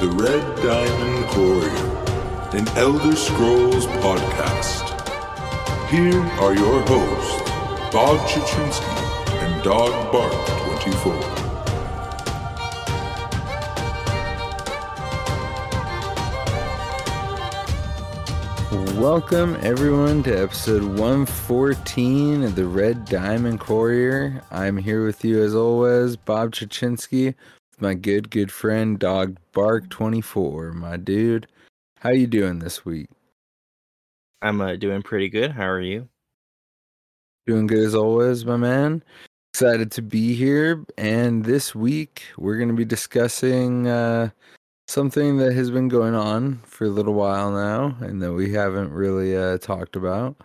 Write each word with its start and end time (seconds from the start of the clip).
The 0.00 0.08
Red 0.08 0.56
Diamond 0.62 1.26
Courier, 1.26 1.68
an 2.58 2.66
Elder 2.78 3.14
Scrolls 3.14 3.86
podcast. 4.00 4.88
Here 5.90 6.18
are 6.40 6.54
your 6.54 6.80
hosts, 6.86 7.50
Bob 7.92 8.18
Chichinske 8.26 8.82
and 9.42 9.62
Dog 9.62 10.10
Bark 10.10 10.32
24. 10.80 11.40
Welcome 18.98 19.58
everyone 19.60 20.22
to 20.22 20.34
episode 20.34 20.82
114 20.82 22.44
of 22.44 22.54
the 22.56 22.64
Red 22.64 23.04
Diamond 23.04 23.60
Courier. 23.60 24.42
I'm 24.50 24.78
here 24.78 25.04
with 25.04 25.26
you 25.26 25.42
as 25.42 25.54
always, 25.54 26.16
Bob 26.16 26.52
Chichinske, 26.52 27.34
with 27.80 27.86
my 27.86 27.94
good 27.94 28.30
good 28.30 28.52
friend 28.52 28.98
Dog 28.98 29.36
Bark 29.52 29.88
24. 29.90 30.72
My 30.72 30.96
dude, 30.96 31.46
how 31.98 32.10
you 32.10 32.26
doing 32.26 32.58
this 32.58 32.84
week? 32.84 33.08
I'm 34.42 34.60
uh, 34.60 34.76
doing 34.76 35.02
pretty 35.02 35.28
good. 35.28 35.52
How 35.52 35.66
are 35.66 35.80
you? 35.80 36.08
Doing 37.46 37.66
good 37.66 37.84
as 37.84 37.94
always, 37.94 38.44
my 38.44 38.56
man. 38.56 39.02
Excited 39.52 39.90
to 39.92 40.02
be 40.02 40.34
here, 40.34 40.84
and 40.96 41.44
this 41.44 41.74
week 41.74 42.22
we're 42.38 42.56
going 42.56 42.68
to 42.68 42.74
be 42.74 42.84
discussing 42.84 43.88
uh, 43.88 44.30
something 44.86 45.38
that 45.38 45.52
has 45.54 45.70
been 45.70 45.88
going 45.88 46.14
on 46.14 46.60
for 46.64 46.84
a 46.84 46.90
little 46.90 47.14
while 47.14 47.50
now 47.50 47.96
and 48.00 48.22
that 48.22 48.32
we 48.32 48.52
haven't 48.52 48.92
really 48.92 49.36
uh, 49.36 49.58
talked 49.58 49.96
about. 49.96 50.36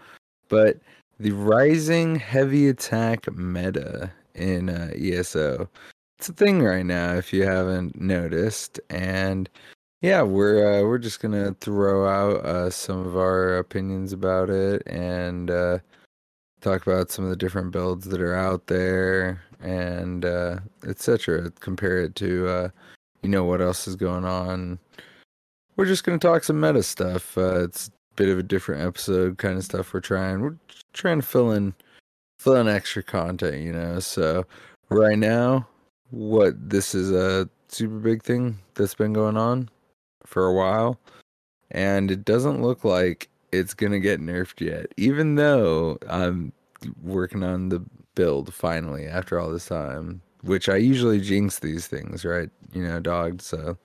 But 0.49 0.79
the 1.19 1.31
rising 1.31 2.15
heavy 2.15 2.67
attack 2.67 3.31
meta 3.31 4.11
in 4.33 4.69
uh, 4.69 4.91
ESO. 4.95 5.69
It's 6.17 6.29
a 6.29 6.33
thing 6.33 6.61
right 6.61 6.85
now 6.85 7.13
if 7.15 7.33
you 7.33 7.43
haven't 7.43 7.99
noticed. 7.99 8.79
And 8.89 9.49
yeah, 10.01 10.21
we're 10.21 10.79
uh, 10.79 10.83
we're 10.83 10.97
just 10.97 11.19
gonna 11.19 11.55
throw 11.59 12.07
out 12.07 12.45
uh, 12.45 12.69
some 12.69 13.05
of 13.05 13.17
our 13.17 13.57
opinions 13.57 14.13
about 14.13 14.49
it 14.49 14.83
and 14.85 15.49
uh, 15.49 15.79
talk 16.61 16.85
about 16.85 17.11
some 17.11 17.25
of 17.25 17.31
the 17.31 17.35
different 17.35 17.71
builds 17.71 18.05
that 18.05 18.21
are 18.21 18.35
out 18.35 18.67
there 18.67 19.41
and 19.61 20.25
uh, 20.25 20.59
etc. 20.87 21.51
Compare 21.59 22.03
it 22.03 22.15
to 22.15 22.47
uh, 22.47 22.69
you 23.23 23.29
know 23.29 23.43
what 23.43 23.61
else 23.61 23.87
is 23.87 23.95
going 23.95 24.25
on. 24.25 24.79
We're 25.75 25.85
just 25.85 26.03
gonna 26.03 26.19
talk 26.19 26.43
some 26.43 26.59
meta 26.59 26.83
stuff. 26.83 27.37
Uh, 27.37 27.63
it's 27.63 27.87
a 27.87 27.91
bit 28.15 28.29
of 28.29 28.39
a 28.39 28.43
different 28.43 28.83
episode 28.83 29.37
kind 29.37 29.57
of 29.57 29.65
stuff 29.65 29.93
we're 29.93 29.99
trying. 29.99 30.41
We're 30.41 30.57
trying 30.93 31.19
to 31.19 31.27
fill 31.27 31.51
in 31.51 31.73
fill 32.39 32.55
in 32.55 32.67
extra 32.67 33.03
content, 33.03 33.63
you 33.63 33.73
know. 33.73 33.99
So 33.99 34.45
right 34.89 35.17
now, 35.17 35.67
what 36.15 36.69
this 36.69 36.95
is 36.95 37.11
a 37.11 37.49
super 37.67 37.99
big 37.99 38.23
thing 38.23 38.57
that's 38.73 38.95
been 38.95 39.13
going 39.13 39.37
on 39.37 39.69
for 40.25 40.45
a 40.45 40.53
while, 40.53 40.99
and 41.71 42.09
it 42.09 42.25
doesn't 42.25 42.61
look 42.61 42.83
like 42.83 43.29
it's 43.51 43.73
gonna 43.73 43.99
get 43.99 44.19
nerfed 44.19 44.61
yet. 44.61 44.87
Even 44.97 45.35
though 45.35 45.97
I'm 46.09 46.51
working 47.01 47.43
on 47.43 47.69
the 47.69 47.83
build 48.15 48.53
finally 48.53 49.07
after 49.07 49.39
all 49.39 49.51
this 49.51 49.67
time 49.67 50.21
which 50.45 50.69
I 50.69 50.77
usually 50.77 51.19
jinx 51.19 51.59
these 51.59 51.87
things, 51.87 52.23
right? 52.23 52.49
You 52.73 52.83
know, 52.83 52.99
dog. 52.99 53.41
So 53.41 53.77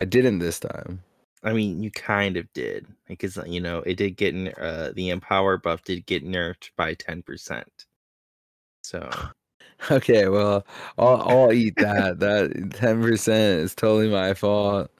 I 0.00 0.04
didn't 0.04 0.40
this 0.40 0.60
time. 0.60 1.02
I 1.44 1.52
mean, 1.52 1.82
you 1.82 1.90
kind 1.90 2.36
of 2.36 2.52
did 2.52 2.86
because 3.08 3.38
you 3.46 3.60
know 3.60 3.78
it 3.80 3.96
did 3.96 4.16
get 4.16 4.34
uh, 4.58 4.92
the 4.92 5.10
empower 5.10 5.56
buff 5.56 5.82
did 5.84 6.06
get 6.06 6.24
nerfed 6.24 6.70
by 6.76 6.94
ten 6.94 7.22
percent. 7.22 7.86
So 8.82 9.08
okay, 9.90 10.28
well, 10.28 10.66
I'll 10.98 11.22
I'll 11.22 11.52
eat 11.52 11.76
that. 11.76 12.18
that 12.20 12.72
ten 12.74 13.02
percent 13.02 13.60
is 13.60 13.74
totally 13.74 14.08
my 14.08 14.34
fault. 14.34 14.90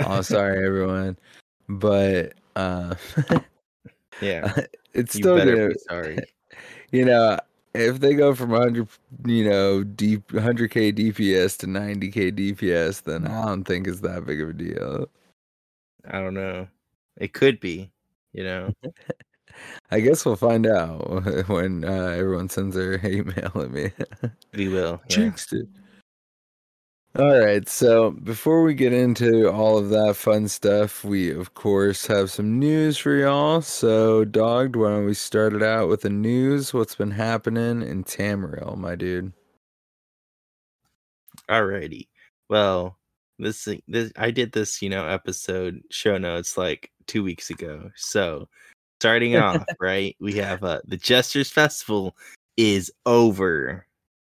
I'm 0.00 0.22
sorry, 0.22 0.64
everyone, 0.64 1.18
but 1.68 2.34
uh, 2.56 2.94
yeah, 4.20 4.54
it's 4.94 5.14
still 5.14 5.36
gonna. 5.36 5.70
sorry. 5.88 6.18
You 6.92 7.04
know, 7.04 7.38
if 7.74 8.00
they 8.00 8.14
go 8.14 8.34
from 8.34 8.50
100 8.50 8.88
you 9.26 9.48
know 9.48 9.84
deep 9.84 10.26
100k 10.32 10.92
dps 10.92 11.56
to 11.58 11.66
90k 11.66 12.32
dps 12.32 13.02
then 13.02 13.26
i 13.26 13.44
don't 13.44 13.64
think 13.64 13.86
it's 13.86 14.00
that 14.00 14.26
big 14.26 14.40
of 14.40 14.50
a 14.50 14.52
deal 14.52 15.08
i 16.08 16.20
don't 16.20 16.34
know 16.34 16.66
it 17.16 17.32
could 17.32 17.60
be 17.60 17.90
you 18.32 18.42
know 18.42 18.72
i 19.90 20.00
guess 20.00 20.24
we'll 20.24 20.36
find 20.36 20.66
out 20.66 20.98
when 21.48 21.84
uh, 21.84 22.14
everyone 22.16 22.48
sends 22.48 22.76
their 22.76 22.98
hate 23.06 23.26
mail 23.26 23.52
at 23.54 23.70
me 23.70 23.90
we 24.54 24.68
will 24.68 25.00
yeah. 25.08 25.16
jinxed 25.16 25.52
it 25.52 25.68
all 27.18 27.40
right, 27.40 27.68
so 27.68 28.12
before 28.12 28.62
we 28.62 28.72
get 28.72 28.92
into 28.92 29.50
all 29.50 29.76
of 29.76 29.88
that 29.88 30.14
fun 30.14 30.46
stuff, 30.46 31.02
we 31.02 31.32
of 31.32 31.54
course 31.54 32.06
have 32.06 32.30
some 32.30 32.60
news 32.60 32.98
for 32.98 33.16
y'all. 33.16 33.62
So, 33.62 34.24
Dogged, 34.24 34.76
why 34.76 34.90
don't 34.90 35.06
we 35.06 35.14
start 35.14 35.52
it 35.52 35.62
out 35.62 35.88
with 35.88 36.02
the 36.02 36.10
news? 36.10 36.72
What's 36.72 36.94
been 36.94 37.10
happening 37.10 37.82
in 37.82 38.04
Tamriel, 38.04 38.76
my 38.76 38.94
dude? 38.94 39.32
Alrighty. 41.48 42.06
Well, 42.48 42.96
this 43.40 43.66
this 43.88 44.12
I 44.16 44.30
did 44.30 44.52
this, 44.52 44.80
you 44.80 44.88
know, 44.88 45.04
episode 45.04 45.82
show 45.90 46.16
notes 46.16 46.56
like 46.56 46.92
two 47.08 47.24
weeks 47.24 47.50
ago. 47.50 47.90
So, 47.96 48.48
starting 49.00 49.36
off, 49.38 49.64
right, 49.80 50.14
we 50.20 50.34
have 50.34 50.62
uh, 50.62 50.80
the 50.84 50.96
Jesters 50.96 51.50
Festival 51.50 52.16
is 52.56 52.92
over, 53.06 53.86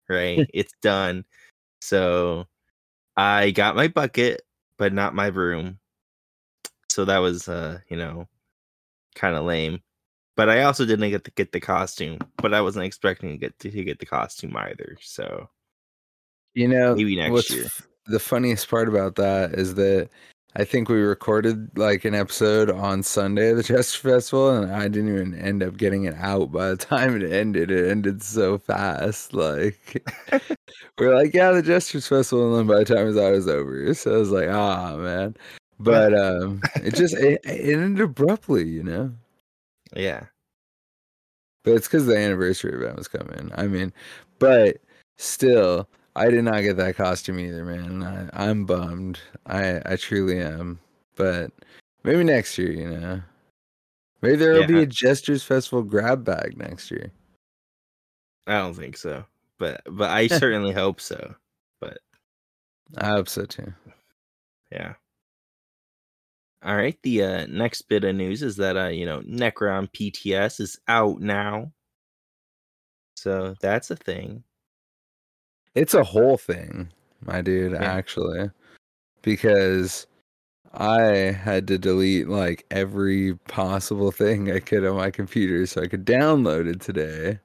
right? 0.09 0.50
it's 0.53 0.74
done. 0.81 1.25
So 1.81 2.47
I 3.18 3.51
got 3.51 3.75
my 3.75 3.90
bucket, 3.90 4.44
but 4.78 4.94
not 4.94 5.13
my 5.13 5.29
broom. 5.29 5.79
So 6.90 7.06
that 7.06 7.19
was 7.19 7.50
uh, 7.50 7.79
you 7.90 7.97
know, 7.97 8.28
kind 9.16 9.35
of 9.35 9.46
lame. 9.46 9.81
But 10.35 10.50
I 10.50 10.63
also 10.63 10.85
didn't 10.85 11.09
get 11.12 11.25
to 11.25 11.31
get 11.31 11.51
the 11.51 11.59
costume, 11.59 12.18
but 12.38 12.53
I 12.56 12.62
wasn't 12.62 12.85
expecting 12.85 13.30
to 13.30 13.38
get 13.38 13.59
to, 13.59 13.69
to 13.69 13.84
get 13.84 14.00
the 14.00 14.06
costume 14.06 14.56
either. 14.57 14.97
So 15.01 15.50
you 16.53 16.68
know, 16.68 16.95
maybe 16.95 17.16
next 17.16 17.51
year. 17.51 17.68
The 18.07 18.19
funniest 18.19 18.68
part 18.69 18.90
about 18.90 19.16
that 19.16 19.53
is 19.53 19.75
that 19.75 20.09
I 20.56 20.66
think 20.66 20.88
we 20.88 21.02
recorded 21.02 21.75
like 21.78 22.06
an 22.06 22.14
episode 22.14 22.69
on 22.69 23.02
Sunday 23.02 23.50
of 23.50 23.58
the 23.58 23.64
Jesters 23.64 23.96
Festival, 23.96 24.52
and 24.52 24.72
I 24.72 24.88
didn't 24.88 25.09
even 25.09 25.34
end 25.34 25.64
up 25.64 25.78
getting 25.78 26.03
it 26.03 26.16
out 26.18 26.52
by 26.52 26.69
the 26.69 26.78
time 26.78 27.19
it 27.19 27.31
ended. 27.31 27.72
It 27.72 27.90
ended 27.90 28.22
so 28.22 28.59
fast. 28.59 29.34
Like 29.34 30.03
we're 31.00 31.16
like, 31.16 31.34
yeah, 31.34 31.52
the 31.52 31.63
Jesters 31.63 32.08
Festival, 32.08 32.50
and 32.50 32.59
then 32.59 32.68
by 32.68 32.84
the 32.84 32.94
time 32.94 33.08
it 33.08 33.36
was 33.36 33.47
over, 33.47 33.94
so 33.96 34.13
I 34.13 34.18
was 34.18 34.31
like, 34.31 34.50
ah, 34.50 34.96
man. 34.96 35.36
But 35.80 36.13
um, 36.18 36.62
it 36.75 36.94
just 36.94 37.16
it, 37.16 37.42
it 37.44 37.80
ended 37.80 38.03
abruptly, 38.03 38.68
you 38.68 38.84
know. 38.84 39.12
Yeah. 39.96 40.25
But 41.63 41.74
it's 41.75 41.88
because 41.88 42.06
the 42.06 42.18
anniversary 42.18 42.74
event 42.74 42.97
was 42.97 43.08
coming. 43.08 43.52
I 43.56 43.68
mean, 43.68 43.94
but 44.38 44.78
still, 45.18 45.88
I 46.16 46.29
did 46.29 46.44
not 46.44 46.62
get 46.62 46.78
that 46.78 46.96
costume 46.96 47.40
either, 47.40 47.66
man. 47.66 48.03
I, 48.03 48.50
I'm 48.50 48.66
bummed. 48.66 49.19
I 49.46 49.81
I 49.85 49.96
truly 49.96 50.40
am. 50.40 50.79
But 51.16 51.51
maybe 52.03 52.24
next 52.24 52.57
year, 52.57 52.72
you 52.72 52.90
know. 52.90 53.22
Maybe 54.22 54.38
there 54.38 54.53
will 54.53 54.62
yeah. 54.62 54.68
be 54.68 54.81
a 54.84 54.85
Jesters 54.85 55.44
Festival 55.44 55.84
grab 55.84 56.24
bag 56.24 56.57
next 56.57 56.90
year. 56.91 57.12
I 58.47 58.59
don't 58.59 58.74
think 58.74 58.97
so, 58.97 59.25
but 59.59 59.81
but 59.90 60.09
I 60.09 60.28
certainly 60.40 60.71
hope 60.71 61.01
so. 61.01 61.36
But 61.81 61.98
I 62.98 63.07
hope 63.07 63.27
so 63.27 63.45
too. 63.45 63.74
Yeah. 64.71 64.94
All 66.63 66.75
right. 66.75 66.98
The 67.04 67.24
uh, 67.24 67.45
next 67.48 67.83
bit 67.83 68.06
of 68.06 68.16
news 68.16 68.42
is 68.42 68.56
that 68.57 68.77
uh, 68.77 68.88
you 68.88 69.06
know 69.06 69.21
Necrom 69.21 69.89
PTS 69.92 70.62
is 70.62 70.80
out 70.88 71.19
now, 71.19 71.74
so 73.16 73.56
that's 73.62 73.92
a 73.92 73.95
thing. 73.95 74.44
It's 75.75 75.94
a 75.94 76.04
whole 76.04 76.38
thing, 76.38 76.90
my 77.25 77.42
dude, 77.42 77.74
yeah. 77.74 77.84
actually. 77.84 78.50
Because 79.22 80.08
I 80.74 81.02
had 81.02 81.68
to 81.68 81.78
delete 81.78 82.28
like 82.28 82.66
every 82.72 83.36
possible 83.48 84.12
thing 84.12 84.52
I 84.52 84.60
could 84.60 84.86
on 84.86 84.98
my 84.98 85.12
computer 85.12 85.66
so 85.66 85.81
I 85.81 85.88
could 85.88 86.06
download 86.06 86.68
it 86.68 86.81
today. 86.81 87.40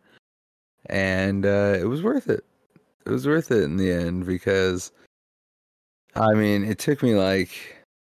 And 0.86 1.44
uh, 1.44 1.76
it 1.78 1.88
was 1.88 2.02
worth 2.02 2.28
it. 2.28 2.44
It 3.06 3.10
was 3.10 3.26
worth 3.26 3.50
it 3.50 3.62
in 3.62 3.76
the 3.76 3.90
end 3.90 4.26
because 4.26 4.92
I 6.14 6.34
mean, 6.34 6.64
it 6.64 6.78
took 6.78 7.02
me 7.02 7.14
like 7.14 7.50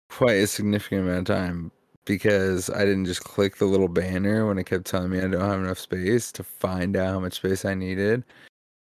quite 0.09 0.37
a 0.37 0.47
significant 0.47 1.03
amount 1.03 1.29
of 1.29 1.37
time 1.37 1.71
because 2.05 2.71
I 2.71 2.85
didn't 2.85 3.07
just 3.07 3.25
click 3.25 3.57
the 3.57 3.67
little 3.67 3.89
banner 3.89 4.47
when 4.47 4.59
it 4.59 4.65
kept 4.65 4.87
telling 4.87 5.11
me 5.11 5.19
I 5.19 5.29
don't 5.29 5.41
have 5.41 5.61
enough 5.61 5.79
space 5.79 6.33
to 6.33 6.45
find 6.45 6.97
out 6.97 7.13
how 7.15 7.21
much 7.21 7.35
space 7.35 7.65
I 7.65 7.75
needed. 7.75 8.25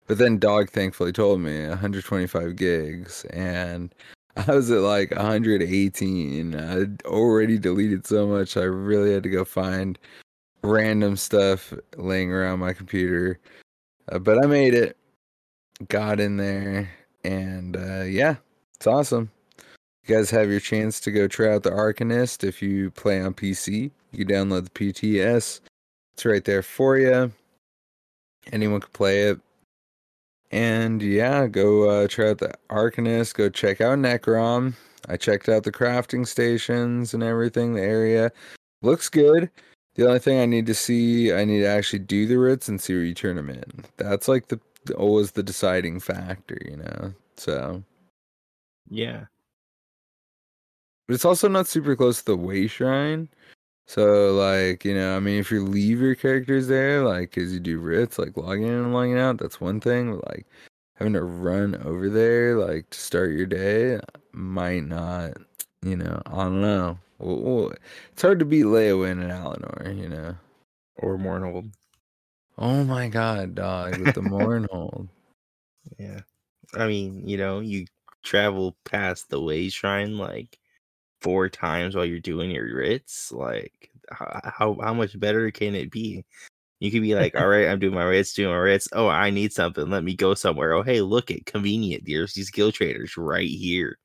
But 0.06 0.18
then 0.18 0.38
Dog 0.38 0.70
thankfully 0.70 1.12
told 1.12 1.40
me 1.40 1.66
125 1.66 2.56
gigs, 2.56 3.24
and 3.26 3.94
I 4.36 4.54
was 4.54 4.70
at 4.70 4.80
like 4.80 5.10
118. 5.10 6.54
I'd 6.54 7.04
already 7.04 7.58
deleted 7.58 8.06
so 8.06 8.26
much, 8.26 8.56
I 8.56 8.62
really 8.62 9.12
had 9.12 9.22
to 9.24 9.30
go 9.30 9.44
find 9.44 9.98
random 10.62 11.16
stuff 11.16 11.72
laying 11.96 12.32
around 12.32 12.60
my 12.60 12.72
computer. 12.72 13.38
Uh, 14.10 14.18
but 14.18 14.42
I 14.42 14.46
made 14.46 14.74
it, 14.74 14.96
got 15.88 16.20
in 16.20 16.36
there, 16.36 16.90
and 17.24 17.76
uh, 17.76 18.02
yeah, 18.02 18.36
it's 18.74 18.86
awesome. 18.86 19.30
you 20.06 20.14
guys 20.14 20.30
have 20.30 20.50
your 20.50 20.60
chance 20.60 21.00
to 21.00 21.10
go 21.10 21.26
try 21.26 21.52
out 21.52 21.64
the 21.64 21.70
Arcanist 21.70 22.44
if 22.44 22.62
you 22.62 22.90
play 22.92 23.20
on 23.20 23.34
PC. 23.34 23.90
You 24.12 24.24
download 24.24 24.64
the 24.64 24.70
PTS. 24.70 25.60
It's 26.14 26.24
right 26.24 26.44
there 26.44 26.62
for 26.62 26.96
you. 26.96 27.32
Anyone 28.52 28.80
can 28.80 28.90
play 28.92 29.22
it. 29.22 29.40
And 30.50 31.02
yeah, 31.02 31.46
go 31.46 31.88
uh, 31.88 32.08
try 32.08 32.30
out 32.30 32.38
the 32.38 32.54
Arcanist. 32.70 33.34
Go 33.34 33.48
check 33.48 33.80
out 33.80 33.98
Necrom. 33.98 34.74
I 35.08 35.16
checked 35.16 35.48
out 35.48 35.64
the 35.64 35.72
crafting 35.72 36.26
stations 36.26 37.14
and 37.14 37.22
everything. 37.22 37.74
The 37.74 37.82
area 37.82 38.32
looks 38.82 39.08
good. 39.08 39.50
The 39.94 40.06
only 40.06 40.18
thing 40.18 40.40
I 40.40 40.46
need 40.46 40.66
to 40.66 40.74
see, 40.74 41.32
I 41.32 41.44
need 41.44 41.60
to 41.60 41.66
actually 41.66 42.00
do 42.00 42.26
the 42.26 42.38
writs 42.38 42.68
and 42.68 42.80
see 42.80 42.94
where 42.94 43.02
you 43.02 43.14
turn 43.14 43.36
them 43.36 43.48
in. 43.50 43.84
That's 43.96 44.28
like 44.28 44.48
the 44.48 44.60
always 44.96 45.32
the 45.32 45.42
deciding 45.42 45.98
factor, 46.00 46.58
you 46.64 46.76
know. 46.76 47.12
So 47.36 47.82
Yeah. 48.88 49.24
but 51.08 51.14
it's 51.14 51.24
also 51.24 51.48
not 51.48 51.66
super 51.66 51.96
close 51.96 52.18
to 52.20 52.24
the 52.26 52.36
way 52.36 52.66
shrine. 52.66 53.28
So 53.86 54.34
like, 54.34 54.84
you 54.84 54.94
know, 54.94 55.16
I 55.16 55.20
mean 55.20 55.38
if 55.38 55.50
you 55.50 55.64
leave 55.64 56.00
your 56.00 56.14
characters 56.14 56.66
there, 56.68 57.02
like 57.02 57.38
as 57.38 57.52
you 57.52 57.60
do 57.60 57.78
writs, 57.78 58.18
like 58.18 58.36
logging 58.36 58.66
in 58.66 58.72
and 58.72 58.92
logging 58.92 59.18
out, 59.18 59.38
that's 59.38 59.60
one 59.60 59.80
thing. 59.80 60.16
But 60.16 60.28
like 60.28 60.46
having 60.94 61.12
to 61.14 61.22
run 61.22 61.76
over 61.84 62.10
there, 62.10 62.56
like 62.56 62.90
to 62.90 62.98
start 62.98 63.30
your 63.32 63.46
day, 63.46 64.00
might 64.32 64.84
not, 64.84 65.34
you 65.82 65.96
know, 65.96 66.20
I 66.26 66.44
don't 66.44 66.60
know. 66.60 66.98
Well, 67.18 67.38
well, 67.38 67.72
it's 68.12 68.22
hard 68.22 68.40
to 68.40 68.44
beat 68.44 68.64
Leyawiin 68.64 69.22
and 69.22 69.30
Alinor, 69.30 69.96
you 69.96 70.08
know. 70.08 70.34
Or 70.96 71.16
Mournhold. 71.16 71.72
Oh 72.58 72.84
my 72.84 73.08
god, 73.08 73.54
dog, 73.54 73.98
with 73.98 74.14
the 74.14 74.20
Mournhold. 74.22 75.08
Yeah. 75.98 76.20
I 76.74 76.86
mean, 76.86 77.26
you 77.26 77.36
know, 77.36 77.60
you 77.60 77.86
travel 78.22 78.76
past 78.84 79.30
the 79.30 79.40
way 79.40 79.68
shrine 79.68 80.18
like 80.18 80.58
four 81.26 81.48
times 81.48 81.96
while 81.96 82.04
you're 82.04 82.20
doing 82.20 82.52
your 82.52 82.72
writs. 82.72 83.32
Like, 83.32 83.90
how 84.12 84.78
how, 84.80 84.94
much 84.94 85.18
better 85.18 85.50
can 85.50 85.74
it 85.74 85.90
be? 85.90 86.24
You 86.78 86.92
could 86.92 87.02
be 87.02 87.16
like, 87.16 87.34
all 87.40 87.48
right, 87.48 87.66
I'm 87.66 87.80
doing 87.80 87.94
my 87.94 88.04
writs, 88.04 88.32
doing 88.32 88.50
my 88.50 88.58
writs. 88.58 88.86
Oh, 88.92 89.08
I 89.08 89.30
need 89.30 89.52
something. 89.52 89.90
Let 89.90 90.04
me 90.04 90.14
go 90.14 90.34
somewhere. 90.34 90.72
Oh, 90.72 90.82
hey, 90.82 91.00
look 91.00 91.32
it, 91.32 91.44
convenient. 91.44 92.04
There's 92.06 92.32
these 92.32 92.50
guild 92.50 92.74
traders 92.74 93.16
right 93.16 93.48
here. 93.48 93.98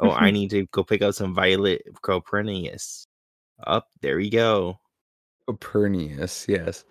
Oh, 0.00 0.10
I 0.10 0.30
need 0.32 0.50
to 0.50 0.66
go 0.72 0.82
pick 0.82 1.00
up 1.00 1.14
some 1.14 1.32
violet 1.32 1.82
copernicus. 2.02 3.06
Up 3.64 3.86
there 4.00 4.16
we 4.16 4.28
go. 4.28 4.80
Copernicus, 5.46 6.46
yes. 6.48 6.84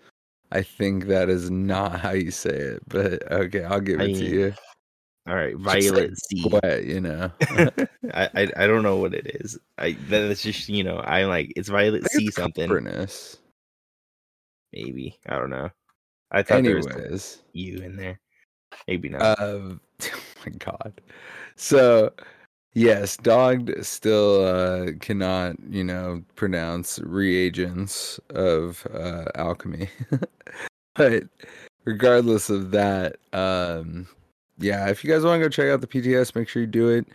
I 0.50 0.62
think 0.62 1.08
that 1.08 1.28
is 1.28 1.50
not 1.50 2.00
how 2.00 2.12
you 2.12 2.30
say 2.30 2.56
it, 2.56 2.82
but 2.88 3.30
okay, 3.30 3.64
I'll 3.64 3.80
give 3.80 4.00
I 4.00 4.04
it 4.04 4.14
to 4.14 4.24
you. 4.24 4.54
All 5.26 5.36
right, 5.36 5.56
violet. 5.56 6.10
Sweat, 6.16 6.84
you 6.84 7.00
know. 7.00 7.30
I, 8.12 8.28
I 8.34 8.52
I 8.56 8.66
don't 8.66 8.82
know 8.82 8.96
what 8.96 9.14
it 9.14 9.36
is. 9.40 9.58
I 9.78 9.92
that's 10.08 10.42
just 10.42 10.68
you 10.68 10.82
know 10.82 10.98
I'm 10.98 11.28
like 11.28 11.52
it's 11.54 11.68
violet 11.68 12.04
I 12.04 12.08
sea 12.08 12.30
something 12.30 12.68
maybe 14.72 15.18
I 15.28 15.38
don't 15.38 15.50
know. 15.50 15.70
I 16.30 16.42
thought 16.42 16.64
there 16.64 16.76
was 16.76 17.38
you 17.52 17.78
in 17.82 17.96
there. 17.96 18.18
Maybe 18.88 19.08
not. 19.08 19.20
uh, 19.22 19.34
oh 20.02 20.20
my 20.46 20.52
god. 20.58 21.00
So, 21.56 22.12
yes, 22.74 23.16
dog 23.18 23.70
still 23.84 24.44
uh, 24.44 24.92
cannot, 25.00 25.56
you 25.68 25.84
know, 25.84 26.24
pronounce 26.36 26.98
reagents 27.00 28.18
of 28.30 28.86
uh, 28.92 29.26
alchemy. 29.34 29.88
but 30.94 31.24
regardless 31.84 32.48
of 32.48 32.70
that, 32.70 33.16
um, 33.34 34.08
yeah, 34.62 34.88
if 34.88 35.04
you 35.04 35.10
guys 35.10 35.24
want 35.24 35.40
to 35.40 35.44
go 35.44 35.48
check 35.48 35.68
out 35.68 35.80
the 35.80 35.86
PTS, 35.86 36.34
make 36.34 36.48
sure 36.48 36.62
you 36.62 36.66
do 36.68 36.88
it. 36.88 37.06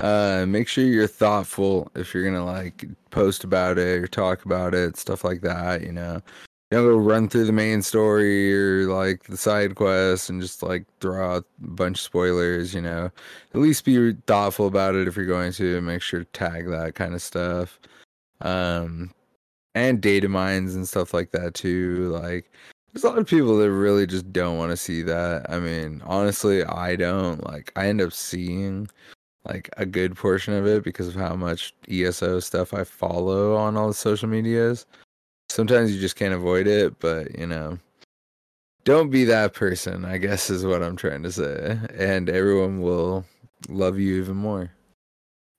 Uh, 0.00 0.44
make 0.46 0.68
sure 0.68 0.84
you're 0.84 1.06
thoughtful 1.06 1.90
if 1.94 2.12
you're 2.12 2.24
gonna 2.24 2.44
like 2.44 2.84
post 3.10 3.44
about 3.44 3.78
it 3.78 4.02
or 4.02 4.06
talk 4.06 4.44
about 4.44 4.74
it, 4.74 4.96
stuff 4.96 5.24
like 5.24 5.40
that. 5.40 5.82
You 5.82 5.92
know, 5.92 6.20
don't 6.70 6.84
go 6.84 6.96
run 6.96 7.28
through 7.28 7.46
the 7.46 7.52
main 7.52 7.80
story 7.82 8.54
or 8.54 8.86
like 8.88 9.24
the 9.24 9.36
side 9.36 9.74
quests 9.74 10.28
and 10.28 10.42
just 10.42 10.62
like 10.62 10.84
throw 11.00 11.36
out 11.36 11.44
a 11.64 11.66
bunch 11.66 11.98
of 11.98 12.02
spoilers. 12.02 12.74
You 12.74 12.82
know, 12.82 13.10
at 13.54 13.60
least 13.60 13.84
be 13.84 14.12
thoughtful 14.26 14.66
about 14.66 14.94
it 14.94 15.08
if 15.08 15.16
you're 15.16 15.26
going 15.26 15.52
to. 15.52 15.80
Make 15.80 16.02
sure 16.02 16.20
to 16.20 16.26
tag 16.26 16.68
that 16.68 16.94
kind 16.94 17.14
of 17.14 17.22
stuff. 17.22 17.78
Um, 18.42 19.12
and 19.74 20.00
data 20.00 20.28
mines 20.28 20.74
and 20.74 20.88
stuff 20.88 21.14
like 21.14 21.30
that 21.32 21.54
too. 21.54 22.08
Like, 22.08 22.50
there's 22.96 23.04
a 23.04 23.08
lot 23.10 23.18
of 23.18 23.26
people 23.26 23.58
that 23.58 23.70
really 23.70 24.06
just 24.06 24.32
don't 24.32 24.56
want 24.56 24.70
to 24.70 24.76
see 24.76 25.02
that. 25.02 25.44
I 25.50 25.58
mean, 25.60 26.02
honestly, 26.06 26.64
I 26.64 26.96
don't. 26.96 27.44
Like, 27.44 27.70
I 27.76 27.88
end 27.88 28.00
up 28.00 28.14
seeing 28.14 28.88
like 29.44 29.68
a 29.76 29.84
good 29.84 30.16
portion 30.16 30.54
of 30.54 30.66
it 30.66 30.82
because 30.82 31.08
of 31.08 31.14
how 31.14 31.36
much 31.36 31.74
ESO 31.90 32.40
stuff 32.40 32.72
I 32.72 32.84
follow 32.84 33.54
on 33.54 33.76
all 33.76 33.88
the 33.88 33.92
social 33.94 34.30
medias. 34.30 34.86
Sometimes 35.50 35.94
you 35.94 36.00
just 36.00 36.16
can't 36.16 36.32
avoid 36.32 36.66
it, 36.66 36.98
but 36.98 37.38
you 37.38 37.46
know, 37.46 37.78
don't 38.84 39.10
be 39.10 39.24
that 39.26 39.52
person, 39.52 40.06
I 40.06 40.16
guess 40.16 40.48
is 40.48 40.64
what 40.64 40.82
I'm 40.82 40.96
trying 40.96 41.22
to 41.24 41.32
say. 41.32 41.78
And 41.98 42.30
everyone 42.30 42.80
will 42.80 43.26
love 43.68 43.98
you 43.98 44.16
even 44.22 44.36
more. 44.36 44.70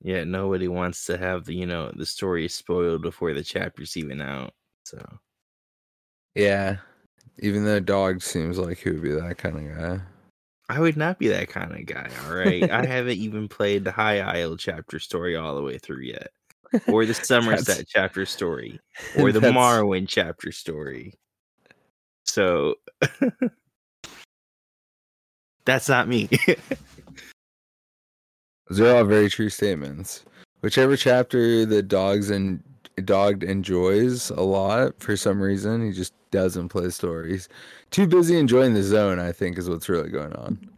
yeah, 0.01 0.23
nobody 0.23 0.67
wants 0.67 1.05
to 1.05 1.17
have 1.19 1.45
the 1.45 1.53
you 1.53 1.67
know 1.67 1.91
the 1.95 2.05
story 2.07 2.47
spoiled 2.47 3.03
before 3.03 3.33
the 3.35 3.43
chapter's 3.43 3.95
even 3.95 4.21
out. 4.21 4.55
So 4.85 4.99
Yeah. 6.35 6.77
Even 7.39 7.65
though 7.65 7.79
dog 7.79 8.21
seems 8.21 8.57
like 8.57 8.79
he 8.79 8.89
would 8.89 9.03
be 9.03 9.11
that 9.11 9.37
kind 9.37 9.57
of 9.57 9.77
guy. 9.77 10.01
I 10.69 10.79
would 10.79 10.97
not 10.97 11.17
be 11.17 11.27
that 11.29 11.47
kind 11.47 11.71
of 11.71 11.85
guy. 11.85 12.09
All 12.25 12.35
right, 12.35 12.69
I 12.69 12.85
haven't 12.87 13.17
even 13.17 13.47
played 13.47 13.83
the 13.83 13.91
High 13.91 14.19
Isle 14.19 14.57
chapter 14.57 14.99
story 14.99 15.35
all 15.35 15.55
the 15.55 15.61
way 15.61 15.77
through 15.77 16.01
yet, 16.01 16.29
or 16.87 17.05
the 17.05 17.13
Somerset 17.13 17.85
chapter 17.87 18.25
story, 18.25 18.79
or 19.17 19.31
the 19.31 19.39
Morrowind 19.39 20.07
chapter 20.09 20.51
story. 20.51 21.13
So 22.25 22.75
that's 25.63 25.87
not 25.87 26.09
me. 26.09 26.29
Those 28.67 28.81
are 28.81 28.97
all 28.97 29.05
very 29.05 29.29
true 29.29 29.49
statements. 29.49 30.25
Whichever 30.59 30.97
chapter 30.97 31.65
the 31.65 31.81
dogs 31.81 32.29
and 32.29 32.61
dogged 33.05 33.43
enjoys 33.43 34.29
a 34.31 34.41
lot 34.41 34.99
for 35.01 35.15
some 35.15 35.41
reason, 35.41 35.85
he 35.85 35.91
just 35.91 36.13
doesn't 36.31 36.69
play 36.69 36.89
stories. 36.89 37.47
Too 37.91 38.07
busy 38.07 38.37
enjoying 38.37 38.73
the 38.73 38.83
zone, 38.83 39.19
I 39.19 39.31
think, 39.31 39.57
is 39.57 39.69
what's 39.69 39.89
really 39.89 40.09
going 40.09 40.33
on. 40.33 40.69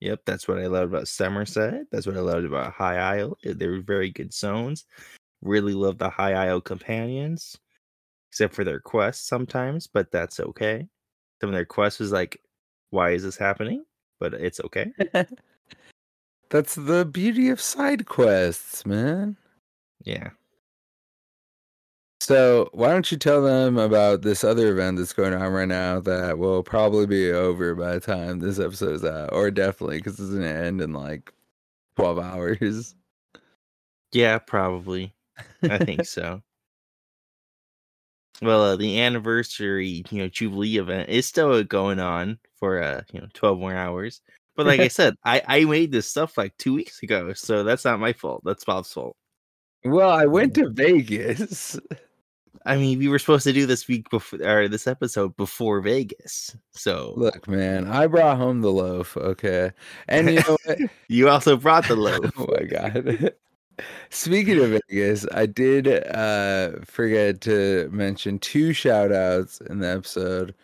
Yep, 0.00 0.20
that's 0.26 0.46
what 0.46 0.58
I 0.58 0.66
loved 0.66 0.92
about 0.92 1.08
Somerset. 1.08 1.86
That's 1.90 2.06
what 2.06 2.16
I 2.16 2.20
loved 2.20 2.44
about 2.44 2.72
High 2.72 3.18
Isle. 3.18 3.36
Eh, 3.44 3.54
They 3.56 3.66
were 3.66 3.80
very 3.80 4.10
good 4.10 4.32
zones. 4.32 4.84
Really 5.42 5.72
love 5.74 5.98
the 5.98 6.10
High 6.10 6.34
Isle 6.34 6.60
companions, 6.60 7.56
except 8.30 8.54
for 8.54 8.62
their 8.64 8.80
quests 8.80 9.26
sometimes, 9.28 9.86
but 9.86 10.10
that's 10.12 10.38
okay. 10.38 10.86
Some 11.40 11.50
of 11.50 11.54
their 11.54 11.64
quests 11.64 11.98
was 11.98 12.12
like, 12.12 12.40
"Why 12.90 13.10
is 13.10 13.22
this 13.24 13.36
happening?" 13.36 13.84
But 14.20 14.34
it's 14.34 14.60
okay. 14.60 14.92
That's 16.50 16.74
the 16.74 17.04
beauty 17.04 17.50
of 17.50 17.60
side 17.60 18.06
quests, 18.06 18.86
man. 18.86 19.36
Yeah. 20.02 20.30
So 22.20 22.68
why 22.72 22.88
don't 22.88 23.10
you 23.12 23.16
tell 23.18 23.42
them 23.42 23.78
about 23.78 24.22
this 24.22 24.42
other 24.42 24.72
event 24.72 24.98
that's 24.98 25.12
going 25.12 25.34
on 25.34 25.52
right 25.52 25.68
now 25.68 26.00
that 26.00 26.38
will 26.38 26.62
probably 26.62 27.06
be 27.06 27.30
over 27.30 27.74
by 27.74 27.94
the 27.94 28.00
time 28.00 28.40
this 28.40 28.58
episode 28.58 28.92
is 28.92 29.04
out, 29.04 29.32
or 29.32 29.50
definitely 29.50 29.98
because 29.98 30.18
it's 30.18 30.30
gonna 30.30 30.46
end 30.46 30.80
in 30.80 30.92
like 30.92 31.32
twelve 31.96 32.18
hours. 32.18 32.94
Yeah, 34.12 34.38
probably. 34.38 35.14
I 35.62 35.78
think 35.78 36.04
so. 36.06 36.42
Well, 38.40 38.62
uh, 38.62 38.76
the 38.76 39.00
anniversary, 39.00 40.04
you 40.10 40.18
know, 40.18 40.28
Jubilee 40.28 40.78
event 40.78 41.08
is 41.08 41.26
still 41.26 41.62
going 41.64 41.98
on 41.98 42.38
for 42.56 42.82
uh, 42.82 43.02
you 43.12 43.20
know, 43.20 43.26
12 43.34 43.58
more 43.58 43.74
hours. 43.74 44.20
But 44.56 44.66
like 44.66 44.80
I 44.80 44.88
said, 44.88 45.14
I 45.24 45.42
I 45.46 45.64
made 45.64 45.92
this 45.92 46.08
stuff 46.10 46.36
like 46.38 46.56
2 46.58 46.74
weeks 46.74 47.02
ago, 47.02 47.32
so 47.32 47.64
that's 47.64 47.84
not 47.84 48.00
my 48.00 48.12
fault. 48.12 48.42
That's 48.44 48.64
Bob's 48.64 48.92
fault. 48.92 49.16
Well, 49.84 50.10
I 50.10 50.26
went 50.26 50.54
to 50.54 50.68
Vegas. 50.70 51.78
I 52.66 52.76
mean, 52.76 52.98
we 52.98 53.08
were 53.08 53.18
supposed 53.18 53.44
to 53.44 53.52
do 53.52 53.66
this 53.66 53.88
week 53.88 54.10
before 54.10 54.40
or 54.42 54.68
this 54.68 54.86
episode 54.86 55.36
before 55.36 55.80
Vegas. 55.80 56.56
So 56.72 57.14
Look, 57.16 57.48
man, 57.48 57.86
I 57.86 58.06
brought 58.06 58.36
home 58.36 58.60
the 58.60 58.72
loaf, 58.72 59.16
okay? 59.16 59.72
And 60.08 60.30
you 60.30 60.36
know 60.36 60.58
what? 60.64 60.78
you 61.08 61.28
also 61.28 61.56
brought 61.56 61.86
the 61.88 61.96
loaf. 61.96 62.32
oh 62.38 62.46
my 62.58 62.64
god. 62.64 63.34
Speaking 64.10 64.60
of 64.60 64.80
Vegas, 64.90 65.26
I 65.32 65.46
did 65.46 65.86
uh 65.88 66.80
forget 66.84 67.40
to 67.42 67.88
mention 67.92 68.38
two 68.38 68.72
shout 68.72 69.12
outs 69.12 69.60
in 69.62 69.78
the 69.78 69.88
episode 69.88 70.54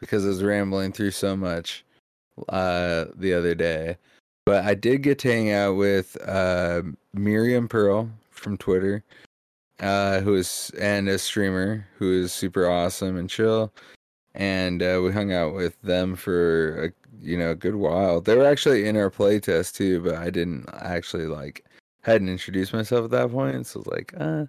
because 0.00 0.24
I 0.24 0.28
was 0.28 0.44
rambling 0.44 0.92
through 0.92 1.10
so 1.10 1.36
much 1.36 1.84
uh 2.48 3.06
the 3.16 3.34
other 3.34 3.54
day. 3.54 3.96
But 4.46 4.64
I 4.64 4.74
did 4.74 5.02
get 5.02 5.18
to 5.20 5.32
hang 5.32 5.52
out 5.52 5.74
with 5.74 6.16
uh 6.26 6.82
Miriam 7.12 7.68
Pearl 7.68 8.10
from 8.30 8.56
Twitter, 8.56 9.02
uh 9.82 10.20
who 10.20 10.34
is 10.34 10.70
and 10.80 11.08
a 11.08 11.18
streamer 11.18 11.86
who 11.98 12.12
is 12.22 12.32
super 12.32 12.68
awesome 12.68 13.16
and 13.16 13.28
chill. 13.30 13.72
And 14.34 14.82
uh, 14.82 15.00
we 15.04 15.12
hung 15.12 15.32
out 15.32 15.54
with 15.54 15.80
them 15.82 16.16
for 16.16 16.86
a 16.86 16.92
you 17.20 17.36
know 17.38 17.50
a 17.50 17.54
good 17.54 17.76
while. 17.76 18.20
They 18.20 18.36
were 18.36 18.46
actually 18.46 18.88
in 18.88 18.96
our 18.96 19.10
playtest 19.10 19.74
too, 19.74 20.00
but 20.02 20.16
I 20.16 20.30
didn't 20.30 20.68
actually 20.72 21.26
like 21.26 21.64
hadn't 22.02 22.28
introduced 22.28 22.72
myself 22.72 23.04
at 23.04 23.10
that 23.12 23.30
point, 23.30 23.66
so 23.66 23.80
I 23.80 23.80
was 23.80 23.86
like, 23.88 24.14
uh. 24.18 24.46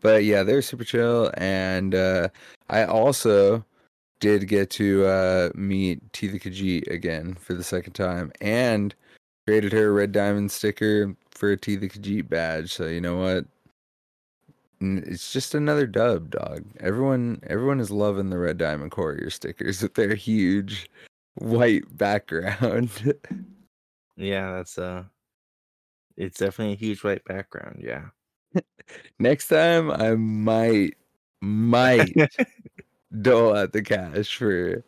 But 0.00 0.24
yeah, 0.24 0.44
they're 0.44 0.62
super 0.62 0.84
chill, 0.84 1.32
and 1.38 1.94
uh, 1.94 2.28
I 2.70 2.84
also 2.84 3.64
did 4.20 4.48
get 4.48 4.70
to 4.70 5.04
uh, 5.06 5.50
meet 5.54 6.12
Titha 6.12 6.40
Khajiit 6.40 6.88
again 6.88 7.34
for 7.34 7.54
the 7.54 7.64
second 7.64 7.94
time, 7.94 8.32
and 8.40 8.94
created 9.46 9.72
her 9.72 9.88
a 9.88 9.92
red 9.92 10.12
diamond 10.12 10.52
sticker 10.52 11.16
for 11.32 11.52
a 11.52 11.56
Titha 11.56 11.90
Khajiit 11.90 12.28
badge. 12.28 12.72
So 12.72 12.86
you 12.86 13.00
know 13.00 13.16
what? 13.18 13.46
It's 14.80 15.32
just 15.32 15.54
another 15.54 15.86
dub, 15.86 16.30
dog. 16.30 16.64
Everyone, 16.80 17.40
everyone 17.46 17.80
is 17.80 17.90
loving 17.90 18.30
the 18.30 18.38
red 18.38 18.58
diamond 18.58 18.92
courier 18.92 19.30
stickers 19.30 19.82
with 19.82 19.94
their 19.94 20.14
huge 20.14 20.88
white 21.34 21.84
background. 21.96 23.14
Yeah, 24.20 24.50
that's 24.54 24.76
uh 24.78 25.04
it's 26.16 26.38
definitely 26.40 26.74
a 26.74 26.76
huge 26.76 27.04
white 27.04 27.24
background, 27.24 27.80
yeah. 27.80 28.06
Next 29.20 29.46
time, 29.46 29.92
I 29.92 30.16
might, 30.16 30.96
might 31.40 32.12
dole 33.22 33.54
out 33.56 33.72
the 33.72 33.82
cash 33.82 34.36
for 34.36 34.84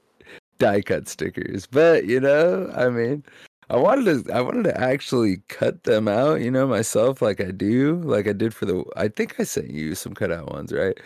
die 0.59 0.82
cut 0.82 1.06
stickers. 1.06 1.66
But 1.66 2.06
you 2.06 2.18
know, 2.18 2.73
I 2.75 2.88
mean, 2.88 3.23
I 3.71 3.77
wanted 3.77 4.27
to, 4.27 4.33
I 4.35 4.41
wanted 4.41 4.65
to 4.65 4.81
actually 4.81 5.39
cut 5.49 5.85
them 5.85 6.09
out, 6.09 6.41
you 6.41 6.50
know, 6.50 6.67
myself, 6.67 7.23
like 7.23 7.41
I 7.41 7.53
do, 7.53 7.97
like 8.05 8.27
I 8.27 8.33
did 8.33 8.53
for 8.53 8.67
the. 8.67 8.85
I 8.97 9.09
think 9.09 9.39
I 9.39 9.45
sent 9.45 9.71
you 9.71 9.95
some 9.95 10.12
cutout 10.15 10.50
ones, 10.53 10.73
right? 10.73 10.99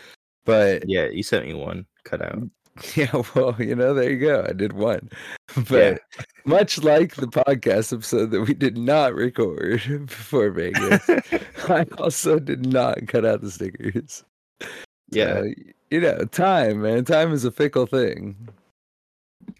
But 0.44 0.88
Yeah, 0.88 1.06
you 1.08 1.22
sent 1.22 1.46
me 1.46 1.54
one 1.54 1.86
cutout. 2.04 2.36
Mm, 2.40 2.50
yeah, 2.96 3.22
well, 3.34 3.54
you 3.58 3.74
know, 3.74 3.92
there 3.94 4.10
you 4.10 4.18
go. 4.18 4.44
I 4.48 4.52
did 4.52 4.72
one, 4.72 5.10
but 5.68 5.72
Yeah. 5.72 6.18
much 6.46 6.78
like 6.82 7.14
the 7.16 7.26
podcast 7.26 7.92
episode 7.92 8.30
that 8.30 8.40
we 8.42 8.54
did 8.54 8.78
not 8.78 9.14
record 9.14 9.82
before 10.06 10.50
Vegas, 10.50 11.08
I 11.68 11.86
also 11.98 12.38
did 12.38 12.66
not 12.66 13.06
cut 13.08 13.24
out 13.26 13.42
the 13.42 13.50
stickers. 13.50 14.24
yeah, 15.10 15.40
So, 15.42 15.50
you 15.90 16.00
know, 16.00 16.24
time, 16.24 16.80
man. 16.82 17.04
Time 17.04 17.32
is 17.32 17.44
a 17.44 17.50
fickle 17.50 17.86
thing. 17.86 18.48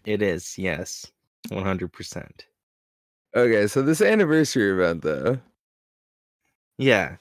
it 0.05 0.21
is, 0.21 0.57
yes. 0.57 1.11
One 1.49 1.63
hundred 1.63 1.93
percent. 1.93 2.45
Okay, 3.35 3.67
so 3.67 3.81
this 3.81 4.01
anniversary 4.01 4.71
event, 4.71 5.01
though. 5.03 5.39
Yeah. 6.77 7.17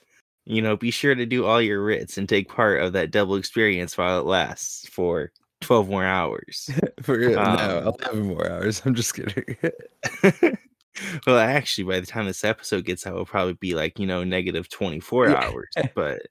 You 0.47 0.63
know, 0.63 0.77
be 0.77 0.91
sure 0.91 1.15
to 1.15 1.27
do 1.27 1.45
all 1.47 1.61
your 1.61 1.83
writs 1.83 2.19
and 2.19 2.29
take 2.29 2.49
part 2.49 2.81
of 2.83 2.93
that 2.93 3.11
double 3.11 3.37
experience 3.37 3.97
while 3.97 4.21
it 4.21 4.27
lasts 4.27 4.87
for 4.89 5.33
twelve 5.61 5.89
more 5.89 6.05
hours. 6.05 6.69
For 7.03 7.17
real, 7.19 7.39
Um, 7.39 7.57
no, 7.57 7.95
11 8.01 8.27
more 8.27 8.51
hours. 8.51 8.83
I'm 8.85 8.95
just 8.95 9.15
kidding. 9.15 9.57
well, 11.27 11.39
actually, 11.39 11.85
by 11.85 11.99
the 12.01 12.07
time 12.07 12.27
this 12.27 12.45
episode 12.45 12.85
gets 12.85 13.07
out, 13.07 13.15
it'll 13.15 13.25
probably 13.27 13.55
be 13.55 13.75
like, 13.75 13.99
you 13.99 14.07
know, 14.07 14.23
negative 14.23 14.69
24 14.69 15.31
Yeah. 15.31 15.35
hours. 15.51 15.69
But 15.95 16.27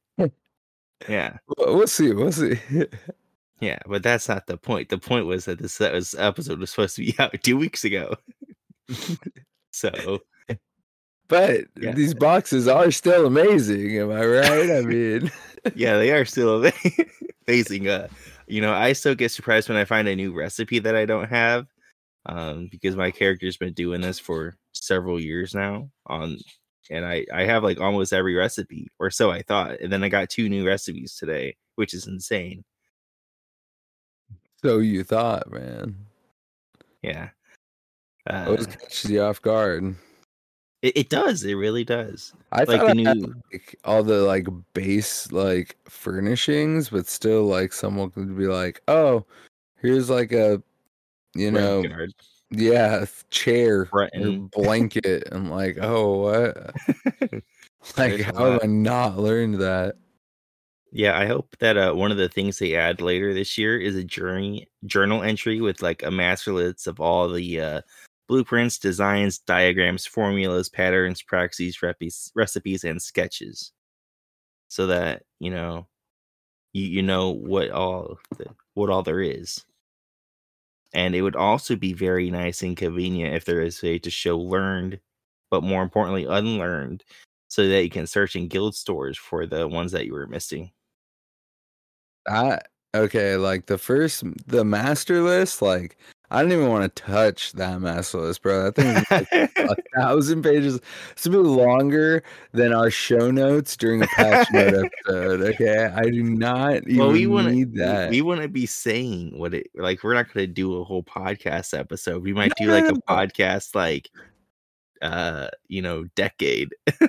yeah, 1.10 1.38
We'll 1.58 1.76
we'll 1.78 1.88
see. 1.88 2.14
We'll 2.14 2.32
see. 2.32 2.60
yeah, 3.60 3.80
but 3.88 4.04
that's 4.04 4.30
not 4.30 4.46
the 4.48 4.58
point. 4.58 4.90
The 4.90 5.00
point 5.00 5.26
was 5.26 5.46
that 5.46 5.58
this, 5.60 5.78
that 5.80 5.92
was, 5.94 6.14
episode 6.16 6.60
was 6.60 6.70
supposed 6.70 6.96
to 6.98 7.02
be 7.02 7.16
out 7.20 7.34
two 7.44 7.58
weeks 7.58 7.84
ago. 7.84 8.16
So, 9.74 10.20
But 11.28 11.66
Yeah. 11.80 11.94
these 11.94 12.14
boxes 12.14 12.68
are 12.68 12.92
still 12.92 13.26
amazing. 13.26 13.98
Am 13.98 14.12
I 14.12 14.26
right? 14.26 14.70
I 14.72 14.82
mean, 14.86 15.32
yeah, 15.76 15.98
they 15.98 16.12
are 16.12 16.26
still 16.26 16.64
ama- 16.66 16.74
amazing. 17.48 17.88
Uh, 17.88 18.08
you 18.48 18.62
know, 18.62 18.74
I 18.74 18.94
still 18.94 19.16
get 19.16 19.32
surprised 19.32 19.70
when 19.70 19.78
I 19.78 19.86
find 19.86 20.08
a 20.08 20.16
new 20.16 20.34
recipe 20.34 20.80
that 20.80 20.96
I 20.96 21.06
don't 21.06 21.30
have 21.30 21.68
um, 22.26 22.68
because 22.72 22.96
my 22.96 23.12
character's 23.12 23.58
been 23.58 23.74
doing 23.74 24.02
this 24.02 24.20
for 24.20 24.56
several 24.74 25.20
years 25.20 25.56
now 25.56 25.90
on 26.08 26.38
and 26.90 27.06
I 27.06 27.26
I 27.34 27.44
have 27.46 27.64
like 27.64 27.80
almost 27.80 28.12
every 28.14 28.36
recipe 28.36 28.90
or 29.00 29.10
so 29.10 29.32
I 29.32 29.42
thought 29.44 29.80
and 29.80 29.92
then 29.92 30.04
I 30.04 30.10
got 30.10 30.30
two 30.30 30.50
new 30.50 30.66
recipes 30.66 31.16
today 31.16 31.56
which 31.76 31.94
is 31.94 32.08
insane 32.08 32.64
so 34.62 34.80
you 34.80 35.04
thought, 35.04 35.52
man. 35.52 35.96
yeah 37.02 37.30
Always 38.30 38.68
uh, 38.68 38.72
catches 38.72 39.12
you 39.12 39.22
off 39.22 39.42
guard. 39.42 39.96
it, 40.82 40.98
it 40.98 41.10
does 41.10 41.44
it 41.44 41.56
really 41.56 41.84
does 41.84 42.34
I 42.52 42.64
like 42.64 42.82
thought 42.82 42.96
the 42.96 43.06
I 43.06 43.10
had, 43.10 43.34
like 43.52 43.76
all 43.84 44.04
the 44.04 44.22
like 44.22 44.48
base 44.74 45.32
like 45.32 45.78
furnishings, 45.90 46.90
but 46.90 47.08
still 47.08 47.46
like 47.46 47.74
someone 47.74 48.12
could 48.12 48.38
be 48.38 48.48
like, 48.48 48.82
"Oh, 48.88 49.26
here's 49.82 50.10
like 50.10 50.32
a, 50.32 50.62
you 51.34 51.50
know, 51.50 51.84
Guard. 51.84 52.14
yeah, 52.52 53.06
chair 53.32 53.90
or 53.92 54.10
blanket." 54.52 55.28
I'm 55.32 55.50
like, 55.50 55.80
"Oh, 55.82 56.18
what? 56.20 56.76
like, 57.98 58.22
how 58.22 58.52
have. 58.52 58.60
I 58.64 58.68
not 58.68 59.18
learned 59.18 59.56
that?" 59.56 59.96
Yeah, 60.92 61.18
I 61.18 61.26
hope 61.26 61.56
that 61.58 61.76
uh, 61.76 61.94
one 61.94 62.12
of 62.12 62.18
the 62.18 62.30
things 62.30 62.60
they 62.60 62.76
add 62.76 63.02
later 63.02 63.34
this 63.34 63.58
year 63.58 63.80
is 63.80 63.96
a 63.96 64.04
journey 64.04 64.68
journal 64.86 65.24
entry 65.24 65.60
with 65.60 65.82
like 65.82 66.04
a 66.04 66.12
master 66.12 66.54
list 66.54 66.86
of 66.86 67.00
all 67.00 67.28
the 67.30 67.60
uh, 67.60 67.82
blueprints, 68.28 68.78
designs, 68.78 69.40
diagrams, 69.40 70.06
formulas, 70.06 70.70
patterns, 70.70 71.22
praxis, 71.22 71.78
repis, 71.78 72.32
recipes, 72.36 72.84
and 72.84 73.02
sketches, 73.02 73.72
so 74.68 74.88
that 74.88 75.24
you 75.40 75.52
know 75.52 75.88
you 76.74 76.86
you 76.86 77.02
know 77.04 77.32
what 77.32 77.72
all 77.72 78.18
the, 78.38 78.46
what 78.74 78.90
all 78.90 79.04
there 79.04 79.22
is. 79.22 79.64
And 80.94 81.16
it 81.16 81.24
would 81.24 81.36
also 81.36 81.76
be 81.76 81.94
very 81.94 82.30
nice 82.30 82.62
and 82.62 82.78
convenient 82.78 83.36
if 83.36 83.46
there 83.46 83.62
is 83.62 83.82
a 83.84 83.88
way 83.88 84.00
to 84.00 84.12
show 84.12 84.38
learned, 84.38 85.00
but 85.50 85.64
more 85.64 85.82
importantly 85.82 86.26
unlearned, 86.26 87.04
so 87.48 87.68
that 87.68 87.84
you 87.84 87.90
can 87.90 88.08
search 88.08 88.36
in 88.36 88.48
guild 88.48 88.76
stores 88.76 89.18
for 89.18 89.46
the 89.48 89.68
ones 89.68 89.92
that 89.92 90.06
you 90.06 90.14
were 90.14 90.28
missing. 90.28 90.72
I 92.28 92.60
okay, 92.96 93.36
like 93.38 93.66
the 93.66 93.78
first 93.78 94.24
the 94.48 94.64
master 94.64 95.22
list, 95.22 95.62
like 95.62 95.98
I 96.34 96.42
don't 96.42 96.52
even 96.52 96.70
want 96.70 96.96
to 96.96 97.04
touch 97.04 97.52
that 97.54 97.80
master 97.80 98.18
list, 98.18 98.42
bro. 98.42 98.64
That 98.64 98.76
thing's 98.76 99.12
like 99.12 99.32
a 99.32 99.76
thousand 99.96 100.42
pages. 100.42 100.80
It's 101.12 101.26
a 101.28 101.30
bit 101.30 101.38
longer 101.38 102.24
than 102.54 102.74
our 102.74 102.90
show 102.90 103.30
notes 103.30 103.78
during 103.78 104.02
a 104.02 104.08
patch 104.08 104.48
note 104.52 104.74
episode. 105.06 105.42
Okay, 105.42 105.86
I 105.86 106.02
do 106.10 106.24
not 106.24 106.88
even 106.88 106.98
well, 106.98 107.12
we 107.12 107.28
wouldn't 107.28 107.54
need 107.54 107.76
that. 107.76 108.10
We, 108.10 108.24
wouldn't 108.24 108.52
be 108.52 108.66
saying 108.66 109.38
what 109.38 109.54
it 109.54 109.68
like. 109.76 110.04
We're 110.04 110.16
not 110.16 110.34
going 110.34 110.48
to 110.48 110.52
do 110.52 110.78
a 110.78 110.84
whole 110.84 111.04
podcast 111.04 111.78
episode. 111.78 112.24
We 112.24 112.34
might 112.34 112.52
No, 112.60 112.66
do 112.66 112.72
like 112.72 112.86
a 112.86 112.96
podcast, 113.08 113.76
like 113.76 114.10
uh, 115.04 115.50
you 115.68 115.84
know, 115.84 116.06
decade. 116.16 116.70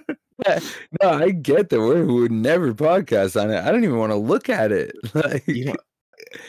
no, 0.46 0.58
I 1.02 1.30
get 1.30 1.70
that 1.70 1.80
we 1.80 2.04
would 2.04 2.32
never 2.32 2.74
podcast 2.74 3.40
on 3.40 3.50
it. 3.50 3.64
I 3.64 3.72
don't 3.72 3.84
even 3.84 3.98
want 3.98 4.12
to 4.12 4.16
look 4.16 4.50
at 4.50 4.70
it. 4.70 4.94
Like, 5.14 5.46
You 5.46 5.66
know, 5.66 5.76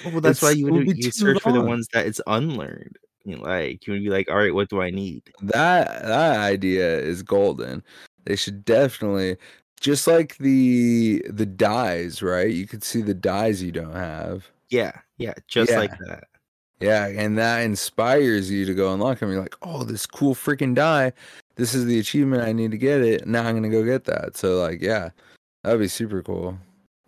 Oh, 0.05 0.09
well, 0.11 0.21
that's 0.21 0.41
why 0.41 0.51
you 0.51 0.71
would 0.71 0.97
you 0.97 1.11
search 1.11 1.41
for 1.41 1.51
the 1.51 1.61
ones 1.61 1.87
that 1.93 2.05
it's 2.05 2.21
unlearned. 2.27 2.97
You 3.23 3.37
know, 3.37 3.43
like 3.43 3.87
you 3.87 3.93
would 3.93 4.03
be 4.03 4.09
like, 4.09 4.29
all 4.29 4.37
right, 4.37 4.53
what 4.53 4.69
do 4.69 4.81
I 4.81 4.91
need? 4.91 5.23
that 5.41 6.03
that 6.03 6.39
idea 6.39 6.99
is 6.99 7.23
golden. 7.23 7.83
They 8.25 8.35
should 8.35 8.65
definitely 8.65 9.37
just 9.79 10.07
like 10.07 10.37
the 10.37 11.25
the 11.29 11.45
dies, 11.45 12.21
right? 12.21 12.51
You 12.51 12.67
could 12.67 12.83
see 12.83 13.01
the 13.01 13.13
dies 13.13 13.61
you 13.63 13.71
don't 13.71 13.93
have. 13.93 14.49
Yeah, 14.69 14.93
yeah, 15.17 15.33
just 15.47 15.71
like 15.71 15.97
that. 15.99 16.25
Yeah, 16.79 17.07
and 17.07 17.37
that 17.37 17.61
inspires 17.61 18.51
you 18.51 18.65
to 18.65 18.73
go 18.73 18.93
unlock 18.93 19.19
them. 19.19 19.31
You're 19.31 19.41
like, 19.41 19.55
oh, 19.61 19.83
this 19.83 20.05
cool 20.05 20.35
freaking 20.35 20.75
die. 20.75 21.13
This 21.55 21.73
is 21.73 21.85
the 21.85 21.99
achievement 21.99 22.43
I 22.43 22.51
need 22.51 22.71
to 22.71 22.77
get 22.77 23.01
it. 23.01 23.25
Now 23.27 23.43
I'm 23.43 23.55
gonna 23.55 23.69
go 23.69 23.83
get 23.83 24.05
that. 24.05 24.35
So 24.35 24.59
like, 24.59 24.81
yeah, 24.81 25.09
that'd 25.63 25.79
be 25.79 25.87
super 25.87 26.21
cool. 26.21 26.57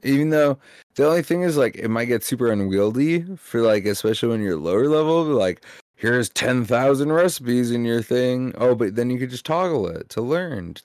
Even 0.03 0.29
though 0.29 0.57
the 0.95 1.07
only 1.07 1.23
thing 1.23 1.41
is 1.41 1.57
like 1.57 1.75
it 1.75 1.89
might 1.89 2.05
get 2.05 2.23
super 2.23 2.51
unwieldy 2.51 3.23
for 3.35 3.61
like 3.61 3.85
especially 3.85 4.29
when 4.29 4.41
you're 4.41 4.57
lower 4.57 4.87
level, 4.87 5.23
like 5.23 5.63
here's 5.95 6.29
ten 6.29 6.65
thousand 6.65 7.11
recipes 7.11 7.71
in 7.71 7.83
your 7.83 8.01
thing. 8.01 8.53
Oh, 8.57 8.75
but 8.75 8.95
then 8.95 9.09
you 9.09 9.17
could 9.17 9.29
just 9.29 9.45
toggle 9.45 9.87
it 9.87 10.09
to 10.09 10.21
learn. 10.21 10.75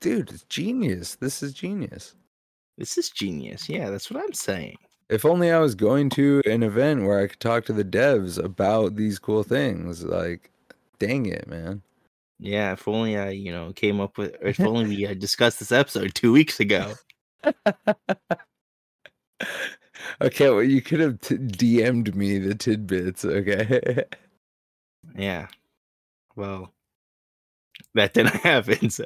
Dude, 0.00 0.30
it's 0.30 0.44
genius. 0.44 1.16
This 1.16 1.42
is 1.42 1.52
genius. 1.52 2.14
This 2.78 2.96
is 2.96 3.10
genius. 3.10 3.68
Yeah, 3.68 3.90
that's 3.90 4.10
what 4.10 4.22
I'm 4.22 4.32
saying. 4.32 4.76
If 5.10 5.24
only 5.24 5.50
I 5.50 5.58
was 5.58 5.74
going 5.74 6.08
to 6.10 6.40
an 6.46 6.62
event 6.62 7.02
where 7.04 7.18
I 7.18 7.26
could 7.26 7.40
talk 7.40 7.64
to 7.66 7.72
the 7.72 7.84
devs 7.84 8.42
about 8.42 8.94
these 8.94 9.18
cool 9.18 9.42
things. 9.42 10.04
Like, 10.04 10.50
dang 10.98 11.26
it, 11.26 11.48
man. 11.48 11.82
Yeah, 12.38 12.72
if 12.72 12.88
only 12.88 13.18
I, 13.18 13.30
you 13.30 13.52
know, 13.52 13.72
came 13.72 14.00
up 14.00 14.16
with. 14.16 14.36
If 14.40 14.60
only 14.60 14.86
we 14.86 15.02
had 15.02 15.18
discussed 15.18 15.58
this 15.58 15.72
episode 15.72 16.14
two 16.14 16.32
weeks 16.32 16.60
ago. 16.60 16.94
okay, 20.20 20.50
well, 20.50 20.62
you 20.62 20.80
could 20.82 21.00
have 21.00 21.20
t- 21.20 21.36
DM'd 21.36 22.14
me 22.16 22.38
the 22.38 22.54
tidbits, 22.54 23.24
okay? 23.24 24.04
Yeah. 25.16 25.48
Well, 26.36 26.72
that 27.94 28.14
didn't 28.14 28.34
happen. 28.42 28.90
So 28.90 29.04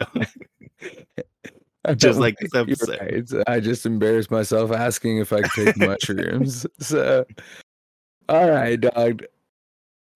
Just 1.97 2.19
like 2.19 2.39
this 2.39 2.55
episode. 2.55 2.99
right. 3.01 3.45
I 3.47 3.61
just 3.61 3.85
embarrassed 3.87 4.31
myself 4.31 4.71
asking 4.73 5.19
if 5.19 5.33
I 5.33 5.43
could 5.43 5.67
take 5.67 5.77
mushrooms. 5.77 6.67
So, 6.81 7.27
all 8.29 8.49
right, 8.51 8.81
dog. 8.81 9.23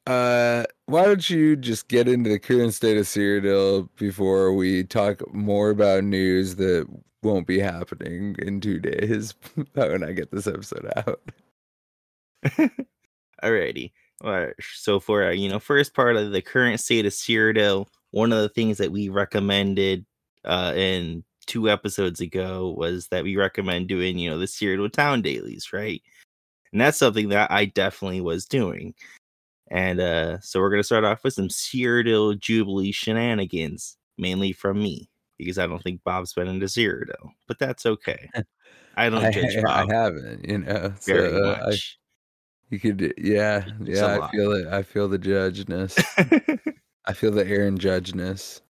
uh, 0.07 0.65
why 0.87 1.05
don't 1.05 1.29
you 1.29 1.57
just 1.57 1.89
get 1.89 2.09
into 2.09 2.31
the 2.31 2.39
current 2.39 2.73
state 2.75 2.97
of 2.97 3.05
Cyrodiil 3.05 3.89
before 3.99 4.55
we 4.55 4.85
talk 4.85 5.23
more 5.35 5.69
about 5.71 6.05
news 6.05 6.57
that 6.57 6.87
won't 7.23 7.47
be 7.47 7.59
happening 7.59 8.37
in 8.39 8.61
two 8.61 8.79
days 8.79 9.35
when 9.75 10.05
I 10.05 10.13
get 10.13 10.31
this 10.31 10.47
episode 10.47 10.91
out. 10.97 11.21
Alrighty. 13.43 13.93
All 14.23 14.33
right. 14.33 14.55
So 14.61 15.01
for 15.01 15.25
uh, 15.25 15.31
you 15.31 15.49
know, 15.49 15.59
first 15.59 15.95
part 15.95 16.17
of 16.17 16.33
the 16.33 16.43
current 16.43 16.81
state 16.81 17.07
of 17.07 17.13
Cyrodiil, 17.13 17.87
one 18.11 18.33
of 18.33 18.41
the 18.41 18.49
things 18.49 18.79
that 18.79 18.93
we 18.93 19.09
recommended 19.09 20.05
uh, 20.45 20.73
in 20.77 21.25
two 21.47 21.71
episodes 21.71 22.21
ago 22.21 22.75
was 22.77 23.09
that 23.09 23.25
we 23.25 23.37
recommend 23.37 23.89
doing 23.89 24.19
you 24.19 24.31
know 24.31 24.39
the 24.39 24.47
Cyrodiil 24.47 24.93
town 24.93 25.23
dailies, 25.23 25.73
right? 25.73 26.03
And 26.73 26.81
that's 26.81 26.99
something 26.99 27.31
that 27.31 27.51
I 27.51 27.67
definitely 27.67 28.21
was 28.21 28.45
doing. 28.45 28.95
And 29.71 30.01
uh, 30.01 30.41
so 30.41 30.61
we're 30.61 30.71
gonna 30.71 30.83
start 30.83 31.05
off 31.05 31.25
with 31.25 31.35
some 31.35 31.49
Cyrodiil 31.49 32.39
Jubilee 32.39 32.93
shenanigans, 32.93 33.97
mainly 34.17 34.53
from 34.53 34.83
me 34.83 35.09
because 35.39 35.59
I 35.59 35.67
don't 35.67 35.83
think 35.83 36.03
Bob's 36.05 36.33
been 36.35 36.49
into 36.49 36.67
Cyrodiil, 36.67 37.31
but 37.47 37.59
that's 37.59 37.87
okay. 37.87 38.29
I 38.97 39.09
don't 39.09 39.33
judge 39.33 39.57
I, 39.57 39.63
Bob 39.63 39.91
I 39.91 39.95
haven't, 39.95 40.49
you 40.49 40.59
know. 40.59 40.93
very 41.05 41.31
so, 41.31 41.45
uh, 41.45 41.61
I, 41.63 41.67
much. 41.67 41.99
you 42.71 42.81
could, 42.81 43.15
yeah, 43.17 43.65
It's 43.81 44.01
yeah. 44.01 44.19
I 44.21 44.31
feel 44.31 44.53
it. 44.53 44.67
I 44.67 44.83
feel 44.83 45.09
the 45.09 45.19
judgeness. 45.19 46.03
I 47.07 47.13
feel 47.13 47.31
the 47.31 47.47
Aaron 47.47 47.79
judgeness. 47.79 48.61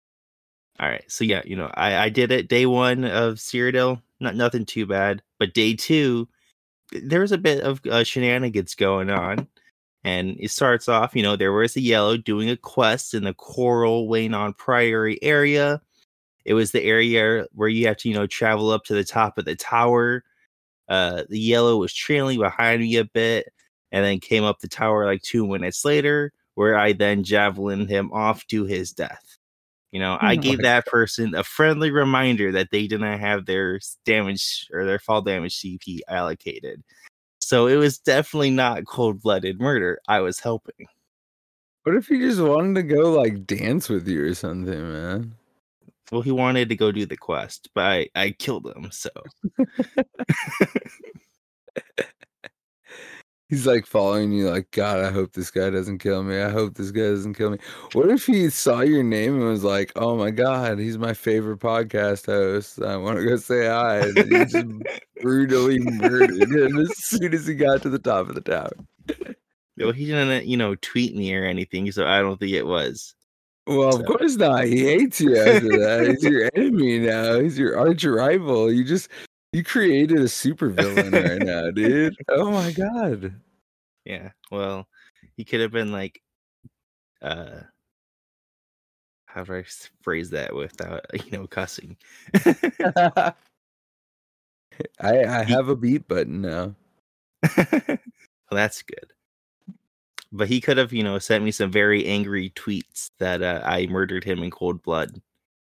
All 0.81 0.89
right, 0.89 1.05
so 1.09 1.25
yeah, 1.25 1.43
you 1.45 1.57
know, 1.57 1.71
I 1.75 1.97
I 1.97 2.09
did 2.09 2.31
it 2.31 2.49
day 2.49 2.67
one 2.67 3.05
of 3.05 3.37
Cyrodiil, 3.37 4.01
not 4.21 4.37
nothing 4.37 4.65
too 4.65 4.87
bad, 4.87 5.23
but 5.39 5.55
day 5.55 5.75
two, 5.75 6.29
there 6.93 7.21
was 7.21 7.33
a 7.33 7.39
bit 7.39 7.63
of 7.63 7.81
uh, 7.87 8.05
shenanigans 8.05 8.75
going 8.75 9.11
on. 9.11 9.49
And 10.05 10.37
it 10.39 10.51
starts 10.51 10.89
off, 10.89 11.17
you 11.17 11.23
know, 11.23 11.37
there 11.37 11.53
was 11.53 11.77
a 11.77 11.81
yellow 11.81 12.17
doing 12.17 12.49
a 12.49 12.57
quest 12.57 13.15
in 13.15 13.25
the 13.25 13.35
Chorrol 13.35 14.09
Weynon 14.09 14.57
Priory 14.57 15.19
area. 15.23 15.83
It 16.49 16.55
was 16.55 16.71
the 16.71 16.83
area 16.83 17.45
where 17.53 17.69
you 17.69 17.87
have 17.89 17.99
to, 17.99 18.09
you 18.09 18.15
know, 18.15 18.27
travel 18.27 18.71
up 18.71 18.85
to 18.85 18.95
the 18.95 19.05
top 19.05 19.37
of 19.37 19.45
the 19.45 19.55
tower. 19.55 20.25
Uh, 20.89 21.25
the 21.29 21.39
yellow 21.39 21.77
was 21.77 21.93
trailing 21.93 22.39
behind 22.39 22.81
me 22.81 22.97
a 22.97 23.05
bit, 23.05 23.53
and 23.93 24.03
then 24.03 24.19
came 24.19 24.45
up 24.45 24.61
the 24.61 24.67
tower 24.67 25.05
like 25.05 25.21
two 25.21 25.47
minutes 25.47 25.85
later, 25.85 26.33
where 26.55 26.79
I 26.79 26.95
then 26.95 27.23
javelined 27.23 27.91
him 27.91 28.11
off 28.15 28.47
to 28.47 28.65
his 28.65 28.95
death. 28.95 29.37
You 29.93 30.01
know, 30.01 30.17
I 30.19 30.37
Oh 30.37 30.41
gave 30.41 30.63
that 30.63 30.87
person 30.87 31.35
a 31.35 31.45
friendly 31.45 31.91
reminder 31.91 32.51
that 32.53 32.71
they 32.73 32.87
didn't 32.87 33.19
have 33.19 33.45
their 33.45 33.79
damage 34.07 34.69
or 34.73 34.87
their 34.87 34.99
fall 34.99 35.21
damage 35.21 35.61
CP 35.61 36.01
allocated. 36.09 36.83
So 37.41 37.67
it 37.67 37.77
was 37.77 37.99
definitely 37.99 38.53
not 38.53 38.87
cold 38.87 39.21
blooded 39.21 39.61
murder. 39.61 40.01
I 40.09 40.21
was 40.21 40.41
helping. 40.41 40.87
What 41.83 41.95
if 41.95 42.09
he 42.09 42.19
just 42.21 42.41
wanted 42.41 42.77
to 42.77 42.83
go 42.95 43.13
like 43.13 43.47
dance 43.47 43.91
with 43.91 44.09
you 44.09 44.25
or 44.25 44.35
something, 44.35 44.93
man? 44.93 45.35
Well, 46.11 46.23
he 46.23 46.31
wanted 46.33 46.69
to 46.71 46.77
go 46.77 46.91
do 46.91 47.07
the 47.07 47.17
quest, 47.17 47.69
but 47.75 47.85
I, 47.85 48.09
I 48.15 48.31
killed 48.31 48.67
him. 48.67 48.91
So 48.91 49.11
He's 53.49 53.67
like 53.67 53.87
following 53.87 54.31
you, 54.31 54.51
like, 54.51 54.71
God, 54.73 55.01
I 55.01 55.11
hope 55.11 55.33
this 55.33 55.51
guy 55.51 55.71
doesn't 55.71 55.99
kill 56.01 56.23
me. 56.23 56.39
I 56.39 56.51
hope 56.51 56.75
this 56.75 56.91
guy 56.91 57.09
doesn't 57.09 57.33
kill 57.33 57.49
me. 57.51 57.59
What 57.95 58.11
if 58.11 58.27
he 58.27 58.51
saw 58.51 58.81
your 58.81 59.03
name 59.03 59.37
and 59.37 59.45
was 59.45 59.65
like, 59.65 59.91
Oh 59.97 60.17
my 60.17 60.31
God, 60.31 60.79
he's 60.79 60.99
my 60.99 61.15
favorite 61.15 61.59
podcast 61.59 62.27
host. 62.27 62.83
I 62.83 62.99
want 62.99 63.17
to 63.19 63.25
go 63.25 63.37
say 63.37 63.67
hi. 63.67 64.01
And 64.01 64.15
then 64.15 64.27
he 64.27 64.45
just 64.45 64.67
brutally 65.23 65.79
murdered 65.79 66.53
him 66.53 66.79
as 66.79 66.95
soon 66.99 67.33
as 67.33 67.47
he 67.47 67.55
got 67.55 67.81
to 67.83 67.89
the 67.89 67.99
top 67.99 68.29
of 68.29 68.35
the 68.35 68.43
tower. 68.43 68.73
well, 69.79 69.93
he 69.93 70.05
didn't, 70.05 70.45
you 70.45 70.59
know, 70.59 70.75
tweet 70.75 71.17
me 71.17 71.35
or 71.35 71.45
anything. 71.45 71.91
So 71.91 72.07
I 72.07 72.21
don't 72.21 72.39
think 72.39 72.53
it 72.53 72.67
was. 72.67 73.15
Well, 73.69 73.89
of 73.89 73.95
So- 73.95 74.03
course 74.05 74.37
not. 74.37 74.65
He 74.65 74.85
hates 74.85 75.21
you 75.21 75.37
after 75.37 75.69
that. 75.79 76.07
He's 76.09 76.25
your 76.25 76.51
enemy 76.55 76.99
now. 77.01 77.39
He's 77.39 77.59
your 77.59 77.79
arch 77.79 78.05
rival. 78.05 78.73
You 78.73 78.83
just 78.85 79.09
you 79.53 79.63
created 79.63 80.19
a 80.19 80.25
supervillain 80.25 81.13
right 81.13 81.43
now, 81.43 81.71
dude. 81.75 82.17
Oh 82.29 82.51
my 82.51 82.73
god. 82.73 83.35
Yeah. 84.05 84.31
Well, 84.51 84.89
he 85.37 85.45
could 85.45 85.61
have 85.61 85.71
been 85.73 85.93
like, 85.93 86.23
uh, 87.23 87.61
how 89.27 89.45
do 89.45 89.55
I 89.57 89.65
phrase 90.03 90.31
that 90.31 90.55
without, 90.55 91.05
you 91.27 91.31
know, 91.39 91.47
cussing? 91.47 91.97
I 92.35 93.35
I 95.01 95.43
have 95.45 95.69
a 95.69 95.77
beat 95.77 96.09
button 96.09 96.41
now. 96.41 96.75
well, 97.57 97.99
that's 98.51 98.83
good. 98.83 99.13
But 100.31 100.49
he 100.49 100.61
could 100.61 100.77
have, 100.77 100.93
you 100.93 101.03
know, 101.03 101.19
sent 101.19 101.45
me 101.45 101.51
some 101.51 101.71
very 101.71 102.07
angry 102.07 102.51
tweets 102.51 103.11
that 103.19 103.43
uh, 103.43 103.63
I 103.65 103.87
murdered 103.87 104.25
him 104.25 104.43
in 104.43 104.51
cold 104.51 104.83
blood, 104.83 105.23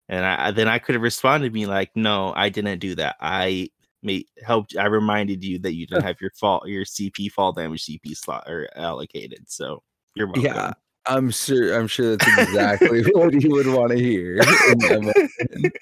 and 0.08 0.24
I, 0.26 0.50
then 0.50 0.68
I 0.68 0.78
could 0.78 0.94
have 0.94 1.02
responded, 1.02 1.54
me 1.54 1.66
like, 1.66 1.90
"No, 1.94 2.34
I 2.36 2.50
didn't 2.50 2.80
do 2.80 2.94
that. 2.96 3.16
I 3.20 3.70
made 4.02 4.26
helped. 4.44 4.76
I 4.76 4.86
reminded 4.86 5.42
you 5.42 5.58
that 5.60 5.74
you 5.74 5.86
didn't 5.86 6.04
have 6.04 6.20
your 6.20 6.32
fault, 6.32 6.66
your 6.66 6.84
CP 6.84 7.30
fall 7.30 7.52
damage 7.52 7.86
CP 7.86 8.16
slot 8.16 8.44
or 8.46 8.68
allocated. 8.76 9.44
So 9.48 9.82
you're 10.14 10.26
welcome. 10.26 10.44
Yeah. 10.44 10.72
I'm 11.06 11.30
sure 11.30 11.78
I'm 11.78 11.88
sure 11.88 12.16
that's 12.16 12.48
exactly 12.48 13.02
what 13.12 13.34
he 13.34 13.48
would 13.48 13.66
want 13.66 13.90
to 13.90 13.98
hear. 13.98 14.36
that 14.36 15.72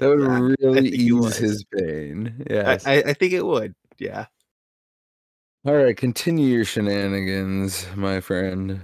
would 0.00 0.20
Yeah, 0.20 0.54
really 0.68 0.88
ease 0.88 1.36
his 1.36 1.64
pain. 1.64 2.44
I, 2.50 2.78
I, 2.86 3.02
I 3.08 3.12
think 3.12 3.34
it 3.34 3.44
would. 3.44 3.74
Yeah. 3.98 4.26
All 5.66 5.74
right, 5.74 5.94
continue 5.94 6.46
your 6.46 6.64
shenanigans, 6.64 7.86
my 7.94 8.20
friend. 8.20 8.80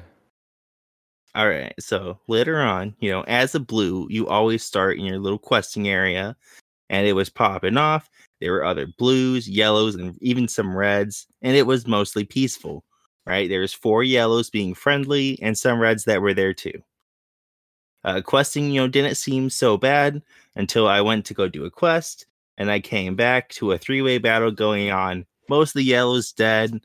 All 1.34 1.48
right. 1.48 1.72
So 1.80 2.18
later 2.28 2.60
on, 2.60 2.94
you 3.00 3.10
know, 3.10 3.22
as 3.22 3.54
a 3.54 3.60
blue, 3.60 4.06
you 4.10 4.28
always 4.28 4.62
start 4.62 4.98
in 4.98 5.06
your 5.06 5.18
little 5.18 5.38
questing 5.38 5.88
area, 5.88 6.36
and 6.90 7.06
it 7.06 7.14
was 7.14 7.30
popping 7.30 7.78
off. 7.78 8.10
There 8.42 8.52
were 8.52 8.64
other 8.64 8.86
blues, 8.98 9.48
yellows, 9.48 9.94
and 9.94 10.18
even 10.20 10.48
some 10.48 10.76
reds, 10.76 11.26
and 11.40 11.56
it 11.56 11.66
was 11.66 11.86
mostly 11.86 12.24
peaceful. 12.24 12.84
Right? 13.26 13.48
There 13.48 13.60
was 13.60 13.72
four 13.72 14.04
yellows 14.04 14.50
being 14.50 14.74
friendly, 14.74 15.38
and 15.40 15.56
some 15.56 15.78
reds 15.78 16.04
that 16.04 16.20
were 16.20 16.34
there 16.34 16.52
too. 16.52 16.82
Uh, 18.04 18.20
questing, 18.20 18.70
you 18.70 18.82
know, 18.82 18.88
didn't 18.88 19.16
seem 19.16 19.48
so 19.48 19.78
bad 19.78 20.22
until 20.56 20.86
I 20.86 21.00
went 21.00 21.24
to 21.26 21.34
go 21.34 21.48
do 21.48 21.64
a 21.64 21.70
quest, 21.70 22.26
and 22.58 22.70
I 22.70 22.80
came 22.80 23.16
back 23.16 23.48
to 23.50 23.72
a 23.72 23.78
three-way 23.78 24.18
battle 24.18 24.50
going 24.50 24.90
on. 24.90 25.24
Most 25.48 25.70
of 25.70 25.74
the 25.74 25.85
yellows 25.85 26.32
dead, 26.32 26.80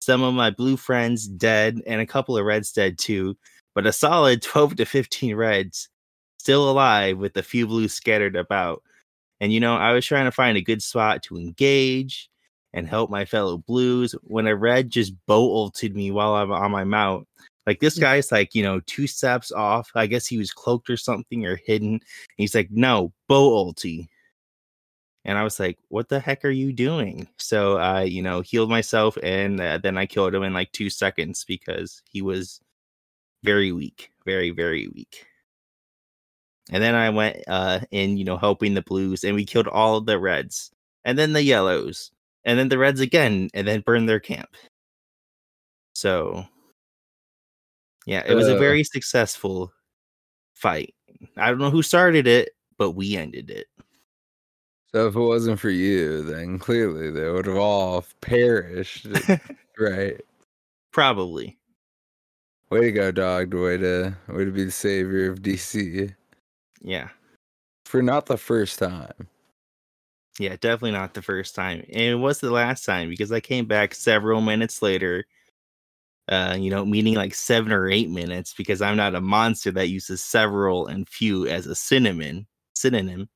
some 0.00 0.22
of 0.22 0.34
my 0.34 0.50
blue 0.50 0.76
friends 0.76 1.26
dead, 1.26 1.80
and 1.86 2.00
a 2.00 2.06
couple 2.06 2.36
of 2.36 2.44
reds 2.44 2.72
dead 2.72 2.98
too 2.98 3.36
but 3.76 3.86
a 3.86 3.92
solid 3.92 4.42
12 4.42 4.76
to 4.76 4.84
15 4.84 5.36
reds 5.36 5.88
still 6.40 6.68
alive 6.68 7.18
with 7.18 7.36
a 7.36 7.42
few 7.42 7.68
blues 7.68 7.92
scattered 7.92 8.34
about. 8.34 8.82
And 9.40 9.52
you 9.52 9.60
know, 9.60 9.76
I 9.76 9.92
was 9.92 10.04
trying 10.04 10.24
to 10.24 10.32
find 10.32 10.56
a 10.56 10.62
good 10.62 10.82
spot 10.82 11.22
to 11.24 11.36
engage 11.36 12.28
and 12.72 12.88
help 12.88 13.10
my 13.10 13.24
fellow 13.24 13.58
blues 13.58 14.14
when 14.22 14.46
a 14.46 14.56
red 14.56 14.90
just 14.90 15.12
bow 15.26 15.54
ulted 15.54 15.94
me 15.94 16.10
while 16.10 16.34
I'm 16.34 16.50
on 16.50 16.70
my 16.72 16.84
mount. 16.84 17.28
Like 17.66 17.80
this 17.80 17.98
mm. 17.98 18.00
guy's 18.00 18.32
like, 18.32 18.54
you 18.54 18.62
know, 18.62 18.80
two 18.86 19.06
steps 19.06 19.52
off. 19.52 19.90
I 19.94 20.06
guess 20.06 20.26
he 20.26 20.38
was 20.38 20.52
cloaked 20.52 20.88
or 20.88 20.96
something 20.96 21.44
or 21.44 21.56
hidden. 21.56 21.94
And 21.94 22.00
he's 22.36 22.54
like, 22.54 22.70
no, 22.70 23.12
bow 23.28 23.50
ulti. 23.50 24.08
And 25.26 25.36
I 25.38 25.42
was 25.42 25.60
like, 25.60 25.78
what 25.88 26.08
the 26.08 26.20
heck 26.20 26.44
are 26.44 26.50
you 26.50 26.72
doing? 26.72 27.28
So 27.38 27.78
I, 27.78 28.04
you 28.04 28.22
know, 28.22 28.42
healed 28.42 28.70
myself 28.70 29.18
and 29.22 29.60
uh, 29.60 29.78
then 29.78 29.98
I 29.98 30.06
killed 30.06 30.34
him 30.34 30.44
in 30.44 30.54
like 30.54 30.72
two 30.72 30.88
seconds 30.88 31.44
because 31.44 32.02
he 32.06 32.22
was 32.22 32.60
very 33.44 33.72
weak, 33.72 34.12
very 34.24 34.50
very 34.50 34.88
weak. 34.88 35.26
And 36.70 36.82
then 36.82 36.94
I 36.94 37.10
went 37.10 37.38
uh 37.48 37.80
in, 37.90 38.16
you 38.16 38.24
know, 38.24 38.36
helping 38.36 38.74
the 38.74 38.82
blues, 38.82 39.24
and 39.24 39.34
we 39.34 39.44
killed 39.44 39.68
all 39.68 40.00
the 40.00 40.18
reds, 40.18 40.70
and 41.04 41.18
then 41.18 41.32
the 41.32 41.42
yellows, 41.42 42.10
and 42.44 42.58
then 42.58 42.68
the 42.68 42.78
reds 42.78 43.00
again, 43.00 43.50
and 43.54 43.66
then 43.68 43.80
burned 43.82 44.08
their 44.08 44.20
camp. 44.20 44.50
So, 45.94 46.44
yeah, 48.06 48.22
it 48.26 48.34
was 48.34 48.48
a 48.48 48.58
very 48.58 48.84
successful 48.84 49.72
fight. 50.54 50.94
I 51.36 51.48
don't 51.50 51.58
know 51.58 51.70
who 51.70 51.82
started 51.82 52.26
it, 52.26 52.50
but 52.78 52.92
we 52.92 53.16
ended 53.16 53.50
it. 53.50 53.66
So 54.96 55.08
if 55.08 55.14
it 55.14 55.20
wasn't 55.20 55.60
for 55.60 55.68
you, 55.68 56.22
then 56.22 56.58
clearly 56.58 57.10
they 57.10 57.30
would 57.30 57.44
have 57.44 57.58
all 57.58 58.02
perished. 58.22 59.06
right. 59.78 60.18
Probably. 60.90 61.58
Way 62.70 62.80
to 62.80 62.92
go, 62.92 63.12
dog. 63.12 63.52
Way 63.52 63.76
to 63.76 64.16
way 64.26 64.46
to 64.46 64.50
be 64.50 64.64
the 64.64 64.70
savior 64.70 65.30
of 65.30 65.42
DC. 65.42 66.14
Yeah. 66.80 67.10
For 67.84 68.00
not 68.00 68.24
the 68.24 68.38
first 68.38 68.78
time. 68.78 69.28
Yeah, 70.38 70.56
definitely 70.58 70.92
not 70.92 71.12
the 71.12 71.20
first 71.20 71.54
time. 71.54 71.84
And 71.92 72.02
it 72.02 72.14
was 72.14 72.40
the 72.40 72.50
last 72.50 72.86
time 72.86 73.10
because 73.10 73.30
I 73.30 73.40
came 73.40 73.66
back 73.66 73.94
several 73.94 74.40
minutes 74.40 74.80
later. 74.80 75.26
Uh, 76.26 76.56
you 76.58 76.70
know, 76.70 76.86
meaning 76.86 77.16
like 77.16 77.34
seven 77.34 77.70
or 77.70 77.90
eight 77.90 78.08
minutes 78.08 78.54
because 78.54 78.80
I'm 78.80 78.96
not 78.96 79.14
a 79.14 79.20
monster 79.20 79.70
that 79.72 79.90
uses 79.90 80.24
several 80.24 80.86
and 80.86 81.06
few 81.06 81.46
as 81.46 81.66
a 81.66 81.74
synonym. 81.74 82.46
Synonym. 82.74 83.28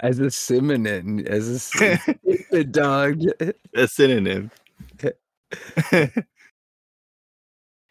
As 0.00 0.18
a 0.20 0.30
synonym, 0.30 1.26
as 1.26 1.72
a 2.52 2.64
dog. 2.70 3.22
a 3.74 3.88
synonym. 3.88 4.50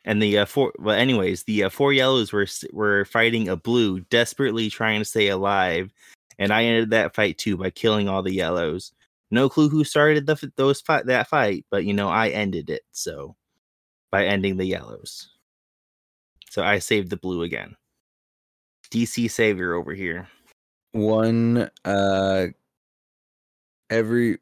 and 0.05 0.21
the 0.21 0.37
uh, 0.37 0.45
four. 0.45 0.71
Well, 0.79 0.95
anyways, 0.97 1.43
the 1.43 1.65
uh, 1.65 1.69
four 1.69 1.91
yellows 1.91 2.31
were 2.31 2.47
were 2.71 3.05
fighting 3.05 3.49
a 3.49 3.57
blue, 3.57 3.99
desperately 3.99 4.69
trying 4.69 5.01
to 5.01 5.05
stay 5.05 5.27
alive, 5.27 5.91
and 6.39 6.53
I 6.53 6.63
ended 6.63 6.91
that 6.91 7.13
fight 7.13 7.37
too 7.37 7.57
by 7.57 7.71
killing 7.71 8.07
all 8.07 8.23
the 8.23 8.33
yellows. 8.33 8.93
No 9.29 9.49
clue 9.49 9.67
who 9.67 9.83
started 9.83 10.25
the 10.25 10.51
those 10.55 10.79
fight 10.79 11.07
that 11.07 11.27
fight, 11.27 11.65
but 11.69 11.83
you 11.83 11.93
know 11.93 12.07
I 12.07 12.29
ended 12.29 12.69
it. 12.69 12.83
So 12.93 13.35
by 14.09 14.25
ending 14.25 14.55
the 14.55 14.65
yellows, 14.65 15.29
so 16.49 16.63
I 16.63 16.79
saved 16.79 17.09
the 17.09 17.17
blue 17.17 17.41
again. 17.41 17.75
DC 18.91 19.29
savior 19.29 19.73
over 19.73 19.93
here. 19.93 20.29
One 20.91 21.69
uh 21.85 22.47
every 23.89 24.39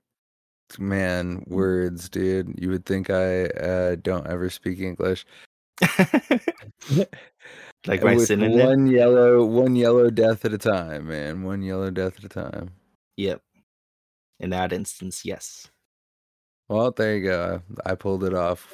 man 0.79 1.43
words, 1.47 2.10
dude. 2.10 2.55
You 2.58 2.69
would 2.69 2.86
think 2.86 3.10
I 3.10 3.45
uh 3.45 3.95
don't 3.95 4.27
ever 4.27 4.49
speak 4.49 4.79
English. 4.79 5.25
like 7.88 8.01
my 8.03 8.15
With 8.15 8.27
synonym. 8.27 8.65
one 8.65 8.88
yellow 8.88 9.45
one 9.45 9.75
yellow 9.75 10.10
death 10.10 10.45
at 10.45 10.53
a 10.53 10.58
time, 10.58 11.08
man. 11.08 11.43
One 11.43 11.62
yellow 11.62 11.91
death 11.91 12.17
at 12.17 12.25
a 12.25 12.29
time. 12.29 12.71
Yep. 13.17 13.41
In 14.39 14.49
that 14.49 14.73
instance, 14.73 15.23
yes. 15.25 15.69
Well, 16.67 16.91
there 16.91 17.15
you 17.17 17.23
go. 17.23 17.62
I 17.86 17.95
pulled 17.95 18.23
it 18.23 18.34
off. 18.34 18.73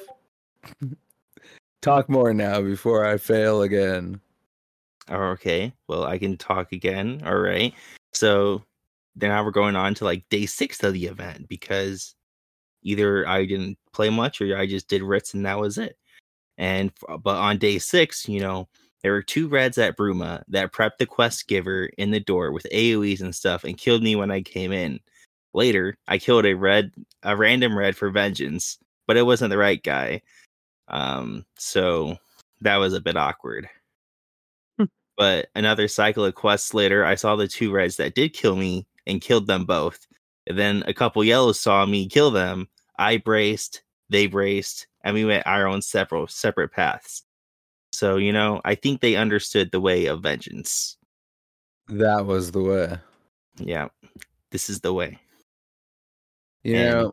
Talk 1.82 2.08
more 2.08 2.32
now 2.32 2.60
before 2.62 3.04
I 3.04 3.18
fail 3.18 3.62
again. 3.62 4.20
Okay. 5.10 5.72
Well, 5.88 6.04
I 6.04 6.18
can 6.18 6.36
talk 6.36 6.72
again. 6.72 7.22
All 7.24 7.38
right. 7.38 7.74
So 8.12 8.62
then 9.16 9.30
now 9.30 9.44
we're 9.44 9.50
going 9.50 9.76
on 9.76 9.94
to 9.94 10.04
like 10.04 10.28
day 10.28 10.46
six 10.46 10.82
of 10.82 10.92
the 10.94 11.06
event 11.06 11.48
because 11.48 12.14
either 12.82 13.26
I 13.26 13.44
didn't 13.44 13.78
play 13.92 14.10
much 14.10 14.40
or 14.40 14.56
I 14.56 14.66
just 14.66 14.88
did 14.88 15.02
writs 15.02 15.34
and 15.34 15.44
that 15.46 15.58
was 15.58 15.78
it. 15.78 15.96
And 16.58 16.92
but 17.22 17.36
on 17.36 17.58
day 17.58 17.78
six, 17.78 18.28
you 18.28 18.40
know, 18.40 18.68
there 19.02 19.12
were 19.12 19.22
two 19.22 19.48
reds 19.48 19.78
at 19.78 19.96
Bruma 19.96 20.44
that 20.48 20.72
prepped 20.72 20.98
the 20.98 21.06
quest 21.06 21.48
giver 21.48 21.86
in 21.98 22.10
the 22.10 22.20
door 22.20 22.52
with 22.52 22.66
AoEs 22.72 23.20
and 23.20 23.34
stuff 23.34 23.64
and 23.64 23.76
killed 23.76 24.02
me 24.02 24.16
when 24.16 24.30
I 24.30 24.42
came 24.42 24.72
in. 24.72 25.00
Later, 25.54 25.98
I 26.08 26.18
killed 26.18 26.46
a 26.46 26.54
red, 26.54 26.92
a 27.22 27.36
random 27.36 27.76
red 27.76 27.96
for 27.96 28.10
vengeance, 28.10 28.78
but 29.06 29.16
it 29.16 29.26
wasn't 29.26 29.50
the 29.50 29.58
right 29.58 29.82
guy. 29.82 30.22
Um, 30.88 31.44
so 31.58 32.16
that 32.60 32.76
was 32.76 32.94
a 32.94 33.00
bit 33.00 33.16
awkward. 33.16 33.68
But 35.22 35.50
another 35.54 35.86
cycle 35.86 36.24
of 36.24 36.34
quests 36.34 36.74
later, 36.74 37.04
I 37.04 37.14
saw 37.14 37.36
the 37.36 37.46
two 37.46 37.70
reds 37.70 37.94
that 37.98 38.16
did 38.16 38.32
kill 38.32 38.56
me 38.56 38.88
and 39.06 39.20
killed 39.20 39.46
them 39.46 39.64
both. 39.64 40.08
And 40.48 40.58
then 40.58 40.82
a 40.88 40.92
couple 40.92 41.22
yellows 41.22 41.60
saw 41.60 41.86
me 41.86 42.08
kill 42.08 42.32
them. 42.32 42.66
I 42.98 43.18
braced, 43.18 43.84
they 44.10 44.26
braced, 44.26 44.88
and 45.04 45.14
we 45.14 45.24
went 45.24 45.46
our 45.46 45.68
own 45.68 45.80
separate 45.80 46.32
separate 46.32 46.72
paths. 46.72 47.22
So, 47.92 48.16
you 48.16 48.32
know, 48.32 48.60
I 48.64 48.74
think 48.74 49.00
they 49.00 49.14
understood 49.14 49.70
the 49.70 49.80
way 49.80 50.06
of 50.06 50.24
vengeance. 50.24 50.96
That 51.86 52.26
was 52.26 52.50
the 52.50 52.62
way. 52.62 52.98
Yeah. 53.58 53.90
This 54.50 54.68
is 54.68 54.80
the 54.80 54.92
way. 54.92 55.20
You 56.64 56.74
And- 56.74 56.90
know, 56.90 57.12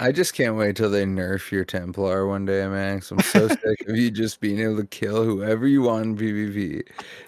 I 0.00 0.12
just 0.12 0.34
can't 0.34 0.56
wait 0.56 0.76
till 0.76 0.90
they 0.90 1.04
nerf 1.04 1.50
your 1.50 1.64
Templar 1.64 2.26
one 2.26 2.44
day, 2.44 2.66
Max. 2.66 3.10
I'm 3.10 3.20
so 3.20 3.48
sick 3.48 3.88
of 3.88 3.96
you 3.96 4.10
just 4.10 4.40
being 4.40 4.58
able 4.58 4.78
to 4.78 4.86
kill 4.86 5.24
whoever 5.24 5.66
you 5.66 5.82
want 5.82 6.04
in 6.04 6.16
PvP. 6.16 6.82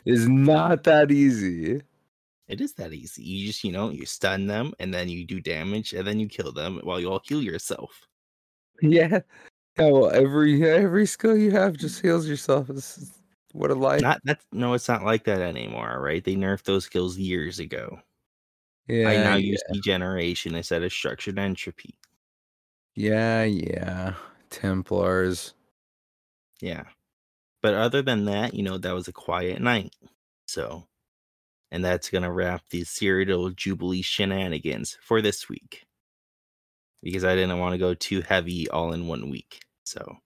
It's 0.04 0.26
not 0.26 0.82
that 0.84 1.12
easy. 1.12 1.82
It 2.48 2.60
is 2.60 2.74
that 2.74 2.92
easy. 2.92 3.22
You 3.22 3.46
just, 3.46 3.64
you 3.64 3.72
know, 3.72 3.90
you 3.90 4.06
stun 4.06 4.46
them 4.46 4.72
and 4.78 4.92
then 4.92 5.08
you 5.08 5.24
do 5.24 5.40
damage 5.40 5.92
and 5.92 6.06
then 6.06 6.18
you 6.18 6.28
kill 6.28 6.52
them 6.52 6.80
while 6.82 7.00
you 7.00 7.10
all 7.10 7.22
heal 7.24 7.42
yourself. 7.42 8.06
Yeah. 8.82 9.20
Yeah, 9.78 9.90
well, 9.90 10.10
every 10.10 10.66
every 10.66 11.04
skill 11.06 11.36
you 11.36 11.50
have 11.50 11.76
just 11.76 12.00
heals 12.00 12.26
yourself. 12.26 12.70
Is 12.70 13.12
what 13.52 13.70
a 13.70 13.74
life. 13.74 14.00
Not 14.00 14.20
that's 14.24 14.44
no, 14.50 14.72
it's 14.72 14.88
not 14.88 15.04
like 15.04 15.24
that 15.24 15.40
anymore, 15.40 16.00
right? 16.00 16.24
They 16.24 16.34
nerfed 16.34 16.62
those 16.64 16.84
skills 16.84 17.18
years 17.18 17.58
ago. 17.58 17.98
yeah, 18.88 19.08
I 19.08 19.16
now 19.16 19.36
yeah, 19.36 19.52
use 19.52 19.62
degeneration 19.72 20.54
instead 20.54 20.82
of 20.82 20.92
structured 20.92 21.38
entropy. 21.38 21.94
Yeah, 22.96 23.44
yeah. 23.44 24.14
Templars. 24.50 25.54
Yeah. 26.60 26.84
But 27.62 27.74
other 27.74 28.02
than 28.02 28.24
that, 28.26 28.54
you 28.54 28.62
know, 28.62 28.78
that 28.78 28.94
was 28.94 29.08
a 29.08 29.12
quiet 29.12 29.60
night. 29.60 29.94
So, 30.46 30.86
and 31.70 31.84
that's 31.84 32.10
going 32.10 32.22
to 32.24 32.32
wrap 32.32 32.62
the 32.70 32.82
Cyrodiil 32.82 33.54
Jubilee 33.56 34.02
shenanigans 34.02 34.98
for 35.02 35.20
this 35.22 35.48
week. 35.48 35.84
Because 37.02 37.24
I 37.24 37.34
didn't 37.34 37.58
want 37.58 37.74
to 37.74 37.78
go 37.78 37.94
too 37.94 38.22
heavy 38.22 38.68
all 38.70 38.92
in 38.92 39.08
one 39.08 39.30
week. 39.30 39.60
So, 39.84 40.18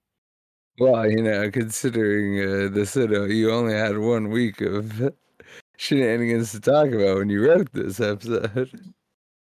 Well, 0.79 1.09
you 1.11 1.23
know, 1.23 1.51
considering 1.51 2.41
uh, 2.41 2.69
the 2.75 2.87
Citadel, 2.87 3.29
you 3.31 3.53
only 3.53 3.75
had 3.75 3.99
one 3.99 4.31
week 4.31 4.61
of 4.63 5.13
shenanigans 5.77 6.53
to 6.53 6.61
talk 6.61 6.89
about 6.89 7.19
when 7.19 7.31
you 7.31 7.47
wrote 7.49 7.73
this 7.73 8.01
episode. 8.01 8.71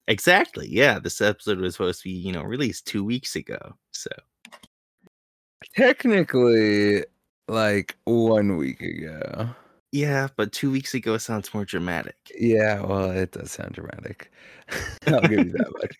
exactly. 0.09 0.67
Yeah. 0.69 0.99
This 0.99 1.21
episode 1.21 1.59
was 1.61 1.75
supposed 1.75 2.01
to 2.03 2.05
be, 2.09 2.11
you 2.11 2.33
know, 2.33 2.43
released 2.43 2.87
two 2.87 3.05
weeks 3.05 3.37
ago. 3.37 3.75
So, 3.93 4.11
Technically, 5.77 7.05
like 7.49 7.97
one 8.05 8.57
week 8.57 8.81
ago. 8.83 9.49
yeah. 9.93 10.29
But 10.37 10.53
two 10.53 10.71
weeks 10.71 10.95
ago 10.95 11.19
sounds 11.19 11.53
more 11.55 11.65
dramatic. 11.65 12.17
Yeah, 12.39 12.81
well, 12.83 13.11
it 13.11 13.33
does 13.33 13.53
sound 13.53 13.73
dramatic. 13.75 14.31
I'll 15.07 15.21
give 15.21 15.47
you 15.47 15.53
that 15.53 15.73
much. 15.81 15.97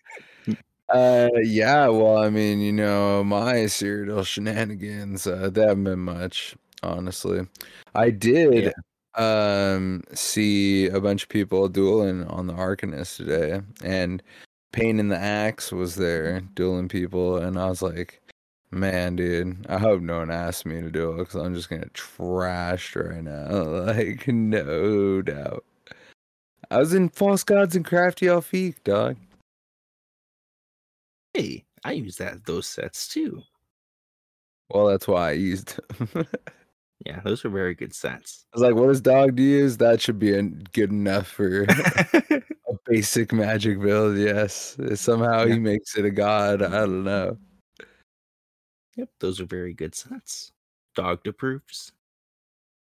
Uh, 0.91 1.29
yeah, 1.43 1.87
well, 1.87 2.17
I 2.17 2.31
mean, 2.31 2.61
you 2.61 2.71
know, 2.71 3.23
my 3.23 3.53
Cyrodiil 3.65 4.25
shenanigans, 4.25 5.27
uh, 5.27 5.51
haven't 5.53 5.83
been 5.83 5.99
much, 5.99 6.55
honestly. 6.81 7.41
I 7.93 8.09
did 8.09 8.73
um 9.19 10.03
see 10.13 10.87
a 10.87 10.99
bunch 11.01 11.23
of 11.23 11.29
people 11.29 11.67
dueling 11.67 12.23
on 12.25 12.47
the 12.47 12.53
Arcanist 12.53 13.17
today, 13.17 13.61
and 13.83 14.23
Pain 14.71 14.99
in 14.99 15.09
the 15.09 15.17
Axe 15.17 15.71
was 15.71 15.95
there 15.95 16.41
dueling 16.55 16.87
people, 16.89 17.37
and 17.37 17.59
I 17.59 17.67
was 17.69 17.81
like, 17.81 18.21
man, 18.71 19.15
dude, 19.15 19.65
I 19.67 19.77
hope 19.77 20.01
no 20.01 20.19
one 20.19 20.31
asks 20.31 20.65
me 20.65 20.81
to 20.81 20.89
duel 20.89 21.17
because 21.17 21.35
I'm 21.35 21.55
just 21.55 21.69
gonna 21.69 21.89
trash 21.93 22.95
right 22.95 23.23
now. 23.23 23.47
Like, 23.89 24.27
no 24.27 25.21
doubt. 25.21 25.65
I 26.71 26.77
was 26.77 26.93
in 26.93 27.09
False 27.09 27.43
Gods 27.43 27.75
and 27.75 27.85
Crafty 27.85 28.27
Alfiq, 28.27 28.75
dog. 28.83 29.17
Hey, 31.33 31.65
I 31.83 31.93
use 31.93 32.17
that 32.17 32.45
those 32.45 32.67
sets 32.67 33.07
too. 33.07 33.43
Well, 34.69 34.87
that's 34.87 35.07
why 35.07 35.29
I 35.29 35.31
used. 35.33 35.79
them. 35.97 36.27
Yeah, 37.05 37.21
those 37.23 37.45
are 37.45 37.49
very 37.49 37.75
good 37.75 37.93
sets. 37.93 38.45
I 38.53 38.57
was 38.57 38.61
like, 38.63 38.75
"What 38.75 38.87
does 38.87 38.99
dog 39.01 39.35
do 39.35 39.43
use? 39.43 39.77
That 39.77 40.01
should 40.01 40.19
be 40.19 40.31
good 40.73 40.91
enough 40.91 41.27
for 41.27 41.63
a 41.69 42.41
basic 42.85 43.31
magic 43.31 43.79
build." 43.79 44.17
Yes, 44.17 44.77
somehow 44.95 45.45
Yeah. 45.45 45.53
he 45.53 45.59
makes 45.59 45.97
it 45.97 46.05
a 46.05 46.11
god. 46.11 46.61
I 46.61 46.69
don't 46.81 47.03
know. 47.05 47.37
Yep, 48.97 49.09
those 49.19 49.39
are 49.39 49.45
very 49.45 49.73
good 49.73 49.95
sets. 49.95 50.51
Dog 50.95 51.25
approves. 51.25 51.93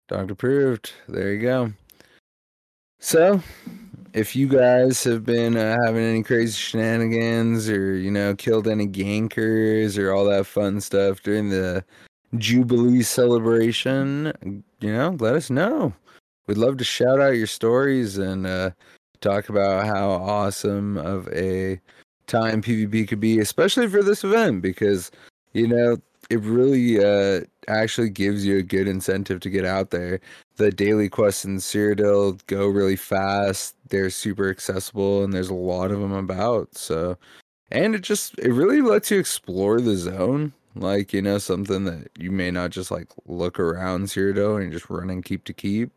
Dog 0.08 0.30
approved. 0.30 0.92
There 1.08 1.34
you 1.34 1.42
go. 1.42 1.74
So, 3.00 3.42
if 4.14 4.36
you 4.36 4.48
guys 4.48 5.04
have 5.04 5.26
been 5.26 5.58
uh, 5.58 5.78
having 5.84 6.04
any 6.04 6.22
crazy 6.22 6.54
shenanigans 6.54 7.68
or, 7.70 7.96
you 7.96 8.12
know, 8.12 8.36
killed 8.36 8.68
any 8.68 8.88
gankers 8.88 9.98
or 9.98 10.12
all 10.14 10.26
that 10.26 10.46
fun 10.46 10.80
stuff 10.80 11.22
during 11.24 11.50
the 11.50 11.84
Jubilee 12.40 13.04
celebration, 13.04 14.64
you 14.80 14.94
know, 14.94 15.16
let 15.20 15.36
us 15.36 15.50
know. 15.50 15.94
We'd 16.48 16.58
love 16.58 16.78
to 16.78 16.84
shout 16.84 17.20
out 17.20 17.36
your 17.36 17.48
stories 17.48 18.18
and 18.18 18.46
uh, 18.46 18.72
talk 19.22 19.50
about 19.50 19.86
how 19.86 20.10
awesome 20.10 20.98
of 20.98 21.28
a 21.30 21.80
time 22.28 22.62
PvP 22.62 23.08
could 23.08 23.20
be, 23.20 23.40
especially 23.40 23.88
for 23.88 24.04
this 24.04 24.24
event, 24.24 24.62
because, 24.62 25.12
you 25.54 25.68
know, 25.68 25.98
it 26.30 26.42
really 26.42 27.04
uh, 27.04 27.42
actually 27.68 28.10
gives 28.10 28.46
you 28.46 28.58
a 28.58 28.64
good 28.64 28.88
incentive 28.88 29.40
to 29.42 29.50
get 29.50 29.66
out 29.66 29.92
there 29.92 30.20
the 30.58 30.72
daily 30.72 31.10
quests 31.10 31.46
in 31.46 31.58
Cyrodiil 31.58 32.46
go 32.48 32.68
really 32.68 32.96
fast. 32.96 33.76
They're 33.90 34.10
super 34.10 34.50
accessible, 34.50 35.24
and 35.24 35.34
there's 35.34 35.50
a 35.50 35.54
lot 35.54 35.92
of 35.92 36.00
them 36.00 36.14
about. 36.14 36.76
So, 36.76 37.18
and 37.72 37.96
it 37.96 38.02
just 38.02 38.38
it 38.40 38.54
really 38.54 38.82
lets 38.82 39.12
you 39.12 39.20
explore 39.20 39.82
the 39.82 39.96
zone, 39.96 40.54
like 40.76 41.14
you 41.14 41.22
know 41.22 41.38
something 41.38 41.86
that 41.86 42.10
you 42.18 42.32
may 42.32 42.52
not 42.52 42.72
just 42.72 42.92
like 42.92 43.08
look 43.26 43.60
around 43.60 44.04
Cyrodiil 44.06 44.62
and 44.62 44.72
just 44.72 44.90
running 44.90 45.22
keep 45.22 45.44
to 45.46 45.54
keep. 45.54 45.92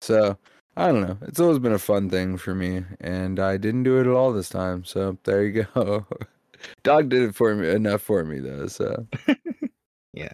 So 0.00 0.38
I 0.76 0.86
don't 0.88 1.02
know. 1.06 1.18
It's 1.22 1.40
always 1.40 1.58
been 1.58 1.72
a 1.72 1.78
fun 1.78 2.10
thing 2.10 2.36
for 2.38 2.54
me, 2.54 2.84
and 3.00 3.40
I 3.40 3.56
didn't 3.56 3.82
do 3.84 3.98
it 3.98 4.02
at 4.02 4.14
all 4.14 4.32
this 4.32 4.48
time. 4.48 4.84
So 4.84 5.18
there 5.24 5.44
you 5.44 5.64
go. 5.74 6.06
Dog 6.82 7.08
did 7.10 7.22
it 7.22 7.34
for 7.34 7.54
me 7.54 7.68
enough 7.70 8.02
for 8.02 8.24
me 8.24 8.40
though. 8.40 8.66
So 8.68 9.06
Yeah. 10.12 10.32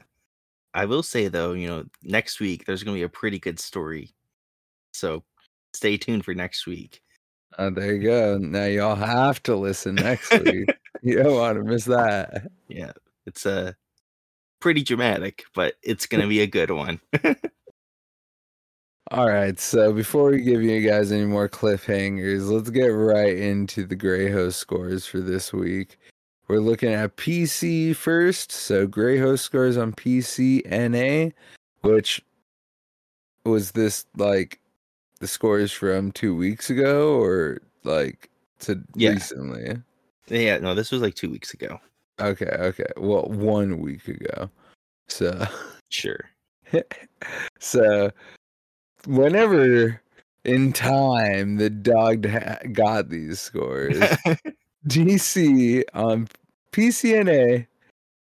I 0.75 0.85
will 0.87 1.03
say 1.03 1.29
though, 1.29 1.53
you 1.53 1.69
know, 1.69 1.85
next 2.03 2.41
week 2.41 2.65
there's 2.65 2.83
gonna 2.83 2.97
be 2.97 3.03
a 3.03 3.09
pretty 3.09 3.39
good 3.39 3.59
story. 3.61 4.11
So 4.95 5.25
stay 5.75 5.97
tuned 5.97 6.25
for 6.25 6.35
next 6.35 6.67
week. 6.67 7.01
uh, 7.59 7.71
there 7.71 7.95
you 7.95 8.03
go. 8.03 8.39
Now 8.39 8.65
y'all 8.67 8.95
have 8.95 9.43
to 9.45 9.57
listen 9.57 9.97
next 9.97 10.31
week. 10.45 10.69
you 11.03 11.23
don't 11.23 11.35
want 11.37 11.59
to 11.59 11.65
miss 11.65 11.85
that. 11.87 12.51
Yeah. 12.69 12.93
It's 13.27 13.47
a 13.47 13.77
pretty 14.61 14.83
dramatic, 14.83 15.45
but 15.55 15.75
it's 15.83 16.07
gonna 16.07 16.27
be 16.29 16.41
a 16.41 16.47
good 16.47 16.71
one. 16.71 17.01
All 19.11 19.29
right, 19.29 19.59
so 19.61 19.93
before 19.93 20.31
we 20.31 20.41
give 20.43 20.63
you 20.63 20.89
guys 20.89 21.13
any 21.13 21.25
more 21.27 21.49
cliffhangers, 21.49 22.49
let's 22.51 22.71
get 22.71 22.87
right 22.87 23.37
into 23.37 23.85
the 23.85 23.97
Grey 23.97 24.31
Host 24.31 24.59
scores 24.59 25.05
for 25.05 25.21
this 25.21 25.53
week. 25.53 25.99
We're 26.49 26.61
looking 26.61 26.93
at 26.93 27.17
PC 27.17 27.95
first. 27.95 28.53
So 28.53 28.87
Grey 28.87 29.19
Host 29.19 29.45
scores 29.45 29.77
on 29.77 29.93
PC 29.93 30.63
NA, 30.67 31.31
which 31.83 32.23
was 33.45 33.73
this 33.73 34.07
like 34.17 34.61
the 35.21 35.27
scores 35.27 35.73
from 35.73 36.13
two 36.13 36.35
weeks 36.35 36.71
ago 36.71 37.21
or 37.21 37.61
like 37.85 38.31
to 38.61 38.83
Yeah. 38.95 39.11
recently? 39.11 39.77
yeah, 40.29 40.59
no, 40.59 40.75
this 40.75 40.91
was 40.91 41.03
like 41.03 41.15
two 41.15 41.31
weeks 41.31 41.53
ago. 41.53 41.81
Okay, 42.21 42.47
okay. 42.47 42.87
Well, 42.97 43.25
one 43.25 43.81
week 43.81 44.07
ago. 44.09 44.51
So 45.09 45.45
Sure. 45.91 46.21
so 47.59 48.11
whenever 49.07 50.01
in 50.45 50.73
time 50.73 51.57
the 51.57 51.69
dog 51.69 52.27
got 52.73 53.11
these 53.11 53.41
scores 53.41 53.99
dc 54.89 55.83
on 55.93 56.27
pcna 56.73 57.67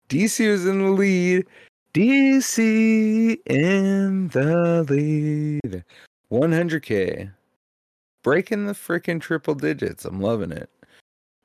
dc 0.08 0.50
was 0.50 0.64
in 0.66 0.84
the 0.84 0.90
lead 0.90 1.44
dc 1.92 3.36
in 3.46 4.28
the 4.28 4.86
lead 4.88 5.84
100k 6.30 7.32
breaking 8.22 8.66
the 8.66 8.72
freaking 8.72 9.20
triple 9.20 9.54
digits 9.54 10.04
i'm 10.04 10.20
loving 10.20 10.52
it 10.52 10.70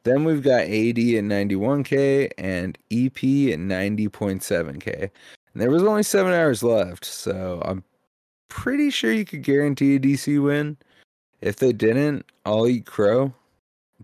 then 0.03 0.23
we've 0.23 0.43
got 0.43 0.61
ad 0.61 0.97
at 0.97 1.23
91k 1.23 2.31
and 2.37 2.77
ep 2.89 3.17
at 3.17 3.59
90.7k 3.59 5.09
and 5.53 5.61
there 5.61 5.71
was 5.71 5.83
only 5.83 6.03
seven 6.03 6.33
hours 6.33 6.63
left, 6.63 7.03
so 7.03 7.61
I'm 7.65 7.83
pretty 8.47 8.89
sure 8.89 9.11
you 9.11 9.25
could 9.25 9.43
guarantee 9.43 9.95
a 9.95 9.99
DC 9.99 10.41
win. 10.41 10.77
If 11.41 11.57
they 11.57 11.73
didn't, 11.73 12.25
I'll 12.45 12.67
eat 12.67 12.85
crow. 12.85 13.33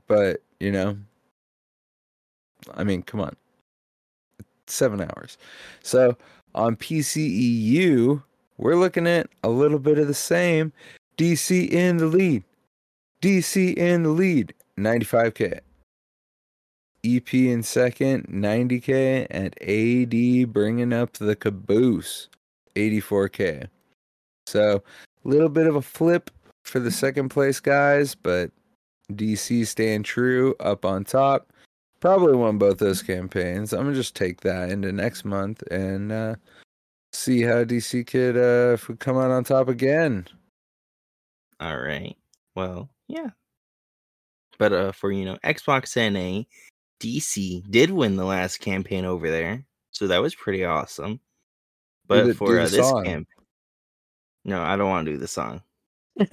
But, 0.08 0.42
you 0.60 0.72
know, 0.72 0.98
I 2.74 2.84
mean, 2.84 3.02
come 3.02 3.22
on. 3.22 3.36
Seven 4.68 5.02
hours. 5.02 5.38
So 5.84 6.18
on 6.54 6.76
PCEU, 6.76 8.22
we're 8.58 8.76
looking 8.76 9.08
at 9.08 9.30
a 9.44 9.50
little 9.50 9.80
bit 9.80 10.00
of 10.00 10.08
the 10.08 10.14
same. 10.14 10.74
DC 11.18 11.70
in 11.70 11.98
the 11.98 12.08
lead. 12.08 12.44
DC 13.22 13.74
in 13.76 14.04
the 14.04 14.10
lead. 14.10 14.54
95K. 14.78 15.60
EP 17.16 17.34
in 17.34 17.64
second, 17.64 18.28
90k, 18.28 19.28
and 19.30 19.56
AD 19.62 20.54
bringing 20.54 20.94
up 20.94 21.14
the 21.14 21.36
caboose, 21.36 22.30
84k. 22.76 23.68
So, 24.46 24.84
a 25.26 25.28
little 25.28 25.50
bit 25.50 25.68
of 25.68 25.76
a 25.76 25.82
flip 25.82 26.32
for 26.64 26.80
the 26.80 26.92
second 26.92 27.30
place 27.30 27.60
guys, 27.60 28.16
but 28.16 28.52
DC 29.12 29.66
staying 29.68 30.04
true 30.04 30.56
up 30.60 30.86
on 30.86 31.04
top. 31.04 31.52
Probably 32.00 32.36
won 32.36 32.58
both 32.58 32.78
those 32.78 33.02
campaigns. 33.02 33.74
I'm 33.74 33.86
gonna 33.86 33.96
just 33.96 34.16
take 34.16 34.42
that 34.42 34.70
into 34.70 34.92
next 34.92 35.26
month 35.26 35.64
and 35.72 36.12
uh, 36.12 36.36
see 37.12 37.42
how 37.42 37.64
DC 37.64 38.06
could 38.06 38.38
uh, 38.38 38.78
come 39.00 39.18
out 39.18 39.32
on 39.32 39.44
top 39.44 39.68
again. 39.68 40.28
All 41.60 41.78
right. 41.78 42.16
Well, 42.56 42.90
yeah. 43.08 43.30
But 44.60 44.74
uh 44.74 44.92
for 44.92 45.12
you 45.12 45.26
know 45.26 45.38
Xbox 45.44 45.96
NA, 45.96 46.44
DC 47.00 47.70
did 47.70 47.92
win 47.92 48.16
the 48.16 48.26
last 48.26 48.60
campaign 48.60 49.06
over 49.06 49.30
there. 49.30 49.64
So 49.92 50.08
that 50.08 50.22
was 50.22 50.36
pretty 50.36 50.64
awesome. 50.64 51.20
But 52.08 52.26
the- 52.26 52.34
do 52.34 52.38
for 52.38 52.60
uh, 52.60 52.66
the 52.66 52.78
this 52.78 52.90
song. 52.90 53.04
camp 53.06 53.28
No, 54.46 54.62
I 54.62 54.76
don't 54.76 54.90
want 54.90 55.06
to 55.06 55.12
do 55.12 55.18
the 55.18 55.28
song. 55.28 55.62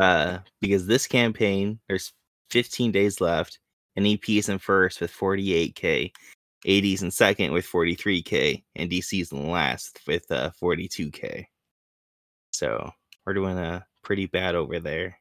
uh 0.00 0.38
because 0.60 0.88
this 0.88 1.06
campaign 1.06 1.78
there's 1.86 2.12
15 2.50 2.90
days 2.90 3.20
left 3.20 3.60
and 3.94 4.04
EP 4.04 4.28
is 4.28 4.48
in 4.48 4.58
first 4.58 5.00
with 5.00 5.12
48k. 5.12 6.10
AD's 6.66 7.02
in 7.02 7.10
second 7.10 7.52
with 7.52 7.66
43k 7.66 8.62
and 8.76 8.90
DC's 8.90 9.32
in 9.32 9.48
last 9.50 10.00
with 10.06 10.30
uh 10.30 10.50
42k. 10.60 11.44
So, 12.52 12.90
we're 13.24 13.34
doing 13.34 13.56
uh 13.56 13.80
pretty 14.02 14.26
bad 14.26 14.54
over 14.54 14.80
there. 14.80 15.18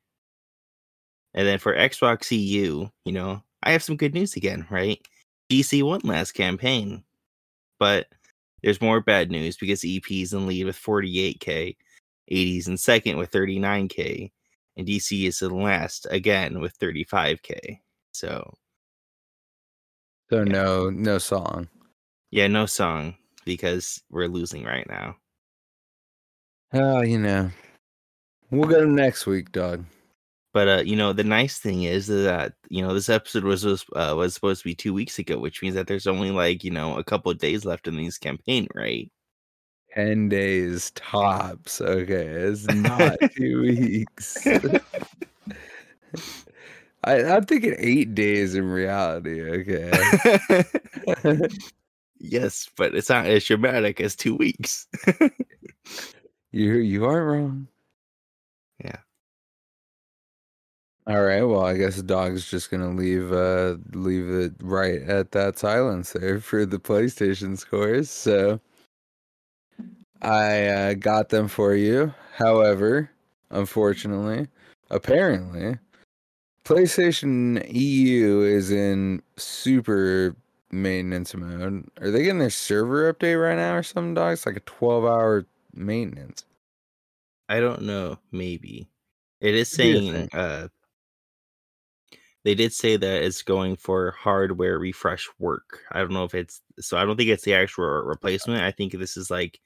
And 1.34 1.48
then 1.48 1.60
for 1.60 1.76
Xbox 1.76 2.32
EU, 2.32 2.88
you 3.06 3.12
know, 3.12 3.44
I 3.64 3.72
have 3.72 3.84
some 3.84 3.98
good 3.98 4.14
news 4.14 4.36
again, 4.36 4.66
right? 4.70 5.00
DC 5.50 5.84
won 5.84 6.02
last 6.04 6.34
campaign, 6.34 7.04
but 7.80 8.08
there's 8.64 8.82
more 8.82 9.02
bad 9.02 9.32
news 9.32 9.58
because 9.58 9.84
EP's 9.86 10.34
in 10.34 10.48
lead 10.48 10.66
with 10.66 10.78
48k, 10.78 11.76
AD's 12.32 12.68
in 12.68 12.78
second 12.78 13.18
with 13.18 13.32
39k, 13.32 14.32
and 14.78 14.88
DC 14.88 15.28
is 15.28 15.42
in 15.42 15.62
last 15.62 16.08
again 16.12 16.60
with 16.62 16.78
35k. 16.80 17.80
So 18.14 18.54
So 20.30 20.44
no, 20.44 20.90
no 20.90 21.18
song. 21.20 21.70
yeah, 22.32 22.48
no 22.48 22.66
song 22.66 23.16
because 23.46 24.02
we're 24.10 24.28
losing 24.28 24.64
right 24.64 24.88
now. 24.90 25.18
Oh, 26.74 27.02
you 27.02 27.18
know, 27.20 27.52
we'll 28.52 28.70
get 28.70 28.80
them 28.82 28.96
next 28.96 29.26
week, 29.26 29.52
dog. 29.52 29.86
But 30.52 30.68
uh, 30.68 30.82
you 30.84 30.96
know, 30.96 31.14
the 31.14 31.24
nice 31.24 31.60
thing 31.60 31.84
is 31.84 32.08
that 32.08 32.54
you 32.70 32.82
know 32.82 32.94
this 32.94 33.10
episode 33.10 33.44
was 33.44 33.64
was, 33.66 33.86
uh, 33.96 34.16
was 34.18 34.34
supposed 34.34 34.62
to 34.62 34.70
be 34.70 34.76
two 34.76 34.94
weeks 34.94 35.20
ago, 35.20 35.38
which 35.38 35.62
means 35.62 35.76
that 35.76 35.88
there's 35.88 36.08
only 36.08 36.32
like 36.32 36.64
you 36.64 36.72
know 36.72 36.98
a 36.98 37.04
couple 37.04 37.32
of 37.32 37.38
days 37.38 37.66
left 37.66 37.88
in 37.88 37.96
this 37.98 38.18
campaign, 38.18 38.68
right? 38.74 39.12
10 39.94 40.30
days 40.30 40.92
tops. 40.92 41.82
Okay. 41.82 42.26
It's 42.26 42.68
not 42.68 43.18
two 43.36 43.62
weeks. 43.62 44.46
I, 47.04 47.24
I'm 47.24 47.46
thinking 47.46 47.76
eight 47.78 48.14
days 48.14 48.56
in 48.56 48.66
reality. 48.66 49.42
Okay. 49.42 50.64
yes, 52.20 52.70
but 52.76 52.94
it's 52.94 53.10
not 53.10 53.26
as 53.26 53.46
dramatic 53.46 54.02
as 54.02 54.16
two 54.16 54.36
weeks. 54.36 54.88
you 56.52 56.74
you 56.74 57.06
aren't 57.06 57.28
wrong. 57.28 57.68
All 61.10 61.24
right. 61.24 61.42
Well, 61.42 61.66
I 61.66 61.76
guess 61.76 61.96
the 61.96 62.04
dog's 62.04 62.48
just 62.52 62.70
gonna 62.70 62.92
leave 62.92 63.32
uh 63.34 63.78
leave 63.94 64.30
it 64.30 64.54
right 64.62 65.02
at 65.02 65.32
that 65.32 65.58
silence 65.58 66.12
there 66.14 66.40
for 66.40 66.68
the 66.68 66.78
PlayStation 66.78 67.58
scores. 67.58 68.12
So 68.12 68.60
I 70.22 70.68
uh, 70.68 70.94
got 70.94 71.30
them 71.30 71.48
for 71.48 71.74
you. 71.74 72.14
However, 72.36 73.10
unfortunately, 73.50 74.50
apparently, 74.92 75.80
PlayStation 76.64 77.66
EU 77.74 78.42
is 78.42 78.70
in 78.70 79.24
super 79.36 80.36
maintenance 80.70 81.34
mode. 81.34 81.90
Are 82.02 82.12
they 82.12 82.22
getting 82.22 82.38
their 82.38 82.52
server 82.52 83.12
update 83.12 83.42
right 83.42 83.58
now 83.58 83.76
or 83.76 83.82
something, 83.82 84.14
dog? 84.14 84.34
It's 84.34 84.46
like 84.46 84.58
a 84.58 84.62
12 84.62 85.06
hour 85.06 85.48
maintenance. 85.74 86.46
I 87.48 87.60
don't 87.60 87.82
know. 87.82 88.20
Maybe 88.32 88.88
it 89.42 89.56
is 89.56 89.72
Could 89.72 89.78
be 89.78 89.98
a 89.98 90.12
saying. 90.12 90.30
Uh, 90.34 90.68
they 92.50 92.56
did 92.56 92.74
say 92.74 92.98
that 92.98 93.22
it's 93.22 93.44
going 93.44 93.76
for 93.76 94.10
hardware 94.10 94.80
refresh 94.80 95.30
work. 95.38 95.82
I 95.92 96.00
don't 96.00 96.14
know 96.14 96.24
if 96.24 96.34
it's 96.34 96.64
so. 96.80 96.98
I 96.98 97.06
don't 97.06 97.16
think 97.16 97.30
it's 97.30 97.44
the 97.44 97.54
actual 97.54 97.86
replacement. 97.86 98.64
I 98.64 98.72
think 98.72 98.94
this 98.94 99.18
is 99.18 99.30
like 99.30 99.60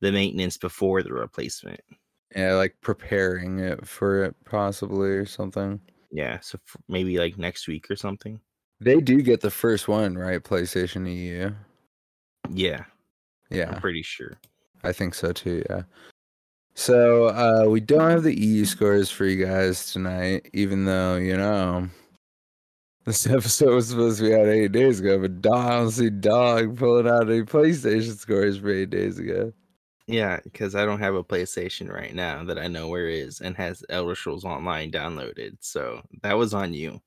the 0.00 0.10
maintenance 0.10 0.56
before 0.56 1.02
the 1.02 1.12
replacement. 1.12 1.82
Yeah, 2.34 2.54
like 2.54 2.76
preparing 2.80 3.58
it 3.58 3.86
for 3.86 4.24
it 4.24 4.34
possibly 4.46 5.10
or 5.10 5.26
something. 5.26 5.78
Yeah, 6.10 6.40
so 6.40 6.58
f- 6.66 6.80
maybe 6.88 7.18
like 7.18 7.36
next 7.36 7.68
week 7.68 7.90
or 7.90 7.96
something. 7.96 8.40
They 8.80 9.02
do 9.02 9.20
get 9.20 9.42
the 9.42 9.50
first 9.50 9.86
one, 9.86 10.16
right? 10.16 10.42
PlayStation 10.42 11.06
EU. 11.06 11.50
Yeah, 12.48 12.84
Yeah. 13.50 13.68
I'm 13.68 13.82
pretty 13.82 14.02
sure. 14.02 14.38
I 14.82 14.92
think 14.92 15.14
so 15.14 15.30
too, 15.32 15.62
yeah. 15.68 15.82
So 16.74 17.26
uh 17.26 17.68
we 17.68 17.80
don't 17.80 18.10
have 18.10 18.22
the 18.22 18.34
EU 18.40 18.64
scores 18.64 19.10
for 19.10 19.26
you 19.26 19.44
guys 19.44 19.92
tonight, 19.92 20.48
even 20.54 20.86
though, 20.86 21.16
you 21.16 21.36
know, 21.36 21.90
this 23.04 23.26
episode 23.26 23.74
was 23.74 23.88
supposed 23.88 24.18
to 24.18 24.24
be 24.28 24.34
out 24.34 24.46
eight 24.46 24.72
days 24.72 25.00
ago, 25.00 25.18
but 25.18 25.40
dog, 25.42 25.66
I 25.70 25.76
don't 25.76 25.90
see 25.90 26.10
dog 26.10 26.76
pulling 26.78 27.08
out 27.08 27.28
any 27.28 27.42
PlayStation 27.42 28.16
scores 28.16 28.58
for 28.58 28.70
eight 28.70 28.90
days 28.90 29.18
ago. 29.18 29.52
Yeah, 30.06 30.38
because 30.44 30.74
I 30.74 30.84
don't 30.84 30.98
have 31.00 31.14
a 31.14 31.24
PlayStation 31.24 31.90
right 31.90 32.14
now 32.14 32.44
that 32.44 32.58
I 32.58 32.66
know 32.68 32.88
where 32.88 33.08
it 33.08 33.14
is 33.18 33.40
and 33.40 33.56
has 33.56 33.82
Elder 33.88 34.14
Scrolls 34.14 34.44
Online 34.44 34.90
downloaded. 34.90 35.56
So 35.60 36.02
that 36.22 36.36
was 36.36 36.52
on 36.52 36.74
you. 36.74 37.00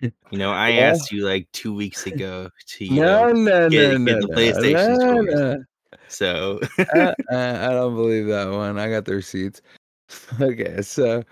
You 0.00 0.10
know, 0.32 0.50
I 0.50 0.70
Yeah. 0.70 0.80
asked 0.90 1.12
you 1.12 1.24
like 1.24 1.46
two 1.52 1.72
weeks 1.72 2.06
ago 2.06 2.48
to 2.66 2.84
you 2.84 3.00
No, 3.00 3.30
know, 3.30 3.32
no, 3.32 3.68
get- 3.68 4.00
no, 4.00 4.04
get 4.06 4.20
the 4.22 4.28
PlayStation 4.34 4.96
scores. 5.00 5.64
so 6.08 6.58
uh, 6.92 7.14
uh, 7.30 7.68
I 7.68 7.72
don't 7.72 7.94
believe 7.94 8.26
that 8.26 8.50
one. 8.50 8.78
I 8.78 8.88
got 8.90 9.04
the 9.04 9.14
receipts. 9.14 9.60
Okay, 10.40 10.82
so 10.82 11.22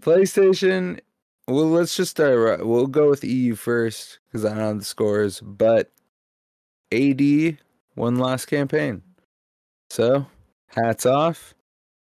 PlayStation. 0.00 1.00
Well, 1.48 1.66
let's 1.66 1.96
just 1.96 2.12
start. 2.12 2.38
Right. 2.38 2.64
We'll 2.66 2.86
go 2.86 3.10
with 3.10 3.24
EU 3.24 3.54
first 3.54 4.20
because 4.26 4.44
I 4.44 4.50
don't 4.50 4.58
have 4.58 4.78
the 4.78 4.84
scores. 4.84 5.40
But 5.40 5.90
AD 6.92 7.58
one 7.94 8.16
last 8.16 8.46
campaign. 8.46 9.02
So, 9.90 10.26
hats 10.68 11.04
off. 11.04 11.54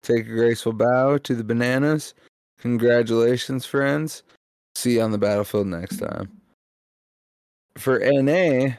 Take 0.03 0.25
a 0.25 0.29
graceful 0.29 0.73
bow 0.73 1.17
to 1.19 1.35
the 1.35 1.43
bananas. 1.43 2.13
Congratulations, 2.59 3.65
friends. 3.65 4.23
See 4.75 4.95
you 4.95 5.01
on 5.01 5.11
the 5.11 5.17
battlefield 5.17 5.67
next 5.67 5.97
time. 5.97 6.31
For 7.77 7.99
NA, 7.99 8.75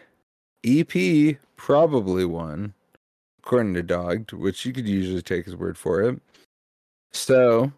EP 0.64 1.36
probably 1.56 2.24
won, 2.24 2.74
according 3.38 3.74
to 3.74 3.82
Dogged, 3.82 4.32
which 4.32 4.64
you 4.64 4.72
could 4.72 4.88
usually 4.88 5.22
take 5.22 5.44
his 5.44 5.56
word 5.56 5.78
for 5.78 6.02
it. 6.02 6.20
So, 7.12 7.72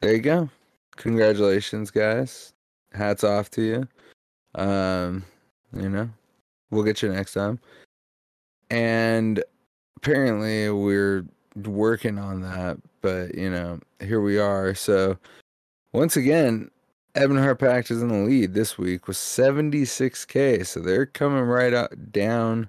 there 0.00 0.14
you 0.14 0.20
go. 0.20 0.48
Congratulations, 0.98 1.92
guys. 1.92 2.52
Hats 2.92 3.22
off 3.22 3.50
to 3.52 3.62
you. 3.62 3.88
Um, 4.60 5.24
you 5.72 5.88
know, 5.88 6.10
we'll 6.70 6.82
get 6.82 7.02
you 7.02 7.08
next 7.08 7.34
time. 7.34 7.60
And 8.70 9.42
apparently, 9.96 10.70
we're 10.70 11.24
working 11.64 12.18
on 12.18 12.42
that, 12.42 12.78
but 13.00 13.34
you 13.36 13.48
know, 13.48 13.78
here 14.00 14.20
we 14.20 14.38
are. 14.38 14.74
So, 14.74 15.16
once 15.92 16.16
again, 16.16 16.68
Ebonheart 17.14 17.60
Pact 17.60 17.92
is 17.92 18.02
in 18.02 18.08
the 18.08 18.14
lead 18.16 18.54
this 18.54 18.76
week 18.76 19.06
with 19.06 19.16
76k. 19.16 20.66
So 20.66 20.80
they're 20.80 21.06
coming 21.06 21.44
right 21.44 21.72
out 21.72 22.12
down, 22.12 22.68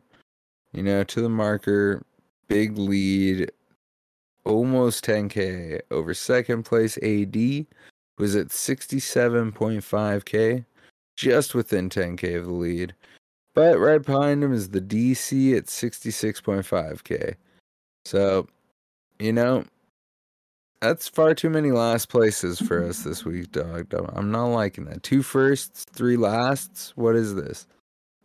you 0.72 0.84
know, 0.84 1.04
to 1.04 1.22
the 1.22 1.30
marker. 1.30 2.04
Big 2.48 2.78
lead, 2.78 3.52
almost 4.46 5.04
10k 5.06 5.82
over 5.89 6.13
second 6.13 6.63
place. 6.63 6.98
AD 7.00 7.65
was 8.20 8.36
at 8.36 8.50
67.5k, 8.50 10.66
just 11.16 11.56
within 11.56 11.90
10k 11.90 12.38
of 12.38 12.46
the 12.46 12.52
lead. 12.52 12.94
But 13.56 13.80
right 13.80 14.02
behind 14.02 14.44
him 14.44 14.54
is 14.54 14.70
the 14.70 14.82
DC 14.82 15.58
at 15.58 15.66
66.5k. 15.66 17.36
So, 18.06 18.48
you 19.18 19.34
know, 19.34 19.66
that's 20.82 21.08
far 21.08 21.34
too 21.34 21.50
many 21.50 21.72
last 21.72 22.10
places 22.10 22.60
for 22.60 22.86
us 22.86 23.04
this 23.04 23.26
week, 23.26 23.52
dog. 23.52 23.94
I'm 24.14 24.32
not 24.32 24.48
liking 24.48 24.86
that. 24.86 25.04
Two 25.04 25.24
firsts, 25.24 25.86
three 25.86 26.18
lasts. 26.18 26.94
What 26.96 27.16
is 27.16 27.36
this? 27.36 27.68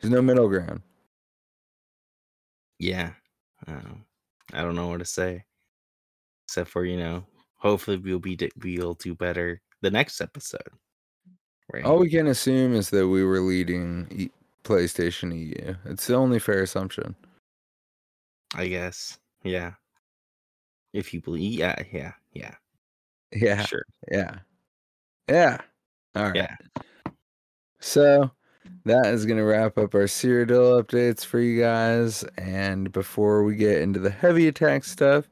There's 0.01 0.13
no 0.13 0.23
middle 0.23 0.49
ground. 0.49 0.83
Yeah. 2.79 3.11
Um, 3.67 4.05
I 4.53 4.63
don't 4.63 4.75
know 4.75 4.89
what 4.89 4.99
to 4.99 5.05
say. 5.05 5.45
Except 6.47 6.69
for, 6.69 6.85
you 6.85 6.99
know, 6.99 7.25
hopefully 7.57 7.97
we'll 7.97 8.19
be 8.19 8.39
we'll 8.63 8.95
do 8.95 9.15
better 9.15 9.61
the 9.85 9.91
next 9.91 10.21
episode. 10.21 10.61
Right. 11.73 11.85
All 11.85 11.99
we 11.99 12.11
can 12.11 12.27
assume 12.27 12.75
is 12.75 12.91
that 12.91 13.07
we 13.07 13.25
were 13.25 13.41
leading 13.41 14.09
e- 14.11 14.31
PlayStation 14.65 15.37
EU. 15.39 15.75
It's 15.85 16.07
the 16.07 16.15
only 16.15 16.39
fair 16.39 16.63
assumption. 16.63 17.15
I 18.55 18.67
guess. 18.67 19.19
Yeah. 19.43 19.73
If 20.93 21.13
you 21.13 21.21
believe, 21.21 21.59
yeah, 21.59 21.83
yeah, 21.93 22.13
yeah, 22.33 22.55
yeah, 23.33 23.65
sure, 23.65 23.85
yeah, 24.13 24.39
yeah. 25.29 25.59
All 26.15 26.31
right. 26.31 26.37
Yeah. 26.37 26.57
So 27.81 28.31
that 28.85 29.07
is 29.07 29.27
going 29.27 29.39
to 29.39 29.45
wrap 29.45 29.77
up 29.77 29.95
our 29.95 30.05
Cyrodiil 30.05 30.81
updates 30.81 31.25
for 31.25 31.41
you 31.41 31.61
guys. 31.61 32.23
And 32.39 32.93
before 32.93 33.43
we 33.43 33.57
get 33.57 33.83
into 33.83 33.99
the 33.99 34.11
heavy 34.11 34.47
attack 34.47 34.85
stuff, 34.85 35.29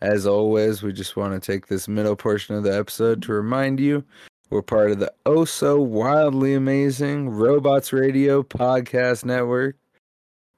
as 0.00 0.26
always, 0.26 0.82
we 0.82 0.92
just 0.92 1.16
want 1.16 1.34
to 1.34 1.40
take 1.40 1.66
this 1.66 1.86
middle 1.86 2.16
portion 2.16 2.54
of 2.54 2.62
the 2.62 2.76
episode 2.76 3.22
to 3.22 3.32
remind 3.32 3.80
you 3.80 4.04
we're 4.48 4.62
part 4.62 4.90
of 4.90 4.98
the 4.98 5.12
oh 5.26 5.44
so 5.44 5.80
wildly 5.80 6.54
amazing 6.54 7.28
Robots 7.28 7.92
Radio 7.92 8.42
podcast 8.42 9.24
network. 9.24 9.76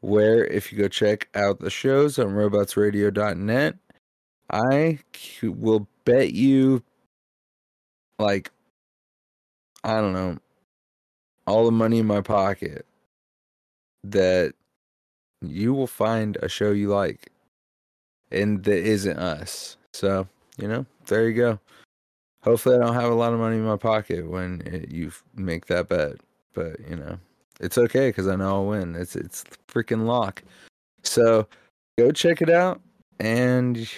Where, 0.01 0.45
if 0.47 0.73
you 0.73 0.79
go 0.79 0.89
check 0.89 1.29
out 1.35 1.61
the 1.61 1.71
shows 1.71 2.19
on 2.19 2.29
robotsradio.net, 2.29 3.77
I 4.51 4.99
will 5.43 5.87
bet 6.05 6.33
you, 6.33 6.83
like, 8.19 8.51
I 9.85 10.01
don't 10.01 10.13
know, 10.13 10.39
all 11.47 11.65
the 11.65 11.71
money 11.71 12.01
in 12.01 12.07
my 12.07 12.21
pocket 12.21 12.85
that 14.05 14.55
you 15.41 15.73
will 15.73 15.87
find 15.87 16.37
a 16.43 16.49
show 16.49 16.73
you 16.73 16.89
like 16.89 17.32
and 18.33 18.63
that 18.65 18.85
isn't 18.85 19.19
us. 19.19 19.77
So, 19.93 20.27
you 20.57 20.69
know, 20.69 20.87
there 21.07 21.29
you 21.29 21.35
go. 21.35 21.59
Hopefully, 22.43 22.77
I 22.77 22.79
don't 22.79 22.95
have 22.95 23.11
a 23.11 23.15
lot 23.15 23.33
of 23.33 23.39
money 23.39 23.57
in 23.57 23.65
my 23.65 23.77
pocket 23.77 24.29
when 24.29 24.63
it, 24.67 24.91
you 24.91 25.13
make 25.37 25.67
that 25.67 25.89
bet, 25.89 26.17
but 26.55 26.81
you 26.89 26.97
know, 26.97 27.19
it's 27.61 27.79
okay 27.79 28.09
because 28.09 28.27
I 28.27 28.37
know 28.37 28.55
I'll 28.55 28.67
win. 28.67 28.97
It's 28.97 29.15
it's 29.15 29.45
freaking 29.69 30.07
lock. 30.07 30.43
So, 31.05 31.47
go 31.99 32.11
check 32.11 32.43
it 32.43 32.51
out, 32.51 32.81
and 33.21 33.89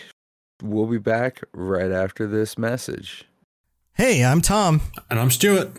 We'll 0.63 0.87
be 0.87 0.99
back 0.99 1.43
right 1.53 1.91
after 1.91 2.27
this 2.27 2.57
message. 2.57 3.27
Hey, 3.95 4.25
I'm 4.25 4.41
Tom. 4.41 4.81
And 5.11 5.19
I'm 5.19 5.31
Stuart. 5.31 5.73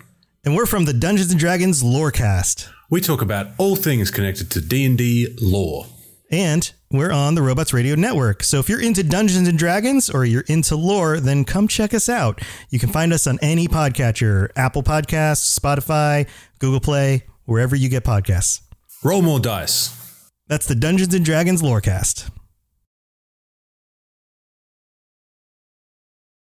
And 0.44 0.56
we're 0.56 0.66
from 0.68 0.86
the 0.86 0.94
Dungeons 0.94 1.32
and 1.32 1.40
Dragons 1.40 1.82
Lorecast. 1.82 2.70
We 2.90 3.02
talk 3.02 3.22
about 3.22 3.48
all 3.58 3.76
things 3.76 4.12
connected 4.12 4.52
to 4.52 4.62
D&D 4.62 5.38
lore. 5.42 5.88
And 6.30 6.72
we're 6.96 7.12
on 7.12 7.36
the 7.36 7.42
Robots 7.42 7.74
Radio 7.74 7.96
Network. 7.96 8.44
So 8.44 8.60
if 8.60 8.70
you're 8.70 8.82
into 8.82 9.04
Dungeons 9.04 9.48
and 9.48 9.58
Dragons 9.58 10.10
or 10.10 10.26
you're 10.26 10.44
into 10.48 10.76
lore, 10.76 11.20
then 11.20 11.46
come 11.46 11.68
check 11.68 11.94
us 11.94 12.10
out. 12.10 12.42
You 12.70 12.80
can 12.80 12.90
find 12.90 13.14
us 13.14 13.28
on 13.28 13.40
any 13.42 13.68
podcatcher, 13.68 14.50
Apple 14.56 14.84
Podcasts, 14.84 15.58
Spotify, 15.60 16.28
Google 16.60 16.80
Play, 16.80 17.24
wherever 17.46 17.76
you 17.76 17.90
get 17.90 18.04
podcasts. 18.04 18.62
Roll 19.04 19.22
more 19.22 19.40
dice. 19.40 20.30
That's 20.48 20.68
the 20.68 20.76
Dungeons 20.76 21.14
and 21.14 21.26
Dragons 21.26 21.62
Lorecast. 21.62 22.30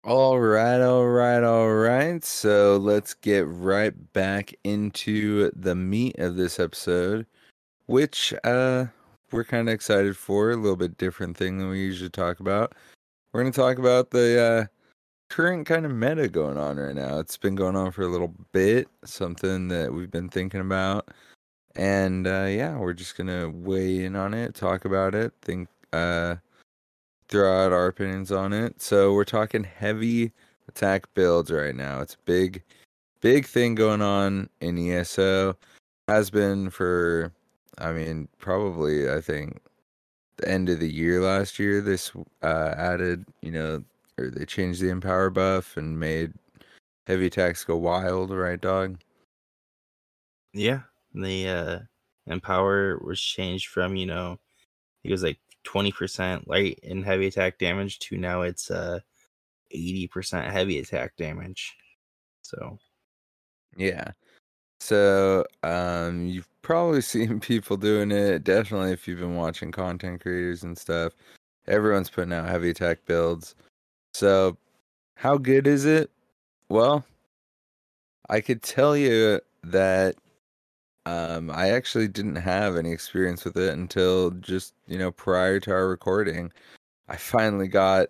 All 0.02 0.40
right, 0.40 0.80
all 0.80 1.06
right, 1.06 1.42
all 1.42 1.70
right. 1.70 2.24
So 2.24 2.78
let's 2.78 3.12
get 3.12 3.46
right 3.46 4.12
back 4.14 4.54
into 4.64 5.50
the 5.54 5.74
meat 5.74 6.18
of 6.18 6.36
this 6.36 6.58
episode, 6.58 7.26
which 7.84 8.32
uh 8.42 8.86
we're 9.32 9.44
kind 9.44 9.68
of 9.68 9.74
excited 9.74 10.16
for. 10.16 10.50
A 10.50 10.56
little 10.56 10.76
bit 10.76 10.98
different 10.98 11.36
thing 11.36 11.58
than 11.58 11.68
we 11.68 11.80
usually 11.80 12.10
talk 12.10 12.40
about. 12.40 12.74
We're 13.32 13.42
going 13.42 13.52
to 13.52 13.60
talk 13.60 13.78
about 13.78 14.10
the 14.10 14.40
uh 14.40 14.66
current 15.28 15.66
kind 15.66 15.86
of 15.86 15.92
meta 15.92 16.28
going 16.28 16.56
on 16.56 16.76
right 16.76 16.94
now. 16.94 17.18
It's 17.18 17.36
been 17.36 17.54
going 17.54 17.76
on 17.76 17.92
for 17.92 18.02
a 18.02 18.08
little 18.08 18.34
bit, 18.52 18.88
something 19.04 19.68
that 19.68 19.92
we've 19.92 20.10
been 20.10 20.28
thinking 20.28 20.60
about. 20.60 21.08
And 21.76 22.26
uh 22.26 22.46
yeah, 22.48 22.76
we're 22.76 22.94
just 22.94 23.16
going 23.16 23.28
to 23.28 23.48
weigh 23.48 24.04
in 24.04 24.16
on 24.16 24.34
it, 24.34 24.54
talk 24.54 24.84
about 24.84 25.14
it, 25.14 25.32
think 25.42 25.68
uh 25.92 26.36
throw 27.30 27.64
out 27.64 27.72
our 27.72 27.86
opinions 27.86 28.32
on 28.32 28.52
it. 28.52 28.82
So 28.82 29.14
we're 29.14 29.24
talking 29.24 29.64
heavy 29.64 30.32
attack 30.68 31.12
builds 31.14 31.50
right 31.50 31.74
now. 31.74 32.00
It's 32.00 32.14
a 32.14 32.24
big, 32.24 32.62
big 33.20 33.46
thing 33.46 33.74
going 33.74 34.02
on 34.02 34.50
in 34.60 34.76
ESO. 34.76 35.56
Has 36.08 36.30
been 36.30 36.70
for, 36.70 37.32
I 37.78 37.92
mean, 37.92 38.28
probably 38.38 39.10
I 39.10 39.20
think 39.20 39.60
the 40.40 40.48
end 40.48 40.68
of 40.68 40.80
the 40.80 40.90
year 40.90 41.20
last 41.20 41.58
year. 41.58 41.80
This 41.80 42.12
uh, 42.42 42.74
added, 42.76 43.24
you 43.42 43.52
know, 43.52 43.84
or 44.18 44.30
they 44.30 44.44
changed 44.44 44.80
the 44.80 44.88
empower 44.88 45.30
buff 45.30 45.76
and 45.76 45.98
made 45.98 46.32
heavy 47.06 47.26
attacks 47.26 47.64
go 47.64 47.76
wild, 47.76 48.30
right, 48.30 48.60
dog? 48.60 49.00
Yeah, 50.52 50.80
the 51.14 51.48
uh, 51.48 51.78
empower 52.26 52.98
was 52.98 53.20
changed 53.20 53.68
from 53.68 53.96
you 53.96 54.06
know, 54.06 54.38
it 55.04 55.10
was 55.10 55.22
like 55.22 55.38
20% 55.66 56.46
light 56.46 56.80
and 56.82 57.04
heavy 57.04 57.26
attack 57.26 57.58
damage 57.58 57.98
to 57.98 58.16
now 58.16 58.42
it's 58.42 58.70
uh 58.70 59.00
80% 59.74 60.50
heavy 60.50 60.78
attack 60.78 61.16
damage. 61.16 61.74
So 62.42 62.78
yeah. 63.76 64.12
So 64.80 65.44
um 65.62 66.26
you've 66.26 66.48
probably 66.62 67.00
seen 67.02 67.40
people 67.40 67.76
doing 67.76 68.10
it. 68.10 68.44
Definitely 68.44 68.92
if 68.92 69.06
you've 69.06 69.20
been 69.20 69.36
watching 69.36 69.72
content 69.72 70.22
creators 70.22 70.62
and 70.62 70.76
stuff. 70.76 71.12
Everyone's 71.66 72.10
putting 72.10 72.32
out 72.32 72.48
heavy 72.48 72.70
attack 72.70 73.04
builds. 73.06 73.54
So 74.14 74.56
how 75.16 75.38
good 75.38 75.66
is 75.66 75.84
it? 75.84 76.10
Well, 76.68 77.04
I 78.28 78.40
could 78.40 78.62
tell 78.62 78.96
you 78.96 79.40
that 79.64 80.16
um, 81.06 81.50
I 81.50 81.70
actually 81.70 82.08
didn't 82.08 82.36
have 82.36 82.76
any 82.76 82.92
experience 82.92 83.44
with 83.44 83.56
it 83.56 83.72
until 83.72 84.30
just 84.32 84.74
you 84.86 84.98
know 84.98 85.10
prior 85.10 85.60
to 85.60 85.72
our 85.72 85.88
recording. 85.88 86.52
I 87.08 87.16
finally 87.16 87.68
got 87.68 88.08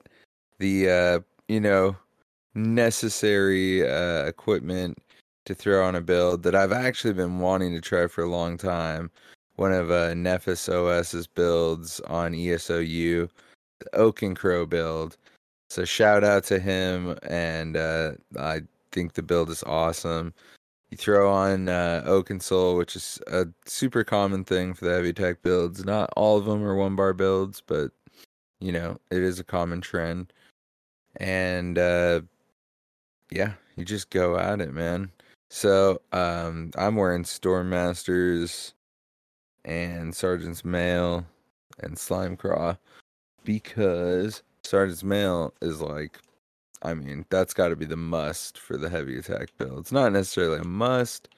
the 0.59 0.91
uh, 0.91 1.21
you 1.49 1.61
know 1.61 1.97
necessary 2.55 3.89
uh, 3.89 4.25
equipment 4.27 4.99
to 5.45 5.55
throw 5.55 5.85
on 5.85 5.95
a 5.95 6.01
build 6.01 6.43
that 6.43 6.55
I've 6.55 6.73
actually 6.73 7.15
been 7.15 7.39
wanting 7.39 7.73
to 7.75 7.81
try 7.81 8.07
for 8.07 8.23
a 8.23 8.31
long 8.31 8.57
time. 8.57 9.11
One 9.57 9.73
of 9.73 9.91
uh, 9.91 10.13
NefasQS's 10.13 11.27
builds 11.27 12.01
on 12.01 12.33
ESOU, 12.33 13.29
the 13.79 13.97
Oak 13.97 14.23
and 14.23 14.37
Crow 14.37 14.67
build. 14.67 15.17
So 15.69 15.85
shout 15.85 16.25
out 16.25 16.45
to 16.45 16.59
him, 16.59 17.17
and 17.23 17.77
uh, 17.77 18.13
I 18.39 18.63
think 18.93 19.15
the 19.15 19.23
build 19.23 19.51
is 19.51 19.63
awesome. 19.65 20.35
You 20.91 20.97
throw 20.97 21.31
on 21.31 21.69
uh, 21.69 22.03
Oakensoul, 22.07 22.77
which 22.77 22.97
is 22.97 23.21
a 23.29 23.47
super 23.67 24.03
common 24.03 24.45
thing 24.45 24.75
for 24.75 24.85
the 24.85 24.93
heavy 24.93 25.13
tech 25.13 25.43
builds. 25.43 25.85
Not 25.85 26.11
all 26.17 26.37
of 26.37 26.47
them 26.47 26.65
are 26.65 26.75
one 26.75 26.97
bar 26.97 27.13
builds, 27.13 27.63
but 27.65 27.93
you 28.59 28.73
know 28.73 28.99
it 29.11 29.23
is 29.23 29.39
a 29.39 29.45
common 29.45 29.81
trend. 29.81 30.33
And 31.17 31.79
uh, 31.79 32.23
yeah, 33.31 33.53
you 33.77 33.85
just 33.85 34.11
go 34.11 34.37
at 34.37 34.61
it, 34.61 34.73
man. 34.73 35.13
So 35.51 36.01
um, 36.13 36.71
I'm 36.77 36.95
wearing 36.95 37.25
Storm 37.25 37.71
Masters 37.71 38.73
and 39.65 40.15
Sergeant's 40.15 40.65
Mail 40.65 41.27
and 41.81 41.97
Slimecraw 41.97 42.79
because 43.45 44.43
Sergeant's 44.63 45.03
Mail 45.03 45.53
is 45.61 45.81
like, 45.81 46.19
I 46.83 46.95
mean, 46.95 47.27
that's 47.31 47.53
got 47.53 47.69
to 47.69 47.77
be 47.77 47.85
the 47.85 47.97
must 47.97 48.59
for 48.59 48.77
the 48.77 48.89
heavy 48.89 49.19
attack 49.19 49.49
build. 49.59 49.81
It's 49.81 49.93
not 49.93 50.13
necessarily 50.13 50.61
a 50.61 50.65
must, 50.65 51.29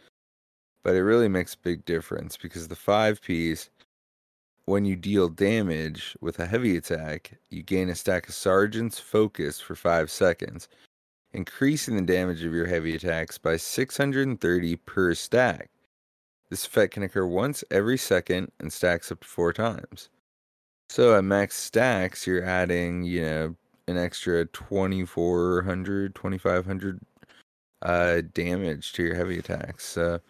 but 0.84 0.94
it 0.94 1.02
really 1.02 1.28
makes 1.28 1.54
a 1.54 1.58
big 1.58 1.84
difference 1.86 2.36
because 2.36 2.68
the 2.68 2.76
five 2.76 3.22
piece, 3.22 3.70
when 4.66 4.84
you 4.84 4.94
deal 4.94 5.30
damage 5.30 6.18
with 6.20 6.38
a 6.38 6.46
heavy 6.46 6.76
attack, 6.76 7.38
you 7.48 7.62
gain 7.62 7.88
a 7.88 7.94
stack 7.94 8.28
of 8.28 8.34
Sergeant's 8.34 8.98
Focus 8.98 9.58
for 9.58 9.74
five 9.74 10.10
seconds, 10.10 10.68
increasing 11.34 11.96
the 11.96 12.02
damage 12.02 12.42
of 12.44 12.52
your 12.52 12.66
heavy 12.66 12.94
attacks 12.94 13.38
by 13.38 13.56
630 13.56 14.76
per 14.76 15.14
stack. 15.14 15.70
This 16.50 16.66
effect 16.66 16.94
can 16.94 17.02
occur 17.02 17.26
once 17.26 17.64
every 17.70 17.96
second 17.96 18.52
and 18.60 18.72
stacks 18.72 19.10
up 19.10 19.20
to 19.20 19.28
four 19.28 19.52
times. 19.52 20.10
So 20.90 21.16
at 21.16 21.24
max 21.24 21.56
stacks, 21.56 22.26
you're 22.26 22.44
adding, 22.44 23.04
you 23.04 23.22
know, 23.22 23.56
an 23.88 23.96
extra 23.96 24.44
2400, 24.46 26.14
2500 26.14 27.00
uh, 27.80 28.22
damage 28.34 28.92
to 28.92 29.02
your 29.02 29.14
heavy 29.14 29.38
attacks. 29.38 29.86
So 29.86 30.20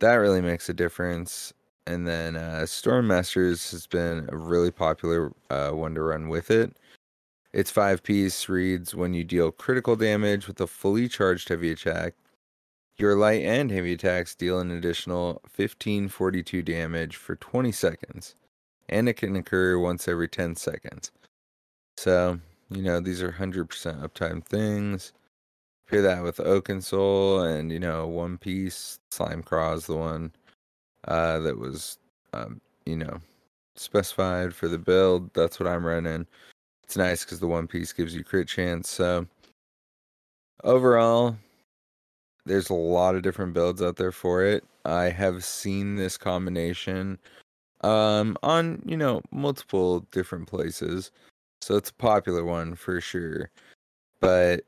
that 0.00 0.14
really 0.14 0.42
makes 0.42 0.68
a 0.68 0.74
difference. 0.74 1.52
And 1.86 2.06
then 2.06 2.36
uh, 2.36 2.66
Storm 2.66 3.06
Masters 3.06 3.70
has 3.70 3.86
been 3.86 4.28
a 4.30 4.36
really 4.36 4.70
popular 4.70 5.32
uh, 5.50 5.70
one 5.70 5.94
to 5.94 6.02
run 6.02 6.28
with 6.28 6.50
it. 6.50 6.76
Its 7.56 7.70
five 7.70 8.02
piece 8.02 8.50
reads 8.50 8.94
when 8.94 9.14
you 9.14 9.24
deal 9.24 9.50
critical 9.50 9.96
damage 9.96 10.46
with 10.46 10.60
a 10.60 10.66
fully 10.66 11.08
charged 11.08 11.48
heavy 11.48 11.70
attack, 11.70 12.12
your 12.98 13.16
light 13.16 13.42
and 13.42 13.70
heavy 13.70 13.94
attacks 13.94 14.34
deal 14.34 14.60
an 14.60 14.70
additional 14.70 15.40
1542 15.56 16.62
damage 16.62 17.16
for 17.16 17.34
20 17.34 17.72
seconds, 17.72 18.34
and 18.90 19.08
it 19.08 19.14
can 19.14 19.34
occur 19.36 19.78
once 19.78 20.06
every 20.06 20.28
10 20.28 20.56
seconds. 20.56 21.10
So, 21.96 22.40
you 22.68 22.82
know, 22.82 23.00
these 23.00 23.22
are 23.22 23.32
100% 23.32 23.66
uptime 24.02 24.44
things. 24.44 25.14
Pair 25.88 26.02
that 26.02 26.22
with 26.22 26.36
Oakensoul 26.36 27.58
and, 27.58 27.72
you 27.72 27.80
know, 27.80 28.06
One 28.06 28.36
Piece, 28.36 28.98
Slimecraw 29.10 29.76
is 29.76 29.86
the 29.86 29.96
one 29.96 30.30
uh, 31.08 31.38
that 31.38 31.58
was, 31.58 31.96
um, 32.34 32.60
you 32.84 32.96
know, 32.96 33.22
specified 33.76 34.54
for 34.54 34.68
the 34.68 34.78
build. 34.78 35.32
That's 35.32 35.58
what 35.58 35.70
I'm 35.70 35.86
running. 35.86 36.26
It's 36.86 36.96
nice 36.96 37.24
because 37.24 37.40
the 37.40 37.48
One 37.48 37.66
Piece 37.66 37.92
gives 37.92 38.14
you 38.14 38.22
crit 38.22 38.46
chance. 38.46 38.88
So, 38.88 39.26
overall, 40.62 41.36
there's 42.44 42.70
a 42.70 42.74
lot 42.74 43.16
of 43.16 43.22
different 43.22 43.54
builds 43.54 43.82
out 43.82 43.96
there 43.96 44.12
for 44.12 44.44
it. 44.44 44.64
I 44.84 45.04
have 45.10 45.44
seen 45.44 45.96
this 45.96 46.16
combination 46.16 47.18
um 47.82 48.36
on, 48.42 48.82
you 48.86 48.96
know, 48.96 49.22
multiple 49.32 50.00
different 50.12 50.48
places. 50.48 51.10
So 51.62 51.76
it's 51.76 51.90
a 51.90 51.94
popular 51.94 52.44
one 52.44 52.74
for 52.76 53.00
sure. 53.00 53.50
But 54.20 54.64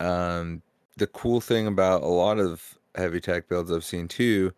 um 0.00 0.62
the 0.98 1.08
cool 1.08 1.40
thing 1.40 1.66
about 1.68 2.02
a 2.02 2.06
lot 2.08 2.38
of 2.40 2.78
heavy 2.96 3.20
tech 3.20 3.48
builds 3.48 3.72
I've 3.72 3.84
seen 3.84 4.08
too 4.08 4.52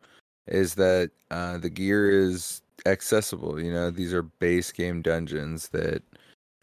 is 0.49 0.75
that 0.77 1.11
uh 1.33 1.59
the 1.59 1.71
gear 1.71 2.11
is 2.11 2.63
accessible, 2.87 3.61
you 3.63 3.73
know, 3.73 3.91
these 3.91 4.15
are 4.15 4.23
base 4.23 4.73
game 4.73 5.03
dungeons 5.03 5.69
that 5.71 6.03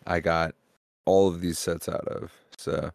I 0.07 0.19
got 0.19 0.55
all 1.05 1.27
of 1.27 1.41
these 1.41 1.59
sets 1.59 1.87
out 1.87 2.07
of. 2.07 2.31
So 2.57 2.91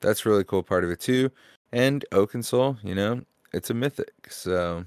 that's 0.00 0.26
really 0.26 0.44
cool 0.44 0.62
part 0.62 0.84
of 0.84 0.90
it 0.90 1.00
too 1.00 1.30
and 1.72 2.04
Oakensoul, 2.12 2.78
you 2.84 2.94
know, 2.94 3.22
it's 3.52 3.70
a 3.70 3.74
mythic. 3.74 4.30
So 4.30 4.84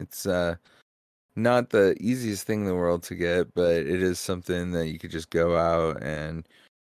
it's 0.00 0.26
uh 0.26 0.56
not 1.36 1.70
the 1.70 1.96
easiest 2.00 2.46
thing 2.46 2.60
in 2.60 2.66
the 2.66 2.74
world 2.74 3.02
to 3.04 3.14
get, 3.14 3.54
but 3.54 3.76
it 3.76 4.02
is 4.02 4.18
something 4.18 4.72
that 4.72 4.88
you 4.88 4.98
could 4.98 5.10
just 5.10 5.30
go 5.30 5.56
out 5.56 6.02
and 6.02 6.46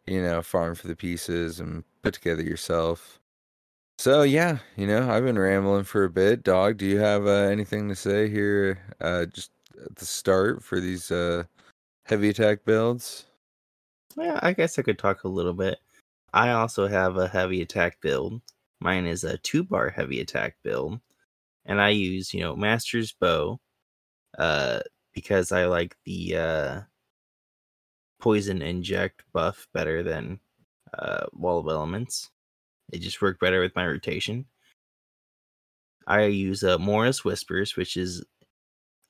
you 0.07 0.23
know, 0.23 0.43
farm 0.43 0.75
for 0.75 0.89
the 0.89 0.97
pieces 0.97 1.61
and 1.61 1.83
put 2.03 2.15
together 2.15 2.43
yourself. 2.43 3.21
So 3.99 4.23
yeah, 4.23 4.59
you 4.77 4.87
know, 4.87 5.11
I've 5.11 5.25
been 5.25 5.39
rambling 5.39 5.85
for 5.85 6.05
a 6.05 6.11
bit. 6.11 6.43
Dog, 6.43 6.79
do 6.79 6.87
you 6.87 6.99
have 6.99 7.27
uh, 7.27 7.31
anything 7.31 7.89
to 7.89 7.97
say 7.97 8.29
here 8.29 8.81
uh 9.01 9.27
just 9.27 9.51
at 9.85 9.97
the 9.97 10.07
start 10.07 10.63
for 10.63 10.81
these 10.81 11.11
uh 11.11 11.45
heavy 12.07 12.31
attack 12.31 12.65
builds? 12.65 13.27
Yeah, 14.17 14.39
I 14.43 14.53
guess 14.53 14.79
I 14.79 14.83
could 14.83 14.99
talk 14.99 15.25
a 15.25 15.29
little 15.29 15.53
bit. 15.53 15.79
I 16.33 16.51
also 16.51 16.87
have 16.87 17.17
a 17.17 17.29
heavy 17.29 17.63
attack 17.63 18.01
build. 18.01 18.41
Mine 18.81 19.07
is 19.07 19.25
a 19.25 19.39
two 19.39 19.65
bar 19.65 19.89
heavy 19.91 20.21
attack 20.21 20.57
build. 20.63 21.01
And 21.67 21.81
I 21.81 21.91
use, 21.91 22.35
you 22.35 22.41
know, 22.41 22.55
Master's 22.55 23.13
Bow 23.13 23.59
uh, 24.39 24.81
because 25.13 25.53
I 25.53 25.67
like 25.67 25.97
the 26.05 26.37
uh, 26.37 26.81
poison 28.21 28.63
inject 28.63 29.23
buff 29.33 29.67
better 29.73 30.03
than 30.03 30.39
uh, 30.99 31.27
Wall 31.33 31.59
of 31.59 31.69
Elements. 31.69 32.31
It 32.93 32.99
just 32.99 33.23
worked 33.23 33.41
better 33.41 33.61
with 33.61 33.75
my 33.75 33.87
rotation. 33.87 34.45
I 36.07 36.25
use 36.25 36.63
uh, 36.63 36.79
Mora's 36.79 37.25
Whispers, 37.25 37.77
which 37.77 37.97
is 37.97 38.25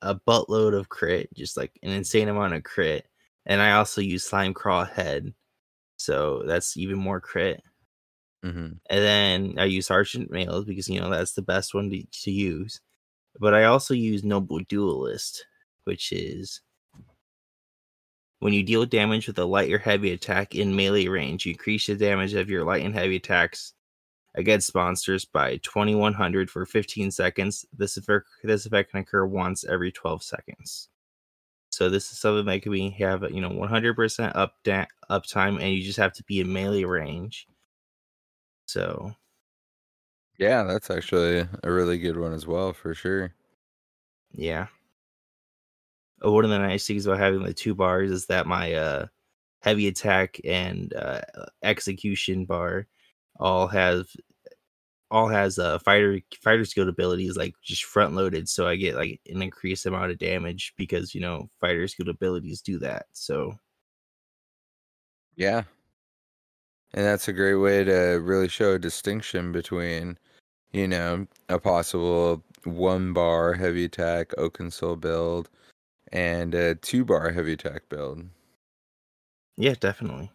a 0.01 0.15
buttload 0.15 0.73
of 0.77 0.89
crit, 0.89 1.33
just 1.33 1.57
like 1.57 1.71
an 1.83 1.91
insane 1.91 2.29
amount 2.29 2.53
of 2.53 2.63
crit. 2.63 3.07
And 3.45 3.61
I 3.61 3.73
also 3.73 4.01
use 4.01 4.29
Slimecraw 4.29 4.89
Head, 4.89 5.33
so 5.97 6.43
that's 6.45 6.77
even 6.77 6.97
more 6.97 7.21
crit. 7.21 7.61
Mm-hmm. 8.43 8.73
And 8.89 9.03
then 9.03 9.55
I 9.57 9.65
use 9.65 9.87
Sergeant 9.87 10.31
Mails 10.31 10.65
because 10.65 10.87
you 10.87 10.99
know 10.99 11.09
that's 11.09 11.33
the 11.33 11.41
best 11.41 11.73
one 11.73 11.89
to, 11.89 12.03
to 12.23 12.31
use. 12.31 12.81
But 13.39 13.53
I 13.53 13.65
also 13.65 13.93
use 13.93 14.23
Noble 14.23 14.59
Duelist, 14.59 15.45
which 15.83 16.11
is 16.11 16.61
when 18.39 18.53
you 18.53 18.63
deal 18.63 18.85
damage 18.85 19.27
with 19.27 19.39
a 19.39 19.45
light 19.45 19.71
or 19.71 19.77
heavy 19.77 20.11
attack 20.11 20.55
in 20.55 20.75
melee 20.75 21.07
range, 21.07 21.45
you 21.45 21.53
increase 21.53 21.87
the 21.87 21.95
damage 21.95 22.33
of 22.33 22.49
your 22.49 22.63
light 22.63 22.85
and 22.85 22.93
heavy 22.93 23.15
attacks 23.15 23.73
against 24.35 24.75
monsters 24.75 25.25
by 25.25 25.57
2100 25.57 26.49
for 26.49 26.65
15 26.65 27.09
seconds. 27.11 27.65
This 27.75 27.97
effect, 27.97 28.25
this 28.43 28.65
effect 28.65 28.91
can 28.91 28.99
occur 28.99 29.25
once 29.25 29.65
every 29.65 29.91
12 29.91 30.21
seconds. 30.21 30.89
So 31.75 31.89
this 31.89 32.11
is 32.11 32.19
something 32.19 32.45
that 32.45 32.61
can 32.63 32.71
be 32.71 32.89
have 32.91 33.23
you 33.31 33.41
know 33.41 33.49
100% 33.49 34.35
up 34.35 34.55
da- 34.63 34.87
uptime, 35.09 35.61
and 35.61 35.73
you 35.73 35.83
just 35.83 35.99
have 35.99 36.13
to 36.13 36.23
be 36.23 36.39
in 36.41 36.51
melee 36.53 36.85
range. 36.85 37.47
So 38.67 39.15
Yeah, 40.37 40.63
that's 40.63 40.89
actually 40.89 41.47
a 41.63 41.71
really 41.71 41.97
good 41.99 42.17
one 42.17 42.31
as 42.33 42.47
well, 42.47 42.71
for 42.73 42.93
sure. 42.93 43.33
yeah. 44.31 44.67
Uh, 46.23 46.31
One 46.31 46.43
of 46.45 46.49
the 46.51 46.59
nice 46.59 46.87
things 46.87 47.05
about 47.05 47.19
having 47.19 47.43
the 47.43 47.53
two 47.53 47.75
bars 47.75 48.11
is 48.11 48.27
that 48.27 48.47
my 48.47 48.73
uh 48.73 49.07
heavy 49.61 49.87
attack 49.87 50.39
and 50.45 50.93
uh 50.93 51.21
execution 51.63 52.45
bar 52.45 52.87
all 53.37 53.67
have 53.67 54.07
all 55.15 55.27
has 55.29 55.57
uh 55.57 55.79
fighter 55.79 56.19
fighter 56.43 56.65
skill 56.65 56.89
abilities 56.89 57.37
like 57.37 57.55
just 57.63 57.85
front 57.85 58.13
loaded 58.13 58.49
so 58.49 58.67
i 58.67 58.75
get 58.75 58.95
like 58.95 59.21
an 59.29 59.41
increased 59.41 59.85
amount 59.85 60.11
of 60.11 60.17
damage 60.17 60.73
because 60.77 61.15
you 61.15 61.21
know 61.21 61.49
fighter 61.61 61.87
skill 61.87 62.09
abilities 62.09 62.61
do 62.61 62.77
that 62.79 63.05
so 63.13 63.53
Yeah. 65.37 65.63
And 66.93 67.05
that's 67.05 67.27
a 67.27 67.33
great 67.33 67.55
way 67.55 67.83
to 67.83 68.21
really 68.23 68.47
show 68.47 68.73
a 68.73 68.79
distinction 68.79 69.51
between, 69.51 70.17
you 70.71 70.87
know, 70.87 71.27
a 71.49 71.59
possible 71.59 72.41
one 72.63 73.11
bar 73.13 73.53
heavy 73.53 73.83
attack 73.85 74.29
Oakensoul 74.37 74.99
build 74.99 75.49
and 76.13 76.55
a 76.55 76.75
two 76.75 77.03
bar 77.03 77.31
heavy 77.31 77.53
attack 77.53 77.89
build. 77.89 78.23
yeah 79.57 79.75
definitely 79.79 80.31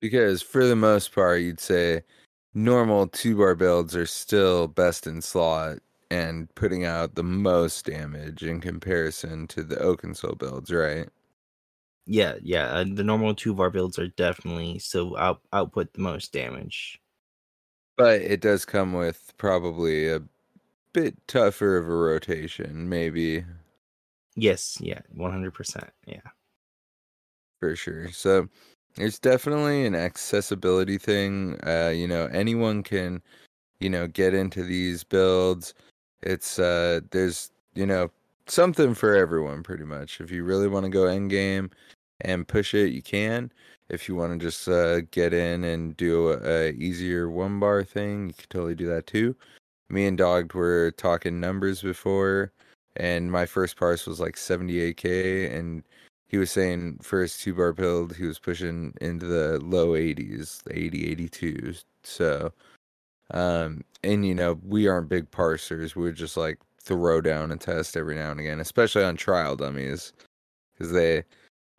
Because 0.00 0.42
for 0.42 0.64
the 0.66 0.76
most 0.76 1.12
part, 1.14 1.40
you'd 1.42 1.60
say 1.60 2.02
normal 2.58 3.06
two 3.08 3.36
bar 3.36 3.54
builds 3.54 3.94
are 3.96 4.06
still 4.06 4.68
best 4.68 5.06
in 5.06 5.22
slot 5.22 5.78
and 6.10 6.52
putting 6.54 6.84
out 6.84 7.14
the 7.14 7.22
most 7.22 7.84
damage 7.86 8.42
in 8.42 8.60
comparison 8.60 9.46
to 9.48 9.62
the 9.62 9.76
Oakensoul 9.76 10.36
builds, 10.38 10.70
right? 10.72 11.08
yeah 12.06 12.34
yeah 12.42 12.66
uh, 12.68 12.84
the 12.84 13.04
normal 13.04 13.34
two 13.34 13.54
bar 13.54 13.70
builds 13.70 13.98
are 13.98 14.08
definitely 14.08 14.78
so 14.78 15.16
out 15.18 15.40
output 15.52 15.92
the 15.92 16.00
most 16.00 16.32
damage 16.32 17.00
But 17.98 18.22
it 18.22 18.40
does 18.40 18.64
come 18.64 18.94
with 18.94 19.34
probably 19.36 20.08
a 20.08 20.22
bit 20.92 21.26
tougher 21.28 21.76
of 21.78 21.88
a 21.88 21.94
rotation, 21.94 22.88
maybe 22.88 23.44
yes 24.36 24.78
yeah 24.80 25.00
100% 25.14 25.90
yeah 26.06 26.20
for 27.60 27.74
sure. 27.76 28.10
So 28.12 28.48
it's 28.98 29.18
definitely 29.18 29.86
an 29.86 29.94
accessibility 29.94 30.98
thing. 30.98 31.58
Uh, 31.66 31.88
you 31.94 32.08
know, 32.08 32.26
anyone 32.26 32.82
can 32.82 33.22
you 33.80 33.90
know, 33.90 34.06
get 34.08 34.34
into 34.34 34.64
these 34.64 35.04
builds. 35.04 35.74
It's 36.22 36.58
uh 36.58 37.00
there's, 37.10 37.50
you 37.74 37.86
know, 37.86 38.10
something 38.46 38.94
for 38.94 39.14
everyone 39.14 39.62
pretty 39.62 39.84
much. 39.84 40.20
If 40.20 40.30
you 40.30 40.44
really 40.44 40.68
want 40.68 40.84
to 40.84 40.90
go 40.90 41.06
end 41.06 41.30
game 41.30 41.70
and 42.22 42.48
push 42.48 42.74
it, 42.74 42.92
you 42.92 43.02
can. 43.02 43.52
If 43.88 44.08
you 44.08 44.16
want 44.16 44.32
to 44.38 44.46
just 44.46 44.68
uh, 44.68 45.00
get 45.12 45.32
in 45.32 45.64
and 45.64 45.96
do 45.96 46.30
a, 46.32 46.68
a 46.68 46.72
easier 46.72 47.30
one 47.30 47.58
bar 47.60 47.84
thing, 47.84 48.28
you 48.28 48.34
can 48.34 48.46
totally 48.50 48.74
do 48.74 48.86
that 48.88 49.06
too. 49.06 49.34
Me 49.90 50.06
and 50.06 50.18
Dog 50.18 50.54
were 50.54 50.92
talking 50.92 51.40
numbers 51.40 51.80
before, 51.82 52.52
and 52.96 53.32
my 53.32 53.46
first 53.46 53.76
parse 53.78 54.06
was 54.06 54.20
like 54.20 54.36
78k, 54.36 55.54
and 55.54 55.84
he 56.28 56.36
was 56.36 56.50
saying 56.50 56.98
for 57.02 57.22
his 57.22 57.36
two 57.38 57.54
bar 57.54 57.72
build, 57.72 58.14
he 58.14 58.24
was 58.24 58.38
pushing 58.38 58.94
into 59.00 59.26
the 59.26 59.58
low 59.60 59.88
80s, 59.88 60.62
80, 60.70 61.10
82. 61.10 61.74
So, 62.02 62.52
um, 63.32 63.82
and 64.04 64.26
you 64.26 64.34
know, 64.34 64.60
we 64.62 64.86
aren't 64.86 65.08
big 65.08 65.30
parsers. 65.30 65.96
We're 65.96 66.12
just 66.12 66.36
like 66.36 66.58
throw 66.80 67.20
down 67.20 67.50
and 67.50 67.60
test 67.60 67.96
every 67.96 68.14
now 68.14 68.30
and 68.30 68.40
again, 68.40 68.60
especially 68.60 69.04
on 69.04 69.16
trial 69.16 69.56
dummies, 69.56 70.12
because 70.74 70.92
they 70.92 71.24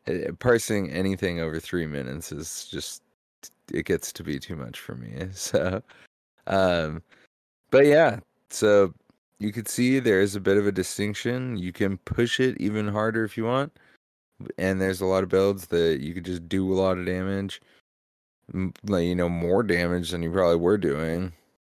eh, 0.06 0.30
parsing 0.40 0.90
anything 0.90 1.40
over 1.40 1.60
three 1.60 1.86
minutes 1.86 2.32
is 2.32 2.68
just 2.70 3.02
it 3.72 3.86
gets 3.86 4.12
to 4.12 4.24
be 4.24 4.38
too 4.38 4.56
much 4.56 4.80
for 4.80 4.94
me. 4.96 5.28
So, 5.32 5.82
um, 6.46 7.02
but 7.70 7.86
yeah, 7.86 8.20
so 8.50 8.92
you 9.38 9.52
could 9.52 9.68
see 9.68 10.00
there 10.00 10.20
is 10.20 10.34
a 10.36 10.40
bit 10.40 10.58
of 10.58 10.66
a 10.66 10.72
distinction. 10.72 11.56
You 11.56 11.72
can 11.72 11.98
push 11.98 12.40
it 12.40 12.60
even 12.60 12.88
harder 12.88 13.24
if 13.24 13.36
you 13.36 13.44
want, 13.44 13.72
and 14.58 14.80
there's 14.80 15.00
a 15.00 15.06
lot 15.06 15.22
of 15.22 15.28
builds 15.28 15.66
that 15.68 16.00
you 16.00 16.14
could 16.14 16.24
just 16.24 16.48
do 16.48 16.72
a 16.72 16.74
lot 16.74 16.98
of 16.98 17.06
damage, 17.06 17.60
like 18.84 19.04
you 19.04 19.14
know 19.14 19.28
more 19.28 19.62
damage 19.62 20.10
than 20.10 20.22
you 20.22 20.30
probably 20.30 20.56
were 20.56 20.78
doing 20.78 21.32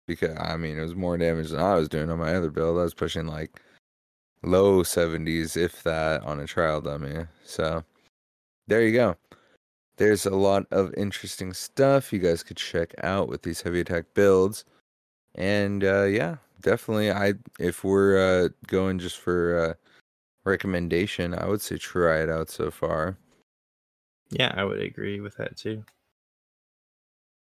because 0.07 0.37
I 0.39 0.57
mean 0.57 0.79
it 0.79 0.83
was 0.83 0.95
more 0.95 1.17
damage 1.17 1.51
than 1.51 1.61
I 1.61 1.75
was 1.75 1.89
doing 1.89 2.11
on 2.11 2.19
my 2.19 2.35
other 2.35 2.51
build. 2.51 2.79
I 2.79 2.83
was 2.83 2.95
pushing 2.95 3.27
like 3.27 3.61
low 4.43 4.83
70s, 4.83 5.57
if 5.57 5.83
that, 5.85 6.23
on 6.23 6.41
a 6.41 6.47
trial 6.47 6.81
dummy. 6.81 7.27
So 7.45 7.85
there 8.67 8.83
you 8.83 8.93
go. 8.93 9.17
There's 9.97 10.27
a 10.27 10.35
lot 10.35 10.67
of 10.71 10.93
interesting 10.95 11.53
stuff 11.53 12.13
you 12.13 12.19
guys 12.19 12.43
could 12.43 12.57
check 12.57 12.95
out 13.03 13.29
with 13.29 13.43
these 13.43 13.63
heavy 13.63 13.81
attack 13.81 14.07
builds. 14.15 14.65
And 15.37 15.85
uh, 15.85 16.05
yeah, 16.05 16.37
definitely. 16.61 17.13
I 17.13 17.35
if 17.59 17.85
we're 17.85 18.19
uh, 18.19 18.49
going 18.67 18.99
just 18.99 19.19
for 19.19 19.59
uh, 19.59 19.75
recommendation, 20.45 21.35
I 21.35 21.47
would 21.47 21.61
say 21.61 21.77
try 21.79 22.23
it 22.23 22.31
out 22.31 22.51
so 22.51 22.71
far. 22.71 23.17
Yeah, 24.31 24.53
I 24.57 24.65
would 24.65 24.81
agree 24.81 25.21
with 25.21 25.37
that 25.37 25.57
too. 25.57 25.85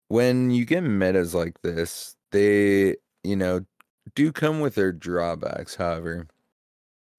When 0.09 0.51
you 0.51 0.65
get 0.65 0.83
metas 0.83 1.35
like 1.35 1.61
this, 1.63 2.17
they, 2.31 2.97
you 3.25 3.37
know, 3.37 3.65
do 4.15 4.33
come 4.33 4.61
with 4.61 4.75
their 4.75 4.93
drawbacks, 4.93 5.75
however. 5.75 6.27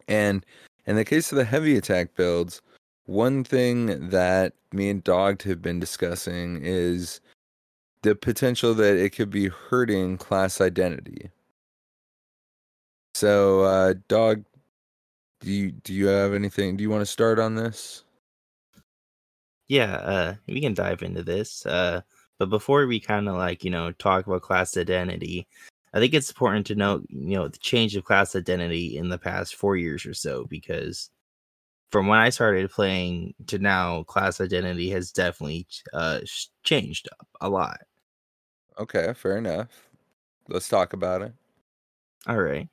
And 0.08 0.46
in 0.86 0.96
the 0.96 1.06
case 1.06 1.32
of 1.32 1.38
the 1.38 1.46
heavy 1.46 1.78
attack 1.78 2.16
builds, 2.16 2.62
one 3.06 3.44
thing 3.44 4.10
that 4.10 4.54
me 4.72 4.90
and 4.90 5.04
Dogged 5.04 5.44
have 5.44 5.62
been 5.62 5.80
discussing 5.80 6.60
is 6.64 7.22
the 8.02 8.16
potential 8.16 8.74
that 8.76 8.98
it 8.98 9.12
could 9.12 9.30
be 9.30 9.50
hurting 9.50 10.18
class 10.18 10.62
identity. 10.62 11.30
So, 13.14 13.62
uh, 13.62 13.96
Dog, 14.08 14.46
do 15.40 15.52
you 15.52 15.72
do 15.72 15.94
you 15.94 16.08
have 16.08 16.34
anything? 16.34 16.78
Do 16.78 16.84
you 16.84 16.90
want 16.90 17.02
to 17.02 17.06
start 17.06 17.40
on 17.40 17.56
this? 17.56 18.04
Yeah, 19.68 19.96
uh, 19.98 20.36
we 20.48 20.62
can 20.62 20.74
dive 20.74 21.04
into 21.04 21.24
this. 21.24 21.66
Uh, 21.66 22.02
but 22.40 22.50
before 22.50 22.88
we 22.88 23.00
kind 23.00 23.30
of 23.30 23.36
like, 23.36 23.64
you 23.64 23.70
know, 23.70 23.92
talk 23.92 24.26
about 24.26 24.42
class 24.42 24.76
identity, 24.76 25.48
I 25.94 26.00
think 26.00 26.14
it's 26.14 26.30
important 26.30 26.66
to 26.68 26.76
note, 26.76 27.06
you 27.10 27.36
know, 27.36 27.48
the 27.48 27.58
change 27.60 27.96
of 27.96 28.04
class 28.04 28.36
identity 28.36 28.98
in 28.98 29.10
the 29.10 29.18
past 29.18 29.56
four 29.56 29.78
years 29.78 30.06
or 30.06 30.14
so, 30.14 30.46
because 30.46 31.10
from 31.92 32.08
when 32.08 32.20
I 32.20 32.30
started 32.30 32.72
playing 32.72 33.34
to 33.48 33.60
now, 33.60 34.04
class 34.04 34.42
identity 34.42 34.90
has 34.92 35.12
definitely 35.12 35.68
uh, 35.94 36.20
changed 36.64 37.08
up 37.20 37.28
a 37.42 37.50
lot. 37.50 37.80
Okay, 38.80 39.14
fair 39.14 39.38
enough. 39.38 39.90
Let's 40.48 40.70
talk 40.70 40.94
about 40.94 41.22
it. 41.22 41.34
All 42.28 42.42
right. 42.42 42.70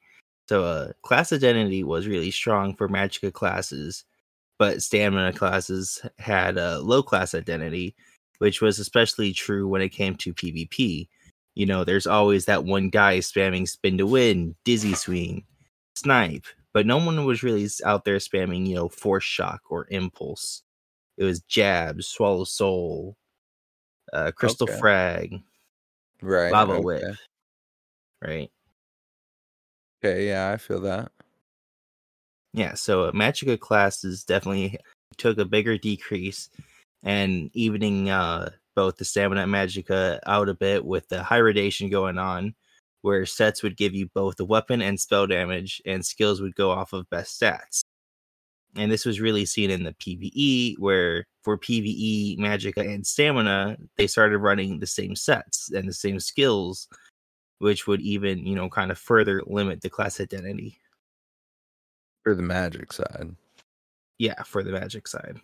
So, 0.49 0.65
uh, 0.65 0.93
class 1.03 1.33
identity 1.33 1.83
was 1.85 2.07
really 2.07 2.31
strong 2.31 2.75
for 2.77 2.89
Magicka 2.89 3.33
classes, 3.33 4.05
but 4.59 4.83
stamina 4.83 5.33
classes 5.33 6.03
had 6.19 6.59
a 6.59 6.81
low 6.81 7.03
class 7.03 7.35
identity, 7.35 7.95
which 8.39 8.61
was 8.63 8.79
especially 8.79 9.33
true 9.33 9.69
when 9.69 9.83
it 9.83 9.91
came 9.91 10.17
to 10.17 10.35
PvP. 10.35 11.09
You 11.55 11.67
know, 11.67 11.85
there's 11.85 12.07
always 12.07 12.47
that 12.47 12.65
one 12.65 12.91
guy 12.91 13.19
spamming 13.21 13.69
spin 13.69 13.99
to 13.99 14.07
win, 14.07 14.57
dizzy 14.65 14.95
swing, 14.95 15.45
snipe, 15.97 16.47
but 16.75 16.87
no 16.87 16.99
one 16.99 17.25
was 17.25 17.43
really 17.43 17.69
out 17.85 18.05
there 18.05 18.19
spamming, 18.19 18.67
you 18.67 18.75
know, 18.77 18.89
force 18.89 19.25
shock 19.25 19.63
or 19.71 19.87
impulse. 19.91 20.63
It 21.19 21.25
was 21.25 21.41
jabs, 21.43 22.07
swallow 22.09 22.45
soul, 22.45 23.17
uh, 24.13 24.33
crystal 24.33 24.67
Okay. 24.67 24.81
frag, 24.81 25.43
Right. 26.21 26.67
lava 26.67 26.79
okay. 26.79 26.81
whip, 26.81 27.13
right? 28.23 28.51
Okay, 30.07 30.29
yeah, 30.29 30.53
I 30.53 30.57
feel 30.57 30.81
that. 30.83 31.11
Yeah, 32.53 32.75
so 32.75 33.11
Magicka 33.11 33.59
classes 33.59 34.23
definitely 34.23 34.79
took 35.17 35.39
a 35.39 35.45
bigger 35.45 35.77
decrease 35.77 36.49
and 37.03 37.51
evening 37.55 38.11
uh, 38.11 38.51
both 38.77 38.99
the 38.99 39.05
stamina 39.05 39.43
and 39.43 39.53
Magicka 39.53 40.21
out 40.27 40.49
a 40.49 40.55
bit 40.55 40.85
with 40.85 41.09
the 41.09 41.25
hybridization 41.25 41.91
going 41.91 42.19
on, 42.19 42.55
where 43.03 43.27
sets 43.27 43.65
would 43.65 43.77
give 43.77 43.95
you 43.95 44.09
both 44.15 44.37
the 44.37 44.45
weapon 44.45 44.81
and 44.81 45.01
spell 45.01 45.27
damage, 45.27 45.83
and 45.85 46.07
skills 46.07 46.41
would 46.41 46.55
go 46.55 46.71
off 46.71 46.93
of 46.93 47.11
best 47.11 47.41
stats. 47.41 47.81
And 48.77 48.93
this 48.93 49.05
was 49.05 49.21
really 49.21 49.45
seen 49.45 49.71
in 49.71 49.83
the 49.83 49.95
PvE, 49.95 50.79
where 50.79 51.27
for 51.43 51.59
PvE, 51.59 52.39
Magicka 52.39 52.87
and 52.95 53.05
Stamina, 53.05 53.77
they 53.97 54.07
started 54.07 54.39
running 54.39 54.79
the 54.79 54.87
same 54.87 55.17
sets 55.17 55.73
and 55.73 55.89
the 55.89 55.95
same 55.95 56.21
skills, 56.21 56.87
which 57.59 57.87
would 57.87 58.01
even, 58.01 58.47
you 58.47 58.55
know, 58.55 58.69
kind 58.71 58.91
of 58.91 58.99
further 58.99 59.43
limit 59.47 59.81
the 59.81 59.91
class 59.91 60.21
identity. 60.21 60.79
For 62.25 62.35
the 62.35 62.43
magic 62.43 62.93
side. 62.93 63.37
yeah 64.19 64.43
for 64.43 64.63
the 64.63 64.73
magic 64.73 65.07
side 65.09 65.41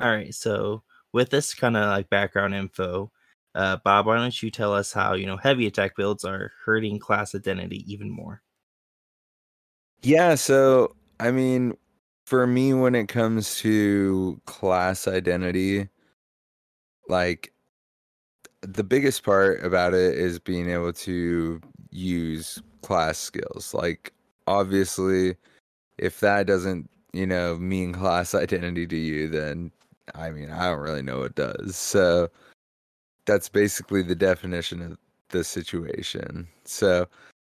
all 0.00 0.10
right 0.10 0.34
so 0.34 0.82
with 1.12 1.30
this 1.30 1.54
kind 1.54 1.76
of 1.76 1.86
like 1.88 2.08
background 2.10 2.54
info 2.54 3.10
uh 3.54 3.76
bob 3.84 4.06
why 4.06 4.16
don't 4.16 4.42
you 4.42 4.50
tell 4.50 4.72
us 4.74 4.92
how 4.92 5.14
you 5.14 5.26
know 5.26 5.36
heavy 5.36 5.66
attack 5.66 5.96
builds 5.96 6.24
are 6.24 6.52
hurting 6.64 6.98
class 6.98 7.34
identity 7.34 7.84
even 7.90 8.10
more 8.10 8.42
Yeah, 10.02 10.34
so 10.36 10.94
I 11.20 11.30
mean, 11.30 11.76
for 12.26 12.46
me, 12.46 12.74
when 12.74 12.94
it 12.94 13.08
comes 13.08 13.56
to 13.58 14.40
class 14.46 15.06
identity, 15.08 15.88
like 17.08 17.52
the 18.66 18.84
biggest 18.84 19.22
part 19.22 19.62
about 19.64 19.94
it 19.94 20.14
is 20.18 20.38
being 20.38 20.70
able 20.70 20.92
to 20.92 21.60
use 21.90 22.62
class 22.82 23.18
skills. 23.18 23.72
Like, 23.74 24.12
obviously, 24.46 25.36
if 25.98 26.20
that 26.20 26.46
doesn't, 26.46 26.90
you 27.12 27.26
know, 27.26 27.56
mean 27.56 27.92
class 27.92 28.34
identity 28.34 28.86
to 28.86 28.96
you, 28.96 29.28
then 29.28 29.70
I 30.14 30.30
mean, 30.30 30.50
I 30.50 30.70
don't 30.70 30.80
really 30.80 31.02
know 31.02 31.20
what 31.20 31.34
does. 31.34 31.76
So 31.76 32.28
that's 33.24 33.48
basically 33.48 34.02
the 34.02 34.14
definition 34.14 34.82
of 34.82 34.98
the 35.30 35.42
situation. 35.44 36.46
So 36.64 37.08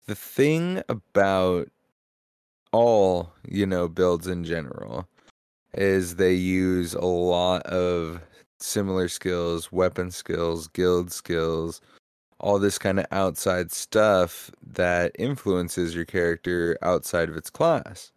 the 0.08 0.16
thing 0.16 0.82
about 0.90 1.70
all 2.74 3.34
you 3.48 3.66
know 3.66 3.88
builds 3.88 4.28
in 4.28 4.44
general 4.44 5.08
is 5.74 6.16
they 6.16 6.34
use 6.34 6.94
a 6.94 7.06
lot 7.06 7.64
of 7.64 8.22
similar 8.62 9.08
skills 9.08 9.72
weapon 9.72 10.12
skills 10.12 10.68
guild 10.68 11.12
skills 11.12 11.82
all 12.40 12.58
this 12.58 12.78
kind 12.78 13.00
of 13.00 13.06
outside 13.12 13.72
stuff 13.72 14.50
that 14.66 15.12
influences 15.20 15.94
your 15.96 16.06
character 16.06 16.78
outside 16.82 17.30
of 17.30 17.36
its 17.36 17.50
class 17.50 18.12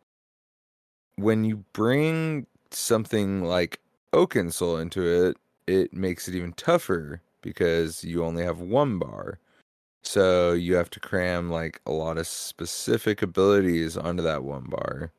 when 1.16 1.44
you 1.44 1.64
bring 1.72 2.46
something 2.70 3.44
like 3.44 3.80
Oakensoul 4.12 4.80
into 4.80 5.02
it 5.06 5.36
it 5.66 5.92
makes 5.92 6.28
it 6.28 6.34
even 6.34 6.52
tougher 6.52 7.20
because 7.42 8.04
you 8.04 8.24
only 8.24 8.42
have 8.42 8.60
one 8.60 8.98
bar 8.98 9.38
so 10.04 10.52
you 10.52 10.74
have 10.76 10.90
to 10.90 11.00
cram 11.00 11.50
like 11.50 11.80
a 11.86 11.90
lot 11.90 12.18
of 12.18 12.26
specific 12.26 13.22
abilities 13.22 13.96
onto 13.96 14.22
that 14.22 14.44
one 14.44 14.64
bar. 14.64 15.10